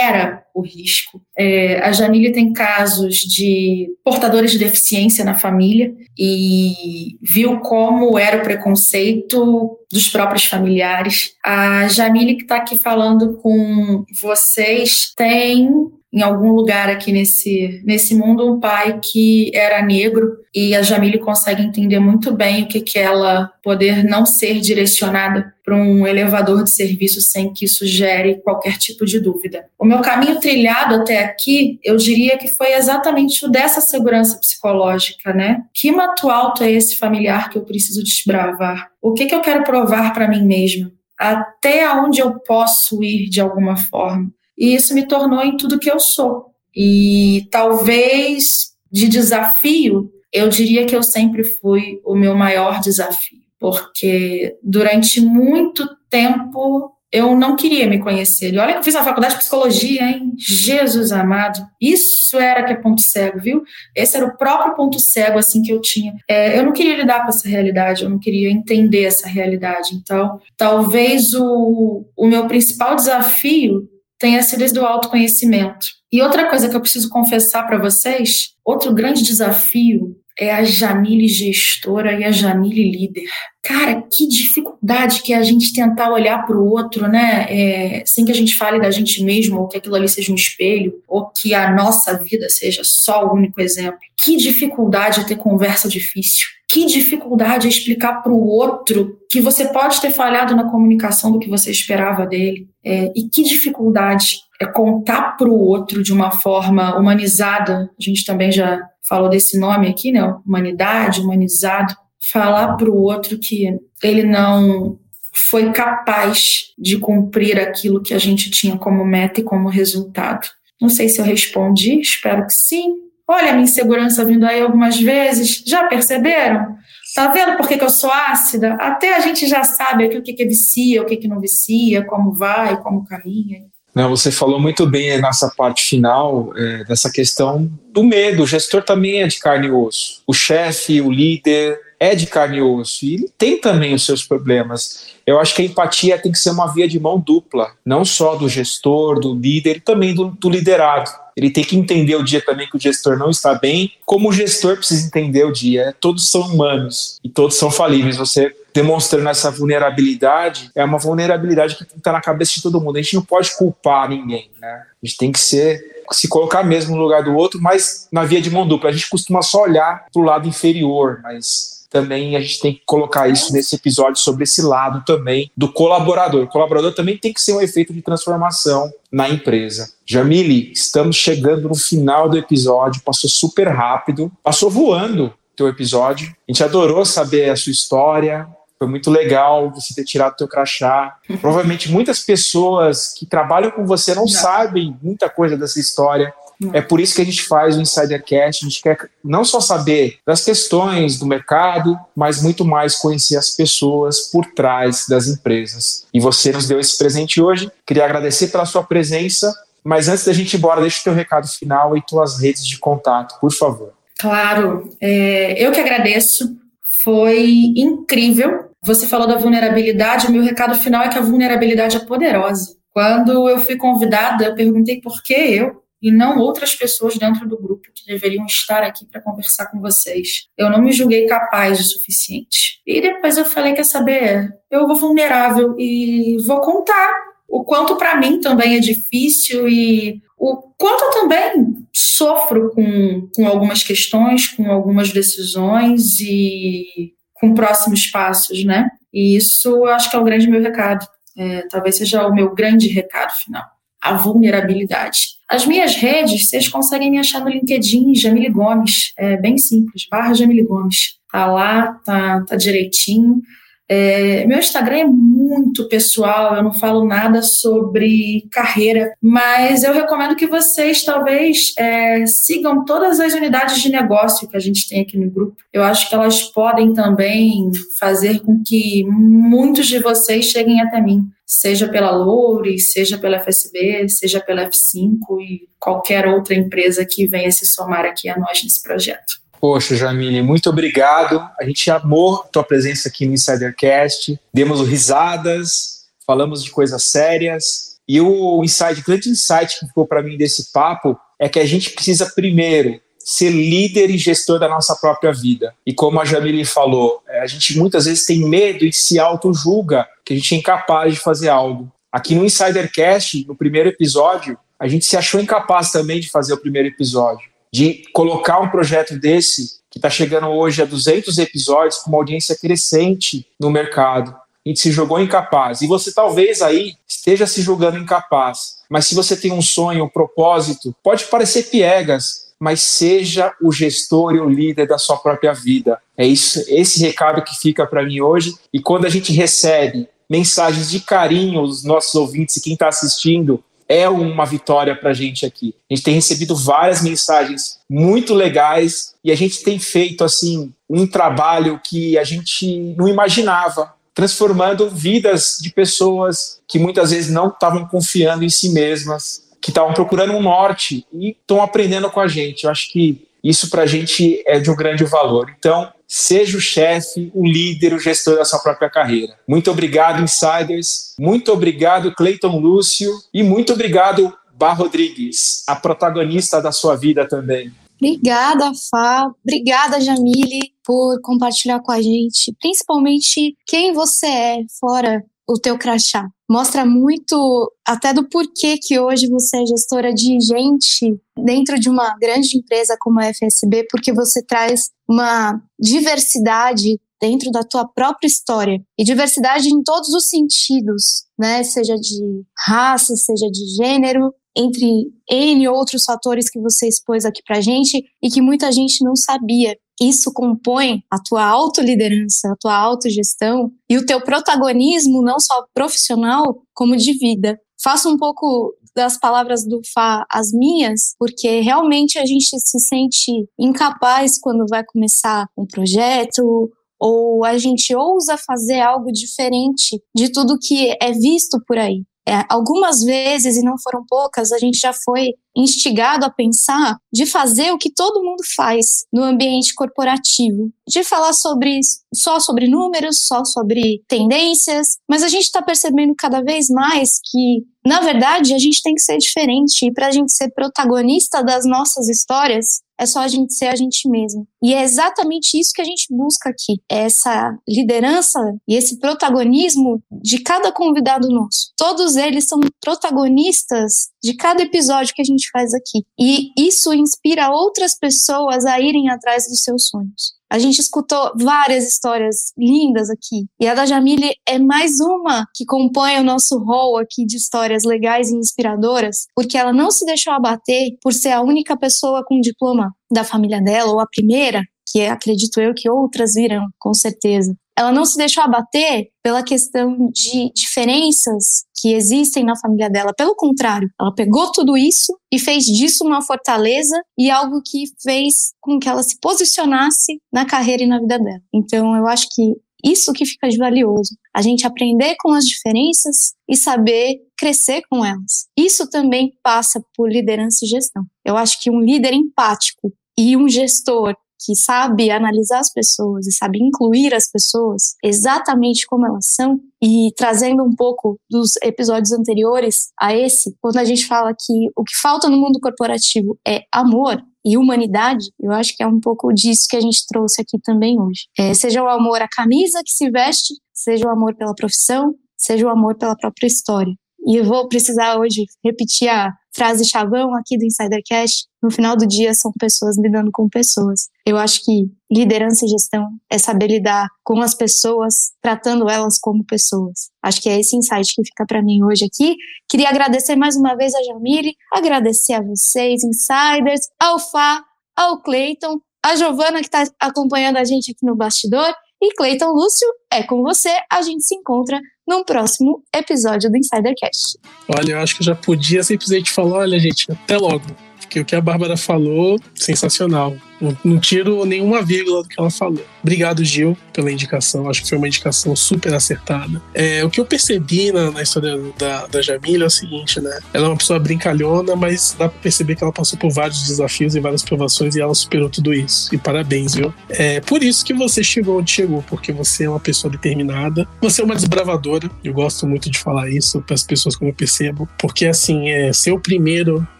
era 0.00 0.44
o 0.54 0.62
risco. 0.62 1.20
É, 1.38 1.80
a 1.80 1.92
Jamile 1.92 2.32
tem 2.32 2.52
casos 2.52 3.16
de 3.16 3.88
portadores 4.04 4.52
de 4.52 4.58
deficiência 4.58 5.24
na 5.24 5.38
família 5.38 5.92
e 6.18 7.16
viu 7.22 7.60
como 7.60 8.18
era 8.18 8.38
o 8.38 8.42
preconceito 8.42 9.78
dos 9.90 10.08
próprios 10.08 10.44
familiares. 10.44 11.34
A 11.44 11.88
Jamile 11.88 12.36
que 12.36 12.42
está 12.42 12.56
aqui 12.56 12.76
falando 12.76 13.34
com 13.38 14.04
vocês 14.20 15.12
tem 15.16 15.68
em 16.12 16.20
algum 16.20 16.52
lugar 16.52 16.90
aqui 16.90 17.10
nesse, 17.10 17.80
nesse 17.84 18.14
mundo 18.14 18.52
um 18.52 18.60
pai 18.60 19.00
que 19.02 19.50
era 19.54 19.80
negro 19.80 20.36
e 20.54 20.74
a 20.74 20.82
Jamile 20.82 21.18
consegue 21.18 21.62
entender 21.62 21.98
muito 21.98 22.32
bem 22.32 22.64
o 22.64 22.68
que, 22.68 22.82
que 22.82 22.98
ela 22.98 23.50
poder 23.62 24.04
não 24.04 24.26
ser 24.26 24.60
direcionada 24.60 25.51
para 25.64 25.76
um 25.76 26.06
elevador 26.06 26.64
de 26.64 26.70
serviço 26.70 27.20
sem 27.20 27.52
que 27.52 27.64
isso 27.64 27.86
gere 27.86 28.40
qualquer 28.42 28.76
tipo 28.76 29.04
de 29.04 29.20
dúvida. 29.20 29.66
O 29.78 29.84
meu 29.84 30.00
caminho 30.00 30.40
trilhado 30.40 30.96
até 30.96 31.24
aqui, 31.24 31.78
eu 31.82 31.96
diria 31.96 32.36
que 32.36 32.48
foi 32.48 32.72
exatamente 32.72 33.44
o 33.46 33.48
dessa 33.48 33.80
segurança 33.80 34.38
psicológica, 34.38 35.32
né? 35.32 35.62
Que 35.72 35.92
mato 35.92 36.28
alto 36.28 36.64
é 36.64 36.70
esse 36.70 36.96
familiar 36.96 37.48
que 37.48 37.58
eu 37.58 37.62
preciso 37.62 38.02
desbravar? 38.02 38.90
O 39.00 39.12
que, 39.12 39.26
que 39.26 39.34
eu 39.34 39.40
quero 39.40 39.64
provar 39.64 40.12
para 40.12 40.28
mim 40.28 40.44
mesma? 40.44 40.92
Até 41.18 41.88
onde 41.92 42.20
eu 42.20 42.40
posso 42.40 43.02
ir 43.02 43.28
de 43.28 43.40
alguma 43.40 43.76
forma? 43.76 44.30
E 44.58 44.74
isso 44.74 44.94
me 44.94 45.06
tornou 45.06 45.42
em 45.42 45.56
tudo 45.56 45.78
que 45.78 45.90
eu 45.90 46.00
sou. 46.00 46.52
E 46.74 47.46
talvez 47.50 48.72
de 48.90 49.08
desafio, 49.08 50.10
eu 50.32 50.48
diria 50.48 50.86
que 50.86 50.94
eu 50.94 51.02
sempre 51.02 51.44
fui 51.44 52.00
o 52.04 52.14
meu 52.14 52.34
maior 52.34 52.80
desafio, 52.80 53.38
porque 53.62 54.58
durante 54.62 55.20
muito 55.20 55.88
tempo 56.10 56.92
eu 57.12 57.36
não 57.36 57.54
queria 57.54 57.86
me 57.86 58.00
conhecer. 58.00 58.52
E 58.52 58.58
olha 58.58 58.72
que 58.72 58.78
eu 58.78 58.82
fiz 58.82 58.96
a 58.96 59.04
faculdade 59.04 59.34
de 59.34 59.40
psicologia, 59.40 60.02
hein? 60.02 60.32
Jesus 60.36 61.12
amado. 61.12 61.60
Isso 61.80 62.38
era 62.38 62.64
que 62.64 62.72
é 62.72 62.76
ponto 62.76 63.02
cego, 63.02 63.38
viu? 63.38 63.62
Esse 63.94 64.16
era 64.16 64.26
o 64.26 64.36
próprio 64.36 64.74
ponto 64.74 64.98
cego, 64.98 65.38
assim, 65.38 65.62
que 65.62 65.70
eu 65.70 65.80
tinha. 65.80 66.14
É, 66.26 66.58
eu 66.58 66.64
não 66.64 66.72
queria 66.72 66.96
lidar 66.96 67.22
com 67.22 67.28
essa 67.28 67.46
realidade, 67.46 68.02
eu 68.02 68.10
não 68.10 68.18
queria 68.18 68.50
entender 68.50 69.04
essa 69.04 69.28
realidade. 69.28 69.94
Então, 69.94 70.40
talvez 70.56 71.34
o, 71.34 72.06
o 72.16 72.26
meu 72.26 72.48
principal 72.48 72.96
desafio 72.96 73.82
tenha 74.18 74.42
sido 74.42 74.62
esse 74.62 74.72
do 74.72 74.84
autoconhecimento. 74.84 75.86
E 76.10 76.22
outra 76.22 76.48
coisa 76.48 76.68
que 76.68 76.74
eu 76.74 76.80
preciso 76.80 77.10
confessar 77.10 77.66
para 77.66 77.78
vocês, 77.78 78.54
outro 78.64 78.94
grande 78.94 79.22
desafio 79.22 80.16
é 80.38 80.52
a 80.52 80.64
Jamile 80.64 81.28
gestora 81.28 82.18
e 82.18 82.24
a 82.24 82.30
Jamile 82.30 82.90
líder. 82.90 83.28
Cara, 83.62 84.02
que 84.12 84.26
dificuldade 84.26 85.22
que 85.22 85.32
é 85.32 85.36
a 85.36 85.42
gente 85.42 85.72
tentar 85.72 86.10
olhar 86.10 86.44
para 86.44 86.56
o 86.56 86.68
outro, 86.68 87.06
né? 87.06 87.46
É, 87.48 88.02
sem 88.04 88.24
que 88.24 88.32
a 88.32 88.34
gente 88.34 88.56
fale 88.56 88.80
da 88.80 88.90
gente 88.90 89.22
mesmo, 89.22 89.60
ou 89.60 89.68
que 89.68 89.78
aquilo 89.78 89.94
ali 89.94 90.08
seja 90.08 90.32
um 90.32 90.34
espelho, 90.34 91.00
ou 91.06 91.26
que 91.26 91.54
a 91.54 91.72
nossa 91.72 92.18
vida 92.18 92.48
seja 92.50 92.82
só 92.84 93.24
o 93.24 93.34
único 93.34 93.60
exemplo. 93.60 94.00
Que 94.20 94.36
dificuldade 94.36 95.20
é 95.20 95.24
ter 95.24 95.36
conversa 95.36 95.88
difícil. 95.88 96.48
Que 96.68 96.86
dificuldade 96.86 97.66
é 97.66 97.70
explicar 97.70 98.22
para 98.22 98.32
o 98.32 98.46
outro 98.46 99.18
que 99.30 99.40
você 99.40 99.66
pode 99.66 100.00
ter 100.00 100.10
falhado 100.10 100.56
na 100.56 100.70
comunicação 100.70 101.30
do 101.30 101.38
que 101.38 101.48
você 101.48 101.70
esperava 101.70 102.26
dele. 102.26 102.66
É, 102.84 103.12
e 103.14 103.28
que 103.28 103.44
dificuldade 103.44 104.38
é 104.60 104.66
contar 104.66 105.36
para 105.36 105.48
o 105.48 105.58
outro 105.58 106.02
de 106.02 106.12
uma 106.12 106.32
forma 106.32 106.98
humanizada. 106.98 107.90
A 107.96 108.02
gente 108.02 108.24
também 108.24 108.50
já 108.50 108.80
falou 109.08 109.28
desse 109.28 109.58
nome 109.58 109.88
aqui, 109.88 110.10
né? 110.10 110.22
Humanidade, 110.46 111.20
humanizado. 111.20 111.94
Falar 112.30 112.76
para 112.76 112.90
o 112.90 113.02
outro 113.02 113.38
que 113.38 113.78
ele 114.02 114.22
não 114.22 114.98
foi 115.32 115.72
capaz 115.72 116.72
de 116.78 116.98
cumprir 116.98 117.58
aquilo 117.58 118.02
que 118.02 118.14
a 118.14 118.18
gente 118.18 118.50
tinha 118.50 118.76
como 118.76 119.04
meta 119.04 119.40
e 119.40 119.44
como 119.44 119.68
resultado. 119.68 120.46
Não 120.80 120.88
sei 120.88 121.08
se 121.08 121.20
eu 121.20 121.24
respondi, 121.24 122.00
espero 122.00 122.46
que 122.46 122.52
sim. 122.52 122.94
Olha 123.26 123.50
a 123.50 123.52
minha 123.52 123.64
insegurança 123.64 124.24
vindo 124.24 124.44
aí 124.44 124.60
algumas 124.60 125.00
vezes. 125.00 125.62
Já 125.66 125.84
perceberam? 125.84 126.76
Tá 127.14 127.28
vendo 127.28 127.56
por 127.56 127.68
que, 127.68 127.78
que 127.78 127.84
eu 127.84 127.90
sou 127.90 128.10
ácida? 128.10 128.74
Até 128.74 129.14
a 129.14 129.20
gente 129.20 129.46
já 129.46 129.64
sabe 129.64 130.04
aqui 130.04 130.18
o 130.18 130.22
que, 130.22 130.32
que 130.32 130.46
vicia, 130.46 131.02
o 131.02 131.06
que, 131.06 131.16
que 131.16 131.28
não 131.28 131.40
vicia, 131.40 132.04
como 132.04 132.34
vai, 132.34 132.80
como 132.82 133.04
caminha. 133.04 133.62
Não, 133.94 134.08
você 134.08 134.32
falou 134.32 134.58
muito 134.58 134.86
bem 134.86 135.20
nessa 135.20 135.50
parte 135.50 135.84
final 135.84 136.50
é, 136.56 136.84
dessa 136.84 137.12
questão 137.12 137.70
do 137.92 138.02
medo. 138.02 138.42
O 138.42 138.46
gestor 138.46 138.82
também 138.82 139.22
é 139.22 139.26
de 139.26 139.38
carne 139.38 139.66
e 139.66 139.70
osso. 139.70 140.22
O 140.26 140.32
chefe, 140.32 141.00
o 141.00 141.10
líder 141.10 141.78
é 142.02 142.16
de 142.16 142.26
carne 142.26 142.58
e 142.58 142.62
osso. 142.62 143.04
E 143.04 143.14
ele 143.14 143.32
tem 143.38 143.60
também 143.60 143.94
os 143.94 144.04
seus 144.04 144.24
problemas. 144.24 145.06
Eu 145.24 145.38
acho 145.38 145.54
que 145.54 145.62
a 145.62 145.64
empatia 145.64 146.18
tem 146.18 146.32
que 146.32 146.38
ser 146.38 146.50
uma 146.50 146.66
via 146.66 146.88
de 146.88 146.98
mão 146.98 147.20
dupla, 147.20 147.70
não 147.86 148.04
só 148.04 148.34
do 148.34 148.48
gestor, 148.48 149.20
do 149.20 149.32
líder, 149.32 149.80
também 149.82 150.12
do, 150.12 150.24
do 150.30 150.50
liderado. 150.50 151.08
Ele 151.36 151.48
tem 151.48 151.62
que 151.62 151.76
entender 151.76 152.16
o 152.16 152.24
dia 152.24 152.44
também 152.44 152.68
que 152.68 152.76
o 152.76 152.80
gestor 152.80 153.16
não 153.16 153.30
está 153.30 153.54
bem, 153.54 153.92
como 154.04 154.28
o 154.28 154.32
gestor 154.32 154.78
precisa 154.78 155.06
entender 155.06 155.44
o 155.44 155.52
dia. 155.52 155.94
Todos 156.00 156.28
são 156.28 156.40
humanos 156.40 157.20
e 157.22 157.28
todos 157.28 157.56
são 157.56 157.70
falíveis. 157.70 158.16
Você 158.16 158.52
demonstrando 158.74 159.28
essa 159.28 159.50
vulnerabilidade, 159.50 160.70
é 160.74 160.84
uma 160.84 160.98
vulnerabilidade 160.98 161.76
que 161.76 161.84
está 161.84 162.10
na 162.10 162.20
cabeça 162.20 162.54
de 162.56 162.62
todo 162.62 162.80
mundo. 162.80 162.96
A 162.96 163.02
gente 163.02 163.14
não 163.14 163.22
pode 163.22 163.54
culpar 163.56 164.08
ninguém, 164.08 164.50
né? 164.60 164.82
A 165.02 165.06
gente 165.06 165.16
tem 165.18 165.30
que 165.30 165.38
ser 165.38 166.02
se 166.10 166.26
colocar 166.26 166.62
mesmo 166.62 166.96
no 166.96 167.02
lugar 167.02 167.22
do 167.22 167.34
outro, 167.34 167.60
mas 167.60 168.08
na 168.10 168.24
via 168.24 168.40
de 168.40 168.50
mão 168.50 168.66
dupla. 168.66 168.90
A 168.90 168.92
gente 168.92 169.08
costuma 169.08 169.40
só 169.40 169.62
olhar 169.62 170.06
para 170.12 170.20
o 170.20 170.24
lado 170.24 170.48
inferior, 170.48 171.20
mas 171.22 171.81
também 171.92 172.34
a 172.34 172.40
gente 172.40 172.60
tem 172.60 172.72
que 172.74 172.82
colocar 172.86 173.28
isso 173.28 173.52
nesse 173.52 173.76
episódio 173.76 174.20
sobre 174.20 174.44
esse 174.44 174.62
lado 174.62 175.04
também 175.04 175.50
do 175.56 175.70
colaborador. 175.70 176.44
O 176.44 176.48
colaborador 176.48 176.94
também 176.94 177.18
tem 177.18 177.32
que 177.32 177.40
ser 177.40 177.52
um 177.52 177.60
efeito 177.60 177.92
de 177.92 178.00
transformação 178.00 178.90
na 179.10 179.28
empresa. 179.28 179.92
Jamile, 180.06 180.72
estamos 180.72 181.16
chegando 181.16 181.68
no 181.68 181.74
final 181.74 182.28
do 182.28 182.38
episódio, 182.38 183.02
passou 183.04 183.28
super 183.28 183.68
rápido, 183.68 184.32
passou 184.42 184.70
voando 184.70 185.26
o 185.26 185.32
teu 185.54 185.68
episódio. 185.68 186.34
A 186.48 186.52
gente 186.52 186.64
adorou 186.64 187.04
saber 187.04 187.50
a 187.50 187.56
sua 187.56 187.72
história, 187.72 188.48
foi 188.82 188.88
muito 188.88 189.12
legal 189.12 189.70
você 189.70 189.94
ter 189.94 190.04
tirado 190.04 190.32
o 190.32 190.36
teu 190.36 190.48
crachá. 190.48 191.16
Provavelmente 191.40 191.88
muitas 191.88 192.20
pessoas 192.20 193.14
que 193.16 193.24
trabalham 193.24 193.70
com 193.70 193.86
você 193.86 194.12
não, 194.12 194.22
não. 194.22 194.28
sabem 194.28 194.98
muita 195.00 195.28
coisa 195.28 195.56
dessa 195.56 195.78
história. 195.78 196.34
É 196.72 196.80
por 196.80 197.00
isso 197.00 197.14
que 197.14 197.22
a 197.22 197.24
gente 197.24 197.42
faz 197.44 197.76
o 197.76 197.80
Insidercast. 197.80 198.64
A 198.64 198.68
gente 198.68 198.82
quer 198.82 199.10
não 199.24 199.44
só 199.44 199.60
saber 199.60 200.18
das 200.26 200.44
questões 200.44 201.18
do 201.18 201.26
mercado, 201.26 201.98
mas 202.14 202.42
muito 202.42 202.64
mais 202.64 202.96
conhecer 202.96 203.36
as 203.36 203.50
pessoas 203.50 204.30
por 204.30 204.46
trás 204.46 205.06
das 205.08 205.26
empresas. 205.26 206.06
E 206.12 206.20
você 206.20 206.52
nos 206.52 206.66
deu 206.66 206.78
esse 206.78 206.96
presente 206.96 207.40
hoje. 207.40 207.70
Queria 207.86 208.04
agradecer 208.04 208.48
pela 208.48 208.66
sua 208.66 208.82
presença. 208.82 209.54
Mas 209.84 210.08
antes 210.08 210.24
da 210.24 210.32
gente 210.32 210.54
ir 210.54 210.58
embora, 210.58 210.80
deixa 210.80 211.00
o 211.00 211.04
teu 211.04 211.12
recado 211.12 211.48
final 211.48 211.96
e 211.96 212.02
tuas 212.02 212.40
redes 212.40 212.64
de 212.64 212.78
contato, 212.78 213.40
por 213.40 213.52
favor. 213.52 213.92
Claro, 214.18 214.88
é, 215.00 215.60
eu 215.60 215.72
que 215.72 215.80
agradeço. 215.80 216.56
Foi 217.02 217.72
incrível 217.76 218.70
você 218.84 219.06
falou 219.06 219.28
da 219.28 219.36
vulnerabilidade, 219.36 220.30
meu 220.30 220.42
recado 220.42 220.74
final 220.74 221.02
é 221.04 221.08
que 221.08 221.16
a 221.16 221.22
vulnerabilidade 221.22 221.96
é 221.96 222.00
poderosa. 222.00 222.76
Quando 222.92 223.48
eu 223.48 223.58
fui 223.58 223.76
convidada, 223.76 224.44
eu 224.44 224.54
perguntei 224.54 225.00
por 225.00 225.22
que 225.22 225.32
eu 225.32 225.81
e 226.02 226.10
não 226.10 226.38
outras 226.38 226.74
pessoas 226.74 227.16
dentro 227.16 227.48
do 227.48 227.56
grupo 227.56 227.92
que 227.94 228.04
deveriam 228.04 228.44
estar 228.44 228.82
aqui 228.82 229.06
para 229.06 229.22
conversar 229.22 229.66
com 229.70 229.80
vocês. 229.80 230.48
Eu 230.58 230.68
não 230.68 230.82
me 230.82 230.92
julguei 230.92 231.26
capaz 231.26 231.78
o 231.78 231.84
suficiente. 231.84 232.80
E 232.86 233.00
depois 233.00 233.38
eu 233.38 233.44
falei: 233.44 233.72
quer 233.72 233.84
saber? 233.84 234.50
Eu 234.70 234.86
vou 234.86 234.96
vulnerável 234.96 235.76
e 235.78 236.36
vou 236.44 236.60
contar 236.60 237.12
o 237.48 237.64
quanto 237.64 237.96
para 237.96 238.16
mim 238.16 238.40
também 238.40 238.76
é 238.76 238.80
difícil 238.80 239.68
e 239.68 240.22
o 240.38 240.56
quanto 240.78 241.04
eu 241.04 241.10
também 241.10 241.86
sofro 241.94 242.70
com, 242.74 243.28
com 243.34 243.46
algumas 243.46 243.82
questões, 243.84 244.48
com 244.48 244.70
algumas 244.70 245.12
decisões 245.12 246.18
e 246.18 247.12
com 247.34 247.52
próximos 247.52 248.06
passos, 248.06 248.64
né? 248.64 248.88
E 249.12 249.36
isso 249.36 249.68
eu 249.68 249.86
acho 249.86 250.10
que 250.10 250.16
é 250.16 250.18
o 250.18 250.24
grande 250.24 250.48
meu 250.48 250.62
recado. 250.62 251.06
É, 251.36 251.62
talvez 251.68 251.96
seja 251.96 252.26
o 252.26 252.34
meu 252.34 252.54
grande 252.54 252.88
recado 252.88 253.32
final. 253.32 253.64
A 254.00 254.14
vulnerabilidade. 254.14 255.18
As 255.52 255.66
minhas 255.66 255.94
redes, 255.96 256.48
vocês 256.48 256.66
conseguem 256.66 257.10
me 257.10 257.18
achar 257.18 257.44
no 257.44 257.50
LinkedIn, 257.50 258.14
Jamile 258.14 258.48
Gomes. 258.48 259.12
É 259.18 259.36
bem 259.36 259.58
simples, 259.58 260.06
barra 260.10 260.32
Jamile 260.32 260.62
Gomes. 260.62 261.18
Tá 261.30 261.44
lá, 261.44 261.92
tá, 262.06 262.42
tá 262.48 262.56
direitinho. 262.56 263.42
É, 263.86 264.46
meu 264.46 264.58
Instagram 264.58 264.96
é 264.96 265.04
muito 265.04 265.86
pessoal, 265.88 266.56
eu 266.56 266.62
não 266.62 266.72
falo 266.72 267.04
nada 267.04 267.42
sobre 267.42 268.48
carreira, 268.50 269.12
mas 269.20 269.84
eu 269.84 269.92
recomendo 269.92 270.36
que 270.36 270.46
vocês 270.46 271.04
talvez 271.04 271.74
é, 271.76 272.24
sigam 272.24 272.86
todas 272.86 273.20
as 273.20 273.34
unidades 273.34 273.82
de 273.82 273.90
negócio 273.90 274.48
que 274.48 274.56
a 274.56 274.60
gente 274.60 274.88
tem 274.88 275.02
aqui 275.02 275.18
no 275.18 275.30
grupo. 275.30 275.56
Eu 275.70 275.84
acho 275.84 276.08
que 276.08 276.14
elas 276.14 276.44
podem 276.44 276.94
também 276.94 277.70
fazer 278.00 278.40
com 278.40 278.62
que 278.64 279.04
muitos 279.04 279.86
de 279.86 279.98
vocês 279.98 280.46
cheguem 280.46 280.80
até 280.80 280.98
mim, 280.98 281.26
seja 281.52 281.86
pela 281.86 282.10
Loure, 282.10 282.78
seja 282.78 283.18
pela 283.18 283.38
FSB, 283.38 284.08
seja 284.08 284.40
pela 284.40 284.66
F5 284.70 285.38
e 285.38 285.68
qualquer 285.78 286.26
outra 286.26 286.54
empresa 286.54 287.04
que 287.04 287.26
venha 287.26 287.50
se 287.52 287.66
somar 287.66 288.06
aqui 288.06 288.26
a 288.28 288.38
nós 288.38 288.64
nesse 288.64 288.82
projeto. 288.82 289.42
Poxa, 289.60 289.94
Jamile, 289.94 290.40
muito 290.40 290.70
obrigado. 290.70 291.46
A 291.60 291.64
gente 291.64 291.90
amou 291.90 292.36
a 292.36 292.48
tua 292.48 292.64
presença 292.64 293.10
aqui 293.10 293.26
no 293.26 293.34
Insidercast. 293.34 294.40
Demos 294.52 294.80
risadas, 294.88 296.06
falamos 296.26 296.64
de 296.64 296.70
coisas 296.70 297.04
sérias. 297.04 297.98
E 298.08 298.18
o 298.18 298.64
insight, 298.64 299.00
o 299.00 299.04
grande 299.04 299.28
insight 299.28 299.78
que 299.78 299.86
ficou 299.86 300.06
para 300.06 300.22
mim 300.22 300.38
desse 300.38 300.72
papo 300.72 301.16
é 301.38 301.50
que 301.50 301.60
a 301.60 301.66
gente 301.66 301.90
precisa 301.90 302.32
primeiro 302.34 302.98
ser 303.24 303.50
líder 303.50 304.10
e 304.10 304.18
gestor 304.18 304.58
da 304.58 304.68
nossa 304.68 304.94
própria 304.96 305.32
vida. 305.32 305.74
E 305.86 305.92
como 305.92 306.20
a 306.20 306.24
Jamile 306.24 306.64
falou, 306.64 307.22
é, 307.28 307.40
a 307.40 307.46
gente 307.46 307.78
muitas 307.78 308.06
vezes 308.06 308.26
tem 308.26 308.38
medo 308.48 308.84
e 308.84 308.92
se 308.92 309.18
auto-julga 309.18 310.06
que 310.24 310.32
a 310.32 310.36
gente 310.36 310.54
é 310.54 310.58
incapaz 310.58 311.14
de 311.14 311.20
fazer 311.20 311.48
algo. 311.48 311.90
Aqui 312.10 312.34
no 312.34 312.44
Insidercast, 312.44 313.46
no 313.46 313.54
primeiro 313.54 313.88
episódio, 313.88 314.58
a 314.78 314.86
gente 314.86 315.04
se 315.04 315.16
achou 315.16 315.40
incapaz 315.40 315.90
também 315.90 316.20
de 316.20 316.28
fazer 316.28 316.52
o 316.52 316.58
primeiro 316.58 316.88
episódio 316.88 317.52
de 317.72 318.04
colocar 318.12 318.60
um 318.60 318.68
projeto 318.68 319.18
desse, 319.18 319.80
que 319.90 319.98
está 319.98 320.10
chegando 320.10 320.48
hoje 320.48 320.82
a 320.82 320.84
200 320.84 321.38
episódios, 321.38 321.98
com 321.98 322.10
uma 322.10 322.18
audiência 322.18 322.54
crescente 322.54 323.46
no 323.58 323.70
mercado. 323.70 324.30
A 324.64 324.68
gente 324.68 324.80
se 324.80 324.92
jogou 324.92 325.18
incapaz. 325.18 325.80
E 325.80 325.86
você 325.86 326.12
talvez 326.12 326.60
aí 326.60 326.94
esteja 327.08 327.46
se 327.46 327.62
julgando 327.62 327.98
incapaz. 327.98 328.76
Mas 328.88 329.06
se 329.06 329.14
você 329.14 329.34
tem 329.34 329.52
um 329.52 329.62
sonho, 329.62 330.04
um 330.04 330.08
propósito, 330.08 330.94
pode 331.02 331.24
parecer 331.24 331.64
piegas, 331.64 332.51
mas 332.62 332.80
seja 332.80 333.52
o 333.60 333.72
gestor 333.72 334.36
e 334.36 334.40
o 334.40 334.48
líder 334.48 334.86
da 334.86 334.96
sua 334.96 335.16
própria 335.16 335.52
vida. 335.52 335.98
É 336.16 336.24
isso, 336.24 336.64
esse 336.68 337.00
recado 337.00 337.42
que 337.42 337.58
fica 337.58 337.84
para 337.84 338.04
mim 338.04 338.20
hoje. 338.20 338.54
E 338.72 338.78
quando 338.78 339.04
a 339.04 339.08
gente 339.08 339.32
recebe 339.32 340.08
mensagens 340.30 340.88
de 340.88 341.00
carinho 341.00 341.66
dos 341.66 341.82
nossos 341.82 342.14
ouvintes 342.14 342.56
e 342.56 342.62
quem 342.62 342.74
está 342.74 342.86
assistindo, 342.86 343.64
é 343.88 344.08
uma 344.08 344.46
vitória 344.46 344.94
para 344.94 345.10
a 345.10 345.12
gente 345.12 345.44
aqui. 345.44 345.74
A 345.90 345.94
gente 345.94 346.04
tem 346.04 346.14
recebido 346.14 346.54
várias 346.54 347.02
mensagens 347.02 347.80
muito 347.90 348.32
legais 348.32 349.16
e 349.24 349.32
a 349.32 349.34
gente 349.34 349.64
tem 349.64 349.80
feito 349.80 350.22
assim 350.22 350.72
um 350.88 351.04
trabalho 351.04 351.80
que 351.84 352.16
a 352.16 352.22
gente 352.22 352.94
não 352.96 353.08
imaginava, 353.08 353.92
transformando 354.14 354.88
vidas 354.88 355.58
de 355.60 355.72
pessoas 355.72 356.60
que 356.68 356.78
muitas 356.78 357.10
vezes 357.10 357.28
não 357.28 357.48
estavam 357.48 357.88
confiando 357.88 358.44
em 358.44 358.48
si 358.48 358.68
mesmas, 358.68 359.50
que 359.62 359.70
estavam 359.70 359.94
procurando 359.94 360.32
um 360.32 360.42
norte 360.42 361.06
e 361.12 361.30
estão 361.30 361.62
aprendendo 361.62 362.10
com 362.10 362.18
a 362.18 362.26
gente. 362.26 362.64
Eu 362.64 362.70
acho 362.70 362.90
que 362.90 363.28
isso 363.42 363.70
para 363.70 363.82
a 363.82 363.86
gente 363.86 364.42
é 364.44 364.58
de 364.58 364.70
um 364.70 364.76
grande 364.76 365.04
valor. 365.04 365.54
Então, 365.56 365.90
seja 366.06 366.58
o 366.58 366.60
chefe, 366.60 367.30
o 367.32 367.46
líder, 367.46 367.94
o 367.94 367.98
gestor 367.98 368.36
da 368.36 368.44
sua 368.44 368.58
própria 368.58 368.90
carreira. 368.90 369.34
Muito 369.48 369.70
obrigado, 369.70 370.22
Insiders. 370.22 371.14
Muito 371.18 371.52
obrigado, 371.52 372.14
Cleiton 372.14 372.58
Lúcio. 372.58 373.10
E 373.32 373.42
muito 373.42 373.72
obrigado, 373.72 374.36
Bar 374.54 374.74
Rodrigues, 374.74 375.64
a 375.66 375.76
protagonista 375.76 376.60
da 376.60 376.72
sua 376.72 376.96
vida 376.96 377.26
também. 377.26 377.72
Obrigada, 377.96 378.72
Fá. 378.90 379.30
Obrigada, 379.44 380.00
Jamile, 380.00 380.72
por 380.84 381.20
compartilhar 381.20 381.78
com 381.80 381.92
a 381.92 382.02
gente, 382.02 382.52
principalmente 382.60 383.56
quem 383.64 383.92
você 383.92 384.26
é 384.26 384.58
fora 384.80 385.24
o 385.52 385.60
teu 385.60 385.78
crachá. 385.78 386.28
Mostra 386.50 386.84
muito 386.84 387.72
até 387.86 388.12
do 388.12 388.28
porquê 388.28 388.78
que 388.78 388.98
hoje 388.98 389.28
você 389.28 389.62
é 389.62 389.66
gestora 389.66 390.12
de 390.12 390.38
gente 390.40 391.18
dentro 391.36 391.78
de 391.78 391.88
uma 391.88 392.16
grande 392.18 392.56
empresa 392.56 392.96
como 393.00 393.20
a 393.20 393.32
FSB, 393.32 393.86
porque 393.90 394.12
você 394.12 394.42
traz 394.42 394.90
uma 395.08 395.60
diversidade 395.78 396.98
dentro 397.20 397.50
da 397.52 397.62
tua 397.62 397.86
própria 397.86 398.26
história 398.26 398.82
e 398.98 399.04
diversidade 399.04 399.68
em 399.68 399.82
todos 399.82 400.08
os 400.08 400.28
sentidos, 400.28 401.24
né? 401.38 401.62
Seja 401.62 401.94
de 401.96 402.44
raça, 402.66 403.14
seja 403.14 403.46
de 403.48 403.76
gênero, 403.76 404.34
entre 404.56 405.10
N 405.30 405.68
outros 405.68 406.04
fatores 406.04 406.50
que 406.50 406.60
você 406.60 406.88
expôs 406.88 407.24
aqui 407.24 407.42
pra 407.46 407.60
gente 407.60 408.04
e 408.22 408.28
que 408.28 408.40
muita 408.40 408.70
gente 408.70 409.04
não 409.04 409.16
sabia. 409.16 409.76
Isso 410.00 410.32
compõe 410.32 411.02
a 411.10 411.18
tua 411.22 411.44
autoliderança, 411.44 412.48
a 412.48 412.56
tua 412.60 412.74
autogestão 412.76 413.70
e 413.88 413.96
o 413.96 414.04
teu 414.04 414.20
protagonismo, 414.20 415.22
não 415.22 415.38
só 415.38 415.64
profissional, 415.74 416.62
como 416.74 416.96
de 416.96 417.12
vida. 417.12 417.58
Faço 417.82 418.08
um 418.08 418.16
pouco 418.16 418.74
das 418.94 419.18
palavras 419.18 419.66
do 419.66 419.80
Fá 419.92 420.24
as 420.30 420.52
minhas, 420.52 421.14
porque 421.18 421.60
realmente 421.60 422.18
a 422.18 422.26
gente 422.26 422.58
se 422.58 422.78
sente 422.80 423.48
incapaz 423.58 424.38
quando 424.38 424.66
vai 424.68 424.84
começar 424.84 425.46
um 425.56 425.66
projeto 425.66 426.70
ou 427.00 427.44
a 427.44 427.58
gente 427.58 427.94
ousa 427.96 428.36
fazer 428.36 428.80
algo 428.80 429.10
diferente 429.10 430.00
de 430.14 430.30
tudo 430.30 430.58
que 430.60 430.96
é 431.00 431.10
visto 431.12 431.60
por 431.66 431.76
aí. 431.76 432.04
É, 432.26 432.44
algumas 432.48 433.02
vezes, 433.02 433.56
e 433.56 433.64
não 433.64 433.74
foram 433.82 434.04
poucas, 434.08 434.52
a 434.52 434.58
gente 434.58 434.78
já 434.78 434.92
foi 434.92 435.30
instigado 435.56 436.24
a 436.24 436.30
pensar 436.30 436.96
de 437.12 437.26
fazer 437.26 437.72
o 437.72 437.78
que 437.78 437.92
todo 437.92 438.22
mundo 438.22 438.42
faz 438.54 439.04
no 439.12 439.22
ambiente 439.24 439.74
corporativo, 439.74 440.70
de 440.88 441.04
falar 441.04 441.32
sobre 441.32 441.80
só 442.14 442.40
sobre 442.40 442.68
números, 442.68 443.24
só 443.26 443.44
sobre 443.44 444.02
tendências, 444.08 444.98
mas 445.08 445.22
a 445.22 445.28
gente 445.28 445.44
está 445.44 445.62
percebendo 445.62 446.14
cada 446.16 446.42
vez 446.42 446.68
mais 446.68 447.18
que, 447.30 447.64
na 447.86 448.00
verdade, 448.00 448.54
a 448.54 448.58
gente 448.58 448.82
tem 448.82 448.94
que 448.94 449.00
ser 449.00 449.18
diferente 449.18 449.86
e 449.86 449.92
para 449.92 450.08
a 450.08 450.10
gente 450.10 450.32
ser 450.32 450.50
protagonista 450.50 451.42
das 451.42 451.64
nossas 451.64 452.08
histórias, 452.08 452.82
é 452.98 453.06
só 453.06 453.20
a 453.20 453.28
gente 453.28 453.52
ser 453.54 453.66
a 453.66 453.74
gente 453.74 454.08
mesmo. 454.08 454.46
E 454.62 454.72
é 454.72 454.82
exatamente 454.82 455.58
isso 455.58 455.72
que 455.74 455.82
a 455.82 455.84
gente 455.84 456.06
busca 456.08 456.50
aqui. 456.50 456.80
É 456.88 457.04
essa 457.04 457.56
liderança 457.68 458.38
e 458.68 458.76
esse 458.76 458.98
protagonismo 459.00 460.00
de 460.22 460.38
cada 460.40 460.70
convidado 460.70 461.28
nosso. 461.28 461.72
Todos 461.76 462.14
eles 462.14 462.46
são 462.46 462.60
protagonistas 462.80 464.10
de 464.22 464.36
cada 464.36 464.62
episódio 464.62 465.14
que 465.14 465.22
a 465.22 465.24
gente 465.24 465.50
faz 465.50 465.74
aqui. 465.74 466.04
E 466.16 466.50
isso 466.56 466.92
inspira 466.94 467.50
outras 467.50 467.98
pessoas 467.98 468.64
a 468.64 468.78
irem 468.80 469.10
atrás 469.10 469.48
dos 469.48 469.62
seus 469.62 469.88
sonhos. 469.88 470.34
A 470.52 470.58
gente 470.58 470.80
escutou 470.80 471.32
várias 471.40 471.88
histórias 471.88 472.52
lindas 472.58 473.08
aqui. 473.08 473.46
E 473.58 473.66
a 473.66 473.74
da 473.74 473.86
Jamile 473.86 474.34
é 474.46 474.58
mais 474.58 475.00
uma 475.00 475.46
que 475.54 475.64
compõe 475.64 476.18
o 476.18 476.22
nosso 476.22 476.58
rol 476.58 476.98
aqui 476.98 477.24
de 477.24 477.38
histórias 477.38 477.84
legais 477.84 478.28
e 478.28 478.36
inspiradoras, 478.36 479.24
porque 479.34 479.56
ela 479.56 479.72
não 479.72 479.90
se 479.90 480.04
deixou 480.04 480.30
abater 480.30 480.90
por 481.00 481.14
ser 481.14 481.30
a 481.30 481.40
única 481.40 481.74
pessoa 481.74 482.22
com 482.22 482.38
diploma 482.38 482.92
da 483.10 483.24
família 483.24 483.62
dela, 483.62 483.92
ou 483.92 483.98
a 483.98 484.06
primeira, 484.06 484.60
que 484.90 485.06
acredito 485.06 485.58
eu 485.58 485.72
que 485.72 485.88
outras 485.88 486.34
virão, 486.34 486.66
com 486.78 486.92
certeza 486.92 487.56
ela 487.78 487.92
não 487.92 488.04
se 488.04 488.16
deixou 488.16 488.42
abater 488.42 489.08
pela 489.22 489.42
questão 489.42 490.10
de 490.10 490.52
diferenças 490.54 491.64
que 491.80 491.92
existem 491.92 492.44
na 492.44 492.56
família 492.56 492.90
dela. 492.90 493.12
Pelo 493.16 493.34
contrário, 493.34 493.88
ela 494.00 494.14
pegou 494.14 494.52
tudo 494.52 494.76
isso 494.76 495.18
e 495.32 495.38
fez 495.38 495.64
disso 495.64 496.04
uma 496.04 496.22
fortaleza 496.22 497.00
e 497.18 497.30
algo 497.30 497.62
que 497.64 497.84
fez 498.02 498.52
com 498.60 498.78
que 498.78 498.88
ela 498.88 499.02
se 499.02 499.18
posicionasse 499.20 500.20
na 500.32 500.44
carreira 500.44 500.82
e 500.82 500.86
na 500.86 501.00
vida 501.00 501.18
dela. 501.18 501.42
Então, 501.52 501.96
eu 501.96 502.06
acho 502.06 502.28
que 502.30 502.54
isso 502.84 503.12
que 503.12 503.24
fica 503.24 503.48
de 503.48 503.56
valioso. 503.56 504.16
A 504.34 504.42
gente 504.42 504.66
aprender 504.66 505.14
com 505.20 505.32
as 505.32 505.44
diferenças 505.44 506.34
e 506.48 506.56
saber 506.56 507.20
crescer 507.38 507.82
com 507.88 508.04
elas. 508.04 508.46
Isso 508.56 508.88
também 508.90 509.32
passa 509.42 509.80
por 509.94 510.10
liderança 510.10 510.64
e 510.64 510.68
gestão. 510.68 511.04
Eu 511.24 511.36
acho 511.36 511.60
que 511.60 511.70
um 511.70 511.80
líder 511.80 512.12
empático 512.12 512.92
e 513.16 513.36
um 513.36 513.48
gestor 513.48 514.14
que 514.44 514.54
sabe 514.56 515.10
analisar 515.10 515.58
as 515.58 515.72
pessoas 515.72 516.26
e 516.26 516.32
sabe 516.32 516.58
incluir 516.62 517.14
as 517.14 517.30
pessoas 517.30 517.94
exatamente 518.02 518.86
como 518.86 519.06
elas 519.06 519.26
são, 519.34 519.58
e 519.82 520.10
trazendo 520.16 520.62
um 520.62 520.74
pouco 520.74 521.18
dos 521.30 521.56
episódios 521.62 522.12
anteriores 522.12 522.88
a 523.00 523.14
esse, 523.14 523.56
quando 523.60 523.78
a 523.78 523.84
gente 523.84 524.06
fala 524.06 524.32
que 524.32 524.70
o 524.76 524.84
que 524.84 524.96
falta 525.00 525.28
no 525.28 525.36
mundo 525.36 525.58
corporativo 525.60 526.38
é 526.46 526.62
amor, 526.72 527.22
e 527.44 527.56
humanidade, 527.56 528.26
eu 528.40 528.52
acho 528.52 528.76
que 528.76 528.82
é 528.82 528.86
um 528.86 529.00
pouco 529.00 529.32
disso 529.32 529.66
que 529.68 529.76
a 529.76 529.80
gente 529.80 530.06
trouxe 530.06 530.40
aqui 530.40 530.58
também 530.62 531.00
hoje. 531.00 531.22
É, 531.36 531.52
seja 531.54 531.82
o 531.82 531.88
amor 531.88 532.22
à 532.22 532.28
camisa 532.28 532.80
que 532.84 532.92
se 532.92 533.10
veste, 533.10 533.54
seja 533.74 534.06
o 534.06 534.10
amor 534.10 534.36
pela 534.36 534.54
profissão, 534.54 535.14
seja 535.36 535.66
o 535.66 535.68
amor 535.68 535.96
pela 535.96 536.16
própria 536.16 536.46
história. 536.46 536.94
E 537.26 537.36
eu 537.36 537.44
vou 537.44 537.68
precisar 537.68 538.18
hoje 538.18 538.46
repetir 538.64 539.08
a 539.08 539.32
frase 539.54 539.84
chavão 539.84 540.34
aqui 540.34 540.56
do 540.56 540.64
Insidercast. 540.64 541.46
No 541.62 541.70
final 541.70 541.96
do 541.96 542.06
dia, 542.06 542.34
são 542.34 542.50
pessoas 542.58 542.96
lidando 542.98 543.30
com 543.32 543.48
pessoas. 543.48 544.08
Eu 544.26 544.36
acho 544.36 544.64
que 544.64 544.90
liderança 545.10 545.64
e 545.64 545.68
gestão 545.68 546.08
é 546.30 546.38
saber 546.38 546.68
lidar 546.68 547.06
com 547.22 547.40
as 547.40 547.54
pessoas, 547.54 548.32
tratando 548.40 548.88
elas 548.88 549.18
como 549.18 549.44
pessoas. 549.44 550.10
Acho 550.22 550.40
que 550.40 550.48
é 550.48 550.58
esse 550.58 550.76
insight 550.76 551.14
que 551.14 551.24
fica 551.24 551.44
para 551.46 551.62
mim 551.62 551.82
hoje 551.84 552.04
aqui. 552.04 552.36
Queria 552.68 552.88
agradecer 552.88 553.36
mais 553.36 553.56
uma 553.56 553.76
vez 553.76 553.94
a 553.94 554.02
Jamile, 554.02 554.54
agradecer 554.72 555.34
a 555.34 555.42
vocês, 555.42 556.02
insiders, 556.02 556.80
ao 556.98 557.18
Fá, 557.18 557.62
ao 557.96 558.22
Clayton, 558.22 558.80
a 559.04 559.16
Giovana 559.16 559.60
que 559.60 559.66
está 559.66 559.84
acompanhando 560.00 560.56
a 560.56 560.64
gente 560.64 560.92
aqui 560.92 561.04
no 561.04 561.16
bastidor 561.16 561.74
e 562.02 562.12
Cleiton 562.16 562.50
Lúcio, 562.50 562.88
é 563.12 563.22
com 563.22 563.42
você. 563.42 563.70
A 563.90 564.02
gente 564.02 564.24
se 564.24 564.34
encontra 564.34 564.80
num 565.06 565.22
próximo 565.22 565.84
episódio 565.94 566.50
do 566.50 566.56
Insidercast. 566.56 567.38
Olha, 567.68 567.92
eu 567.92 567.98
acho 568.00 568.16
que 568.16 568.22
eu 568.22 568.26
já 568.26 568.34
podia 568.34 568.82
simplesmente 568.82 569.30
falar: 569.30 569.58
olha, 569.58 569.78
gente, 569.78 570.10
até 570.10 570.36
logo. 570.36 570.64
Porque 571.00 571.20
o 571.20 571.24
que 571.24 571.36
a 571.36 571.40
Bárbara 571.40 571.76
falou, 571.76 572.38
sensacional. 572.54 573.36
Não, 573.84 573.98
tiro 573.98 574.44
nenhuma 574.44 574.82
vírgula 574.82 575.22
do 575.22 575.28
que 575.28 575.38
ela 575.38 575.50
falou. 575.50 575.84
Obrigado, 576.02 576.44
Gil, 576.44 576.76
pela 576.92 577.12
indicação. 577.12 577.68
Acho 577.68 577.82
que 577.82 577.88
foi 577.88 577.98
uma 577.98 578.08
indicação 578.08 578.54
super 578.56 578.92
acertada. 578.92 579.62
É, 579.72 580.04
o 580.04 580.10
que 580.10 580.20
eu 580.20 580.24
percebi 580.24 580.90
na, 580.90 581.10
na 581.10 581.22
história 581.22 581.56
da, 581.78 582.06
da 582.06 582.20
Jamila 582.20 582.64
é 582.64 582.66
o 582.66 582.70
seguinte, 582.70 583.20
né? 583.20 583.38
Ela 583.52 583.66
é 583.66 583.68
uma 583.68 583.76
pessoa 583.76 583.98
brincalhona, 583.98 584.74
mas 584.74 585.14
dá 585.16 585.28
pra 585.28 585.38
perceber 585.40 585.76
que 585.76 585.84
ela 585.84 585.92
passou 585.92 586.18
por 586.18 586.32
vários 586.32 586.66
desafios 586.66 587.14
e 587.14 587.20
várias 587.20 587.42
provações 587.42 587.94
e 587.94 588.00
ela 588.00 588.14
superou 588.14 588.50
tudo 588.50 588.74
isso. 588.74 589.14
E 589.14 589.18
parabéns, 589.18 589.74
viu? 589.74 589.94
É 590.08 590.40
por 590.40 590.62
isso 590.62 590.84
que 590.84 590.92
você 590.92 591.22
chegou 591.22 591.60
onde 591.60 591.70
chegou, 591.70 592.02
porque 592.02 592.32
você 592.32 592.64
é 592.64 592.70
uma 592.70 592.80
pessoa 592.80 593.10
determinada. 593.10 593.86
Você 594.00 594.22
é 594.22 594.24
uma 594.24 594.34
desbravadora. 594.34 595.08
Eu 595.22 595.32
gosto 595.32 595.66
muito 595.66 595.88
de 595.88 595.98
falar 595.98 596.28
isso 596.30 596.60
para 596.62 596.74
as 596.74 596.82
pessoas, 596.82 597.14
como 597.14 597.30
eu 597.30 597.34
percebo. 597.34 597.88
Porque, 597.98 598.26
assim, 598.26 598.70
é, 598.70 598.92
ser 598.92 599.12
o 599.12 599.20
primeiro 599.20 599.86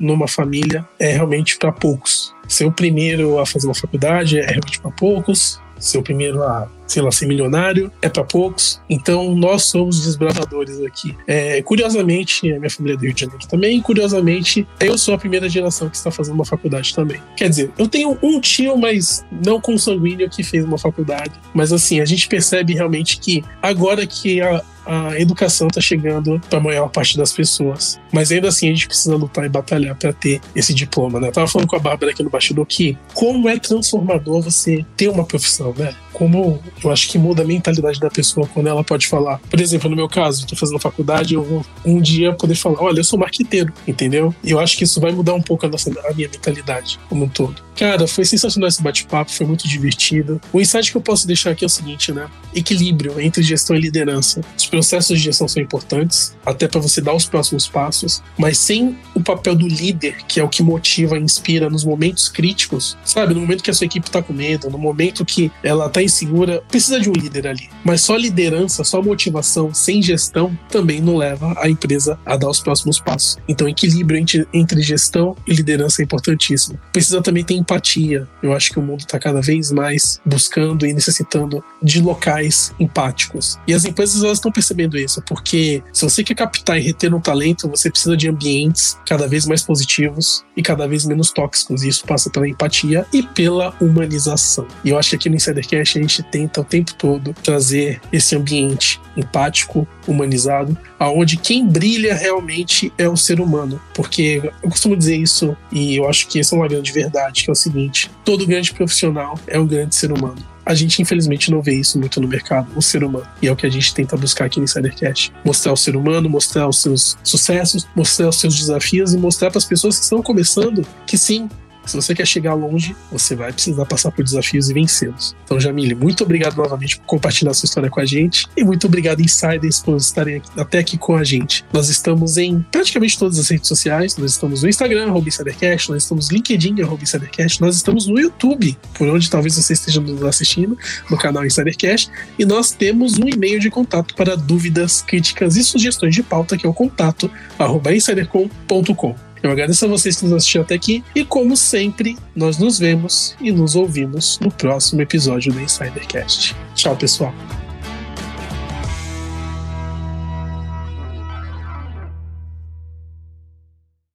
numa 0.01 0.27
família 0.27 0.87
é 0.99 1.13
realmente 1.13 1.57
para 1.57 1.71
poucos 1.71 2.33
ser 2.49 2.67
o 2.67 2.73
primeiro 2.73 3.39
a 3.39 3.47
fazer 3.47 3.67
uma 3.67 3.75
faculdade 3.75 4.39
é 4.39 4.47
realmente 4.47 4.81
para 4.81 4.91
poucos, 4.91 5.61
ser 5.79 5.99
o 5.99 6.03
primeiro 6.03 6.43
a, 6.43 6.69
sei 6.93 7.03
lá, 7.03 7.11
ser 7.11 7.27
milionário 7.27 7.91
é 8.03 8.09
para 8.09 8.23
poucos. 8.23 8.81
Então 8.89 9.35
nós 9.35 9.65
somos 9.65 10.05
desbravadores 10.05 10.81
aqui. 10.83 11.17
É, 11.27 11.63
curiosamente, 11.63 12.53
a 12.53 12.59
minha 12.59 12.71
família 12.71 12.95
é 12.95 12.99
do 12.99 13.05
Rio 13.05 13.15
de 13.15 13.21
Janeiro 13.23 13.47
também. 13.49 13.81
Curiosamente, 13.81 14.67
eu 14.79 14.99
sou 14.99 15.15
a 15.15 15.19
primeira 15.19 15.49
geração 15.49 15.89
que 15.89 15.97
está 15.97 16.11
fazendo 16.11 16.35
uma 16.35 16.45
faculdade 16.45 16.95
também. 16.95 17.21
Quer 17.37 17.49
dizer, 17.49 17.71
eu 17.79 17.89
tenho 17.89 18.19
um 18.23 18.41
tio, 18.41 18.77
mas 18.77 19.25
não 19.45 19.61
consanguíneo, 19.61 20.29
que 20.29 20.43
fez 20.43 20.65
uma 20.65 20.79
faculdade. 20.79 21.33
Mas 21.55 21.73
assim, 21.73 22.01
a 22.01 22.05
gente 22.05 22.29
percebe 22.29 22.75
realmente 22.75 23.19
que 23.19 23.43
agora 23.63 24.07
que 24.07 24.41
a, 24.41 24.63
a 24.85 25.19
educação 25.19 25.69
está 25.69 25.81
chegando 25.81 26.41
para 26.51 26.59
a 26.59 26.63
maior 26.63 26.89
parte 26.89 27.17
das 27.17 27.33
pessoas. 27.33 27.99
Mas 28.13 28.31
ainda 28.31 28.49
assim 28.49 28.69
a 28.69 28.75
gente 28.75 28.87
precisa 28.87 29.17
lutar 29.17 29.47
e 29.47 29.49
batalhar 29.49 29.97
para 29.97 30.13
ter 30.13 30.41
esse 30.55 30.75
diploma, 30.75 31.19
né? 31.21 31.29
Eu 31.29 31.33
tava 31.33 31.49
falando 31.49 31.69
com 31.69 31.77
a 31.77 31.79
Bárbara 31.79 32.13
aqui 32.13 32.23
no 32.23 32.31
bastidor 32.31 32.67
que 32.67 32.99
como 33.15 33.49
é 33.49 33.59
transformador 33.59 34.43
você 34.43 34.85
ter 34.97 35.09
uma 35.09 35.25
profissão, 35.25 35.75
né? 35.77 35.95
como 36.13 36.63
eu 36.87 36.93
acho 36.93 37.09
que 37.09 37.19
muda 37.19 37.43
a 37.43 37.47
mentalidade 37.47 37.99
da 37.99 38.11
pessoa 38.11 38.49
quando 38.53 38.69
ela 38.69 38.85
pode 38.85 39.07
falar. 39.07 39.39
Por 39.51 39.61
exemplo, 39.61 39.89
no 39.89 39.97
meu 39.97 40.09
caso, 40.09 40.43
estou 40.43 40.57
fazendo 40.57 40.79
faculdade, 40.79 41.35
eu 41.35 41.43
vou 41.43 41.67
um 41.85 42.01
dia 42.01 42.33
poder 42.33 42.55
falar: 42.55 42.83
olha, 42.83 43.01
eu 43.01 43.05
sou 43.05 43.19
marqueteiro, 43.19 43.73
entendeu? 43.87 44.35
E 44.43 44.51
eu 44.51 44.61
acho 44.61 44.77
que 44.77 44.85
isso 44.85 45.01
vai 45.01 45.13
mudar 45.13 45.35
um 45.35 45.43
pouco 45.43 45.67
a, 45.67 45.69
nossa, 45.69 45.91
a 46.09 46.15
minha 46.15 46.29
mentalidade 46.29 46.99
como 47.09 47.25
um 47.25 47.29
todo. 47.29 47.63
Cara, 47.77 48.07
foi 48.07 48.25
sensacional 48.25 48.69
esse 48.69 48.83
bate-papo, 48.83 49.31
foi 49.33 49.47
muito 49.47 49.67
divertido. 49.67 50.41
O 50.53 50.61
insight 50.61 50.91
que 50.91 50.97
eu 50.97 51.01
posso 51.01 51.27
deixar 51.27 51.51
aqui 51.51 51.65
é 51.65 51.67
o 51.67 51.71
seguinte, 51.71 52.13
né? 52.13 52.29
Equilíbrio 52.55 53.19
entre 53.21 53.43
gestão 53.43 53.75
e 53.75 53.81
liderança. 53.81 54.43
Os 54.57 54.67
processos 54.67 55.19
de 55.19 55.25
gestão 55.25 55.49
são 55.49 55.63
importantes, 55.63 56.37
até 56.45 56.69
para 56.69 56.81
você 56.81 57.01
dar 57.01 57.15
os 57.15 57.25
próximos 57.25 57.67
passos, 57.67 58.23
mas 58.39 58.59
sem 58.59 58.97
o 59.15 59.23
papel 59.23 59.55
do 59.55 59.67
líder, 59.67 60.17
que 60.29 60.39
é 60.39 60.45
o 60.45 60.49
que 60.49 60.63
motiva 60.63 61.17
e 61.17 61.23
inspira 61.23 61.71
nos 61.71 61.85
momentos 61.85 62.29
críticos, 62.29 62.97
sabe? 63.05 63.35
No 63.35 63.41
momento 63.41 63.63
que 63.63 63.71
a 63.71 63.75
sua 63.75 63.87
equipe 63.87 64.11
tá 64.11 64.23
com 64.23 64.33
medo, 64.33 64.71
no 64.71 64.79
momento 64.79 65.25
que 65.25 65.51
ela 65.63 65.89
tá 65.89 66.03
insegura, 66.03 66.63
precisa 66.73 66.99
de 66.99 67.11
um 67.11 67.13
líder 67.13 67.47
ali. 67.47 67.69
Mas 67.85 68.01
só 68.01 68.17
liderança, 68.17 68.83
só 68.83 69.03
motivação, 69.03 69.73
sem 69.75 70.03
gestão, 70.03 70.59
também 70.71 71.01
não 71.01 71.17
leva 71.17 71.55
a 71.59 71.69
empresa 71.69 72.19
a 72.25 72.37
dar 72.37 72.49
os 72.49 72.61
próximos 72.61 72.99
passos. 72.99 73.37
Então, 73.47 73.69
equilíbrio 73.69 74.19
entre, 74.53 74.83
gestão 74.83 75.37
e 75.47 75.53
liderança 75.53 76.01
é 76.01 76.05
importantíssimo. 76.05 76.79
Precisa 76.93 77.21
também 77.21 77.45
ter 77.45 77.55
empatia. 77.55 78.27
Eu 78.43 78.55
acho 78.55 78.73
que 78.73 78.79
o 78.79 78.83
mundo 78.83 79.01
está 79.01 79.19
cada 79.19 79.43
vez 79.43 79.71
mais 79.71 80.19
buscando 80.25 80.87
e 80.87 80.95
necessitando 80.95 81.63
de 81.83 82.01
locais 82.01 82.73
empáticos. 82.81 83.59
E 83.69 83.75
as 83.75 83.85
empresas 83.85 84.23
elas 84.25 84.39
estão 84.39 84.51
percebendo 84.51 84.97
isso, 84.97 85.23
porque 85.23 85.83
se 85.93 86.05
você 86.05 86.25
quer 86.25 86.35
captar 86.35 86.79
e 86.79 86.83
reter 86.83 87.15
um 87.15 87.21
talento, 87.21 87.69
você 87.69 87.91
precisa 87.91 88.17
de 88.17 88.31
ambientes 88.31 88.97
cada 89.07 89.29
vez 89.29 89.45
mais 89.45 89.63
positivos 89.63 90.43
e 90.57 90.63
cada 90.63 90.89
vez 90.89 91.05
menos 91.05 91.31
tóxicos. 91.31 91.83
E 91.83 91.89
isso 91.89 92.07
passa 92.07 92.31
pela 92.31 92.49
empatia 92.49 93.07
e 93.13 93.23
pela 93.23 93.75
humanização. 93.79 94.67
E 94.83 94.89
eu 94.89 94.99
acho 94.99 95.11
que 95.11 95.17
aqui 95.17 95.29
no 95.29 95.37
Insidercast 95.37 95.99
a 95.99 96.03
gente 96.03 96.23
tenta 96.23 96.62
o 96.63 96.65
tempo 96.65 96.95
todo 96.95 97.35
trazer 97.43 98.01
esse 98.13 98.35
ambiente 98.35 99.01
empático, 99.17 99.87
humanizado, 100.07 100.77
aonde 100.99 101.37
quem 101.37 101.67
brilha 101.67 102.15
realmente 102.15 102.93
é 102.97 103.09
o 103.09 103.17
ser 103.17 103.41
humano. 103.41 103.81
Porque 103.95 104.41
eu 104.63 104.71
costumo 104.71 104.97
dizer 104.97 105.17
isso 105.17 105.57
e 105.71 105.97
eu 105.97 106.09
acho 106.09 106.27
que 106.29 106.41
essa 106.41 106.55
é 106.55 106.59
uma 106.59 106.69
grande 106.69 106.93
verdade, 106.93 107.45
que 107.45 107.51
é 107.51 107.53
o 107.53 107.57
seguinte: 107.57 108.11
todo 108.25 108.47
grande 108.47 108.73
profissional 108.73 109.39
é 109.47 109.59
um 109.59 109.67
grande 109.67 109.95
ser 109.95 110.13
humano. 110.13 110.53
A 110.65 110.75
gente, 110.75 111.03
infelizmente, 111.03 111.51
não 111.51 111.61
vê 111.61 111.75
isso 111.75 111.99
muito 111.99 112.21
no 112.21 112.29
mercado, 112.29 112.69
o 112.77 112.81
ser 112.81 113.03
humano. 113.03 113.27
E 113.43 113.49
é 113.49 113.53
o 113.53 113.57
que 113.57 113.67
a 113.67 113.71
gente 113.71 113.93
tenta 113.93 114.17
buscar 114.17 114.45
aqui 114.45 114.59
no 114.59 114.65
Insidercast. 114.65 115.33
Mostrar 115.45 115.73
o 115.73 115.77
ser 115.77 115.97
humano, 115.97 116.31
mostrar 116.31 116.69
os 116.69 116.81
seus 116.81 117.19
sucessos, 117.25 117.87
mostrar 117.97 118.29
os 118.29 118.37
seus 118.37 118.55
desafios 118.55 119.13
e 119.13 119.19
mostrar 119.19 119.51
para 119.51 119.59
as 119.59 119.65
pessoas 119.65 119.99
que 119.99 120.05
estão 120.05 120.23
começando 120.23 120.87
que 121.05 121.19
sim, 121.19 121.49
se 121.85 121.97
você 121.97 122.15
quer 122.15 122.27
chegar 122.27 122.55
longe, 122.55 122.95
você 123.11 123.35
vai 123.35 123.53
precisar 123.53 123.85
passar 123.87 124.11
por 124.11 124.25
desafios 124.25 124.71
e 124.71 124.75
vencê-los. 124.75 125.35
Então, 125.45 125.61
Jamile, 125.61 125.95
muito 125.95 126.25
obrigado 126.25 126.57
novamente 126.57 126.99
por 126.99 127.07
compartilhar 127.07 127.53
sua 127.55 127.67
história 127.67 127.91
com 127.91 128.01
a 128.01 128.05
gente 128.05 128.47
e 128.57 128.65
muito 128.65 128.87
obrigado, 128.87 129.21
Insiders, 129.21 129.81
por 129.81 129.97
estarem 129.97 130.37
aqui, 130.37 130.51
até 130.57 130.79
aqui 130.79 130.97
com 130.97 131.17
a 131.17 131.25
gente. 131.25 131.65
Nós 131.73 131.89
estamos 131.89 132.37
em 132.37 132.65
praticamente 132.71 133.19
todas 133.19 133.39
as 133.39 133.49
redes 133.49 133.69
sociais, 133.69 134.17
nós 134.17 134.33
estamos 134.33 134.63
no 134.63 134.69
Instagram, 134.69 135.13
Insidercast, 135.27 135.91
nós 135.91 136.03
estamos 136.03 136.29
no 136.29 136.37
LinkedIn, 136.37 136.77
Insidercast, 137.01 137.61
nós 137.61 137.77
estamos 137.77 138.07
no 138.07 138.19
YouTube, 138.19 138.77
por 138.95 139.09
onde 139.09 139.29
talvez 139.31 139.57
você 139.57 139.73
esteja 139.73 140.01
nos 140.01 140.23
assistindo, 140.23 140.77
no 141.11 141.17
canal 141.17 141.45
Insidercast, 141.45 142.11
e 142.39 142.45
nós 142.45 142.71
temos 142.71 143.19
um 143.19 143.29
e-mail 143.29 143.59
de 143.59 143.71
contato 143.71 144.15
para 144.15 144.37
dúvidas, 144.37 145.03
críticas 145.03 145.57
e 145.57 145.65
sugestões 145.65 146.15
de 146.15 146.23
pauta, 146.23 146.57
que 146.57 146.67
é 146.67 146.69
o 146.69 146.75
contato 146.75 147.31
arroba 147.59 147.95
insidercom.com. 147.95 149.32
Eu 149.43 149.51
agradeço 149.51 149.85
a 149.85 149.89
vocês 149.89 150.17
que 150.17 150.25
nos 150.25 150.35
assistiram 150.35 150.65
até 150.65 150.75
aqui 150.75 151.03
e, 151.15 151.25
como 151.25 151.57
sempre, 151.57 152.17
nós 152.35 152.59
nos 152.59 152.79
vemos 152.79 153.37
e 153.41 153.51
nos 153.51 153.75
ouvimos 153.75 154.39
no 154.41 154.51
próximo 154.51 155.03
episódio 155.03 155.53
do 155.53 155.61
Insidercast. 155.61 156.55
Tchau, 156.75 156.97
pessoal. 156.97 157.35